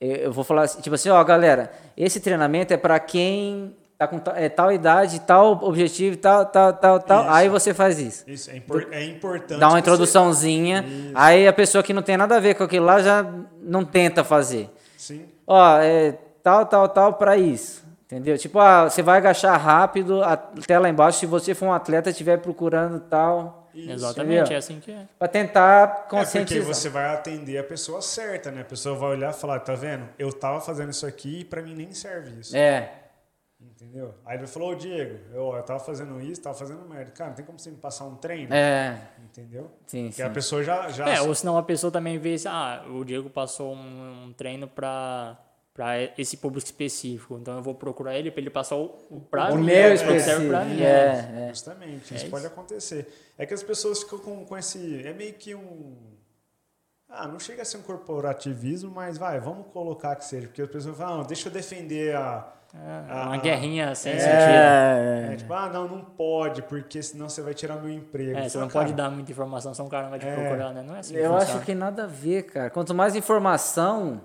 eu 0.00 0.32
vou 0.32 0.44
falar, 0.44 0.66
tipo 0.68 0.94
assim, 0.94 1.08
ó, 1.10 1.22
galera, 1.24 1.70
esse 1.96 2.20
treinamento 2.20 2.72
é 2.72 2.76
para 2.76 2.98
quem 3.00 3.76
tá 3.98 4.06
com 4.08 4.20
é, 4.34 4.48
tal 4.48 4.72
idade, 4.72 5.20
tal 5.20 5.52
objetivo, 5.62 6.16
tal, 6.16 6.44
tal, 6.46 6.72
tal, 6.72 7.00
tal. 7.00 7.22
Isso. 7.22 7.30
Aí 7.32 7.48
você 7.48 7.72
faz 7.74 7.98
isso. 7.98 8.24
Isso 8.26 8.50
é, 8.50 8.56
impor- 8.56 8.88
é 8.90 9.04
importante. 9.04 9.58
Dá 9.60 9.66
uma 9.66 9.72
você- 9.72 9.78
introduçãozinha, 9.80 10.84
aí 11.14 11.46
a 11.46 11.52
pessoa 11.52 11.82
que 11.82 11.92
não 11.92 12.02
tem 12.02 12.16
nada 12.16 12.36
a 12.36 12.40
ver 12.40 12.54
com 12.54 12.64
aquilo 12.64 12.86
lá 12.86 13.00
já 13.00 13.24
não 13.62 13.84
tenta 13.84 14.24
fazer. 14.24 14.70
Sim. 14.96 15.26
Ó, 15.46 15.78
é 15.78 16.12
tal, 16.42 16.66
tal, 16.66 16.88
tal 16.88 17.12
para 17.14 17.36
isso. 17.36 17.82
Entendeu? 18.06 18.36
Tipo, 18.38 18.58
ah, 18.60 18.88
você 18.88 19.02
vai 19.02 19.16
agachar 19.18 19.58
rápido 19.58 20.22
até 20.22 20.78
lá 20.78 20.88
embaixo 20.88 21.18
se 21.20 21.26
você 21.26 21.54
for 21.54 21.66
um 21.66 21.72
atleta 21.72 22.10
e 22.10 22.12
estiver 22.12 22.38
procurando 22.38 23.00
tal. 23.00 23.62
Exatamente, 23.74 24.38
entendeu? 24.42 24.54
é 24.54 24.56
assim 24.58 24.78
que 24.78 24.92
é. 24.92 24.98
Pra 25.18 25.26
tentar 25.26 25.82
É 25.82 25.86
porque 25.88 26.10
conscientizar. 26.16 26.64
você 26.74 26.88
vai 26.88 27.12
atender 27.12 27.58
a 27.58 27.64
pessoa 27.64 28.00
certa, 28.00 28.52
né? 28.52 28.60
A 28.60 28.64
pessoa 28.64 28.94
vai 28.96 29.10
olhar 29.10 29.30
e 29.30 29.34
falar, 29.34 29.58
tá 29.60 29.74
vendo? 29.74 30.04
Eu 30.16 30.32
tava 30.32 30.60
fazendo 30.60 30.90
isso 30.90 31.04
aqui 31.04 31.40
e 31.40 31.44
pra 31.44 31.60
mim 31.60 31.74
nem 31.74 31.92
serve 31.92 32.38
isso. 32.40 32.56
É. 32.56 32.92
Entendeu? 33.84 34.14
Aí 34.24 34.38
ele 34.38 34.46
falou, 34.46 34.70
ô 34.72 34.74
Diego, 34.74 35.18
eu, 35.32 35.54
eu 35.54 35.62
tava 35.62 35.78
fazendo 35.80 36.20
isso, 36.20 36.40
tava 36.40 36.56
fazendo 36.56 36.88
merda. 36.88 37.10
Cara, 37.10 37.30
não 37.30 37.36
tem 37.36 37.44
como 37.44 37.58
você 37.58 37.70
me 37.70 37.76
passar 37.76 38.04
um 38.06 38.16
treino? 38.16 38.52
É. 38.52 38.98
Entendeu? 39.22 39.70
Sim, 39.86 40.04
Porque 40.04 40.16
sim. 40.16 40.22
a 40.22 40.30
pessoa 40.30 40.62
já. 40.62 40.88
já 40.88 41.08
É, 41.08 41.20
ou 41.20 41.34
senão 41.34 41.58
a 41.58 41.62
pessoa 41.62 41.90
também 41.90 42.18
vê, 42.18 42.34
assim, 42.34 42.48
ah, 42.48 42.84
o 42.88 43.04
Diego 43.04 43.28
passou 43.28 43.74
um, 43.74 44.24
um 44.26 44.32
treino 44.32 44.66
para 44.68 45.38
para 45.74 46.00
esse 46.16 46.36
público 46.36 46.64
específico, 46.64 47.36
então 47.36 47.56
eu 47.56 47.62
vou 47.62 47.74
procurar 47.74 48.16
ele 48.16 48.30
para 48.30 48.40
ele 48.40 48.48
passar 48.48 48.76
o, 48.76 48.96
o 49.10 49.20
pra 49.20 49.52
O 49.52 49.56
mim, 49.56 49.64
meu 49.64 49.74
né, 49.88 49.94
específico. 49.94 50.46
pra 50.46 50.64
mim. 50.64 50.80
É, 50.80 51.46
é. 51.46 51.48
Justamente, 51.48 52.14
É 52.14 52.16
isso 52.16 52.26
isso. 52.26 52.30
pode 52.30 52.46
acontecer. 52.46 53.12
É 53.36 53.44
que 53.44 53.52
as 53.52 53.60
pessoas 53.64 54.04
ficam 54.04 54.20
com, 54.20 54.44
com 54.46 54.56
esse. 54.56 55.04
É 55.04 55.12
meio 55.12 55.34
que 55.34 55.52
um. 55.52 55.96
Ah, 57.08 57.26
não 57.26 57.40
chega 57.40 57.62
a 57.62 57.64
ser 57.64 57.78
um 57.78 57.82
corporativismo, 57.82 58.92
mas 58.92 59.18
vai, 59.18 59.40
vamos 59.40 59.66
colocar 59.72 60.14
que 60.14 60.24
seja. 60.24 60.46
Porque 60.46 60.62
as 60.62 60.70
pessoas 60.70 60.96
falam, 60.96 61.22
ah, 61.22 61.24
deixa 61.24 61.48
eu 61.48 61.52
defender 61.52 62.14
a. 62.14 62.52
É, 62.76 63.12
a- 63.12 63.26
uma 63.28 63.36
guerrinha 63.36 63.94
sem 63.94 64.14
É. 64.14 64.18
sentido. 64.18 64.34
É, 64.40 65.28
É, 65.32 65.36
tipo, 65.36 65.52
ah, 65.52 65.68
não, 65.72 65.86
não 65.88 66.00
pode, 66.04 66.62
porque 66.62 67.00
senão 67.02 67.28
você 67.28 67.40
vai 67.40 67.54
tirar 67.54 67.76
meu 67.76 67.88
emprego. 67.90 68.36
É, 68.36 68.48
você 68.48 68.58
não 68.58 68.68
pode 68.68 68.92
cara, 68.92 69.08
dar 69.08 69.10
muita 69.14 69.30
informação, 69.30 69.72
senão 69.72 69.86
o 69.86 69.90
cara 69.90 70.02
não 70.04 70.10
vai 70.10 70.18
te 70.18 70.26
É. 70.26 70.34
procurar, 70.34 70.72
né? 70.72 70.82
Não 70.82 70.96
é 70.96 70.98
assim 70.98 71.14
Eu 71.16 71.32
funciona. 71.32 71.54
acho 71.56 71.64
que 71.66 71.74
nada 71.74 72.04
a 72.04 72.06
ver, 72.08 72.42
cara. 72.44 72.70
Quanto 72.70 72.92
mais 72.94 73.14
informação, 73.14 74.20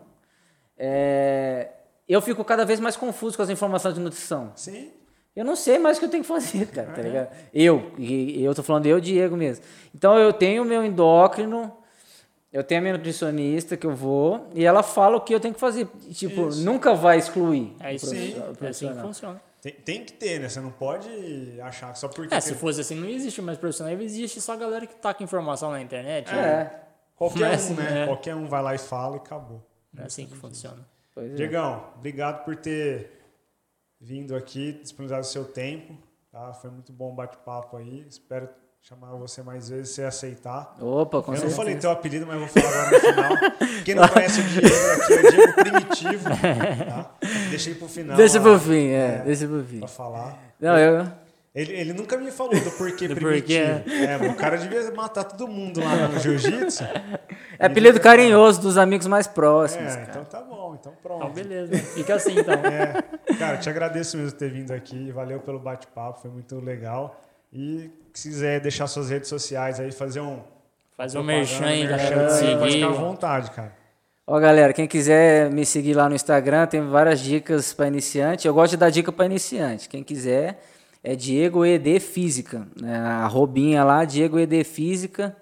é, 0.78 1.70
eu 2.08 2.22
fico 2.22 2.43
cada 2.43 2.66
vez 2.66 2.80
mais 2.80 2.95
confuso 2.95 3.36
com 3.38 3.43
as 3.43 3.50
informações 3.50 3.93
de 3.93 4.00
nutrição. 4.00 4.52
Sim, 4.56 4.91
Eu 5.36 5.45
não 5.45 5.56
sei 5.56 5.78
mais 5.80 5.95
o 5.95 6.00
que 6.02 6.06
eu 6.08 6.10
tenho 6.10 6.24
que 6.24 6.28
fazer, 6.28 6.66
cara, 6.68 6.91
tá 6.91 7.02
ligado? 7.02 7.30
Eu, 7.54 7.91
e 7.97 8.43
eu 8.43 8.54
tô 8.54 8.62
falando 8.64 8.88
eu, 8.88 9.00
Diego 9.00 9.38
mesmo. 9.38 9.64
Então 9.95 10.18
eu 10.18 10.34
tenho 10.34 10.64
o 10.64 10.66
meu 10.66 10.84
endócrino, 10.84 11.72
eu 12.52 12.64
tenho 12.64 12.80
a 12.80 12.82
minha 12.82 12.93
nutricionista 12.93 13.78
que 13.78 13.86
eu 13.86 13.95
vou, 13.95 14.47
e 14.54 14.66
ela 14.66 14.82
fala 14.84 15.18
o 15.18 15.22
que 15.22 15.34
eu 15.34 15.39
tenho 15.39 15.54
que 15.54 15.60
fazer. 15.60 15.88
Tipo, 16.14 16.50
Isso. 16.50 16.64
nunca 16.64 16.93
vai 16.93 17.18
excluir. 17.18 17.76
É 17.80 17.93
isso 17.93 18.14
aí, 18.14 18.36
é 18.62 18.68
assim 18.68 18.88
que 18.88 19.00
funciona. 19.00 19.41
tem, 19.62 19.74
tem 19.74 20.04
que 20.06 20.14
ter, 20.14 20.39
né? 20.39 20.50
Você 20.50 20.60
não 20.60 20.72
pode 20.72 21.10
achar 21.62 21.93
que 21.93 22.00
só 22.00 22.08
porque. 22.08 22.34
É, 22.34 22.39
se 22.39 22.56
fosse 22.56 22.82
assim, 22.82 22.95
não 22.95 23.08
existe 23.08 23.41
mais 23.41 23.58
profissional, 23.58 23.93
existe 24.02 24.41
só 24.41 24.54
a 24.54 24.58
galera 24.58 24.88
que 24.88 24.95
taca 24.95 25.24
informação 25.24 25.72
na 25.72 25.82
internet. 25.82 26.32
né? 26.34 26.39
É, 26.39 26.89
Qualquer 27.20 27.39
Não 27.39 27.47
é 27.47 27.58
um, 27.58 27.74
né? 27.76 28.04
é. 28.04 28.06
Qualquer 28.06 28.36
um 28.36 28.47
vai 28.47 28.64
lá 28.64 28.74
e 28.74 28.78
fala 28.78 29.18
e 29.18 29.20
acabou. 29.20 29.62
Não 29.93 30.04
é 30.04 30.06
assim 30.08 30.26
que 30.26 30.36
funciona. 30.36 30.88
pois 31.14 31.32
é. 31.32 31.36
Diegão, 31.36 31.84
obrigado 31.97 32.45
por 32.45 32.56
ter 32.56 33.12
vindo 34.00 34.36
aqui, 34.36 34.72
disponibilizado 34.72 35.22
o 35.28 35.30
seu 35.30 35.43
tempo. 35.43 35.97
Tá? 36.32 36.54
Foi 36.54 36.70
muito 36.70 36.93
bom 36.93 37.12
o 37.12 37.16
bate-papo 37.16 37.76
aí. 37.76 38.06
Espero 38.08 38.47
chamar 38.82 39.11
você 39.17 39.43
mais 39.43 39.69
vezes 39.69 39.89
você 39.93 40.03
aceitar. 40.03 40.75
Opa, 40.82 41.21
com 41.21 41.32
Eu 41.32 41.34
não 41.34 41.36
certeza. 41.38 41.55
falei 41.55 41.75
teu 41.75 41.91
apelido, 41.91 42.25
mas 42.25 42.39
vou 42.39 42.47
falar 42.47 42.88
agora 42.88 42.91
no 42.91 42.99
final. 42.99 43.84
Quem 43.86 43.95
não 43.95 44.07
conhece 44.07 44.39
o 44.39 44.43
Diego 44.43 44.67
aqui 44.67 45.13
é 45.13 45.19
o 45.19 45.32
Diego 45.32 45.53
Primitivo. 45.53 46.30
Tá? 46.89 47.11
Deixei 47.49 47.75
pro 47.75 47.88
final. 47.88 48.17
Deixa 48.17 48.39
pro 48.39 48.59
fim, 48.59 48.88
é, 48.89 49.15
É. 49.19 49.21
deixa 49.25 49.47
pro 49.47 49.63
fim. 49.63 49.80
Pra 49.80 49.88
falar. 49.88 50.38
Não, 50.59 50.77
eu... 50.77 51.07
Ele, 51.53 51.73
ele 51.73 51.93
nunca 51.93 52.15
me 52.15 52.32
falou 52.32 52.53
do 52.53 52.71
porquê 52.71 53.07
Do 53.07 53.15
primitivo. 53.15 53.80
porquê. 53.84 53.91
É, 53.91 54.17
o 54.30 54.36
cara 54.36 54.55
devia 54.57 54.89
matar 54.91 55.23
todo 55.23 55.47
mundo 55.47 55.80
lá 55.84 56.07
no 56.07 56.19
jiu-jitsu. 56.19 56.84
É 57.57 57.65
apelido 57.65 57.99
carinhoso 57.99 58.61
dos 58.61 58.77
amigos 58.77 59.07
mais 59.07 59.25
próximos, 59.27 59.91
É, 59.93 59.97
cara. 59.97 60.07
então 60.09 60.23
tá 60.25 60.41
bom, 60.41 60.77
então 60.80 60.93
pronto. 61.01 61.23
Então, 61.23 61.32
beleza. 61.34 61.75
Fica 61.75 62.15
assim, 62.15 62.39
então. 62.39 62.53
É, 62.53 63.01
cara, 63.38 63.57
te 63.57 63.67
agradeço 63.69 64.15
mesmo 64.15 64.32
por 64.32 64.38
ter 64.38 64.51
vindo 64.51 64.71
aqui. 64.71 65.11
Valeu 65.11 65.39
pelo 65.39 65.59
bate-papo, 65.59 66.21
foi 66.21 66.30
muito 66.32 66.59
legal. 66.59 67.19
E 67.52 67.89
se 68.14 68.30
quiser 68.30 68.60
deixar 68.60 68.88
suas 68.88 69.10
redes 69.10 69.28
sociais 69.30 69.80
aí, 69.80 69.91
fazer 69.91 70.22
um. 70.22 70.39
Fazer 70.95 71.18
um 71.18 71.24
merchan 71.24 71.66
aí, 71.66 71.88
galera. 71.88 72.34
aí, 72.36 72.58
Pode 72.58 72.72
Seguir. 72.72 72.72
ficar 72.74 72.88
à 72.88 72.91
vontade, 72.91 73.52
cara. 73.52 73.74
Ó, 74.28 74.39
galera, 74.39 74.74
quem 74.74 74.88
quiser 74.88 75.50
me 75.50 75.66
seguir 75.66 75.93
lá 75.95 76.08
no 76.08 76.14
Instagram, 76.16 76.68
tem 76.68 76.86
várias 76.88 77.20
dicas 77.20 77.74
para 77.74 77.88
iniciante. 77.88 78.47
Eu 78.47 78.54
gosto 78.54 78.72
de 78.72 78.78
dar 78.78 78.89
dica 78.91 79.12
para 79.12 79.26
iniciante. 79.26 79.89
Quem 79.89 80.04
quiser 80.04 80.62
é 81.04 81.16
Diego 81.16 81.66
ED 81.66 82.00
Física, 82.00 82.68
né? 82.80 82.95
A 82.97 83.26
robinha 83.28 83.84
lá, 83.84 84.04
Diego 84.06 84.38
ED 84.38 84.64
Física. 84.64 85.36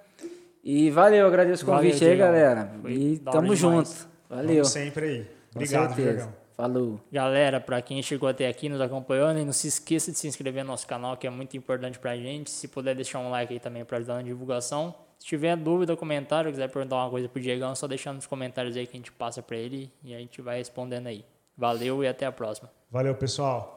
E 0.64 0.89
valeu, 0.91 1.26
agradeço 1.28 1.64
o 1.64 1.68
Valeu, 1.68 1.82
convite 1.84 2.03
aí, 2.03 2.10
Diegão. 2.12 2.28
galera. 2.28 2.72
Foi 2.82 2.91
E 2.93 3.18
tamo 3.20 3.41
demais. 3.55 3.60
junto. 3.60 3.89
Valeu. 4.30 4.55
Vamos 4.55 4.70
sempre 4.70 5.05
aí. 5.05 5.28
Obrigado, 5.55 5.95
certeza. 5.95 6.30
Falou. 6.58 6.99
Galera, 7.12 7.62
para 7.62 7.80
quem 7.84 8.01
chegou 8.01 8.28
até 8.28 8.47
aqui 8.47 8.68
nos 8.68 8.82
acompanhando, 8.82 9.39
e 9.39 9.45
não 9.45 9.53
se 9.53 9.68
esqueça 9.68 10.12
de 10.12 10.18
se 10.18 10.28
inscrever 10.28 10.64
no 10.64 10.72
nosso 10.72 10.88
canal, 10.88 11.16
que 11.16 11.28
é 11.28 11.30
muito 11.30 11.55
importante 11.55 11.99
pra 11.99 12.18
gente. 12.18 12.49
Se 12.49 12.68
puder 12.68 12.95
deixar 12.95 13.20
um 13.20 13.30
like 13.30 13.53
aí 13.53 13.60
também 13.60 13.86
para 13.86 13.97
ajudar 13.97 14.16
na 14.16 14.24
divulgação. 14.24 14.95
Se 15.20 15.28
tiver 15.28 15.55
dúvida, 15.55 15.95
comentário, 15.95 16.49
quiser 16.49 16.68
perguntar 16.68 16.95
uma 16.95 17.10
coisa 17.12 17.30
pro 17.30 17.39
Diegão, 17.39 17.72
é 17.72 17.76
só 17.76 17.88
deixar 17.88 18.12
nos 18.12 18.26
comentários 18.26 18.76
aí 18.76 18.88
que 18.88 18.97
a 18.97 18.99
gente 18.99 19.12
passa 19.12 19.41
para 19.41 19.55
ele 19.55 19.91
e 20.03 20.16
a 20.16 20.18
gente 20.18 20.41
vai 20.41 20.58
respondendo 20.58 21.08
aí. 21.08 21.24
Valeu 21.55 22.03
e 22.03 22.08
até 22.08 22.26
a 22.26 22.32
próxima. 22.32 22.72
Valeu, 22.89 23.14
pessoal. 23.14 23.76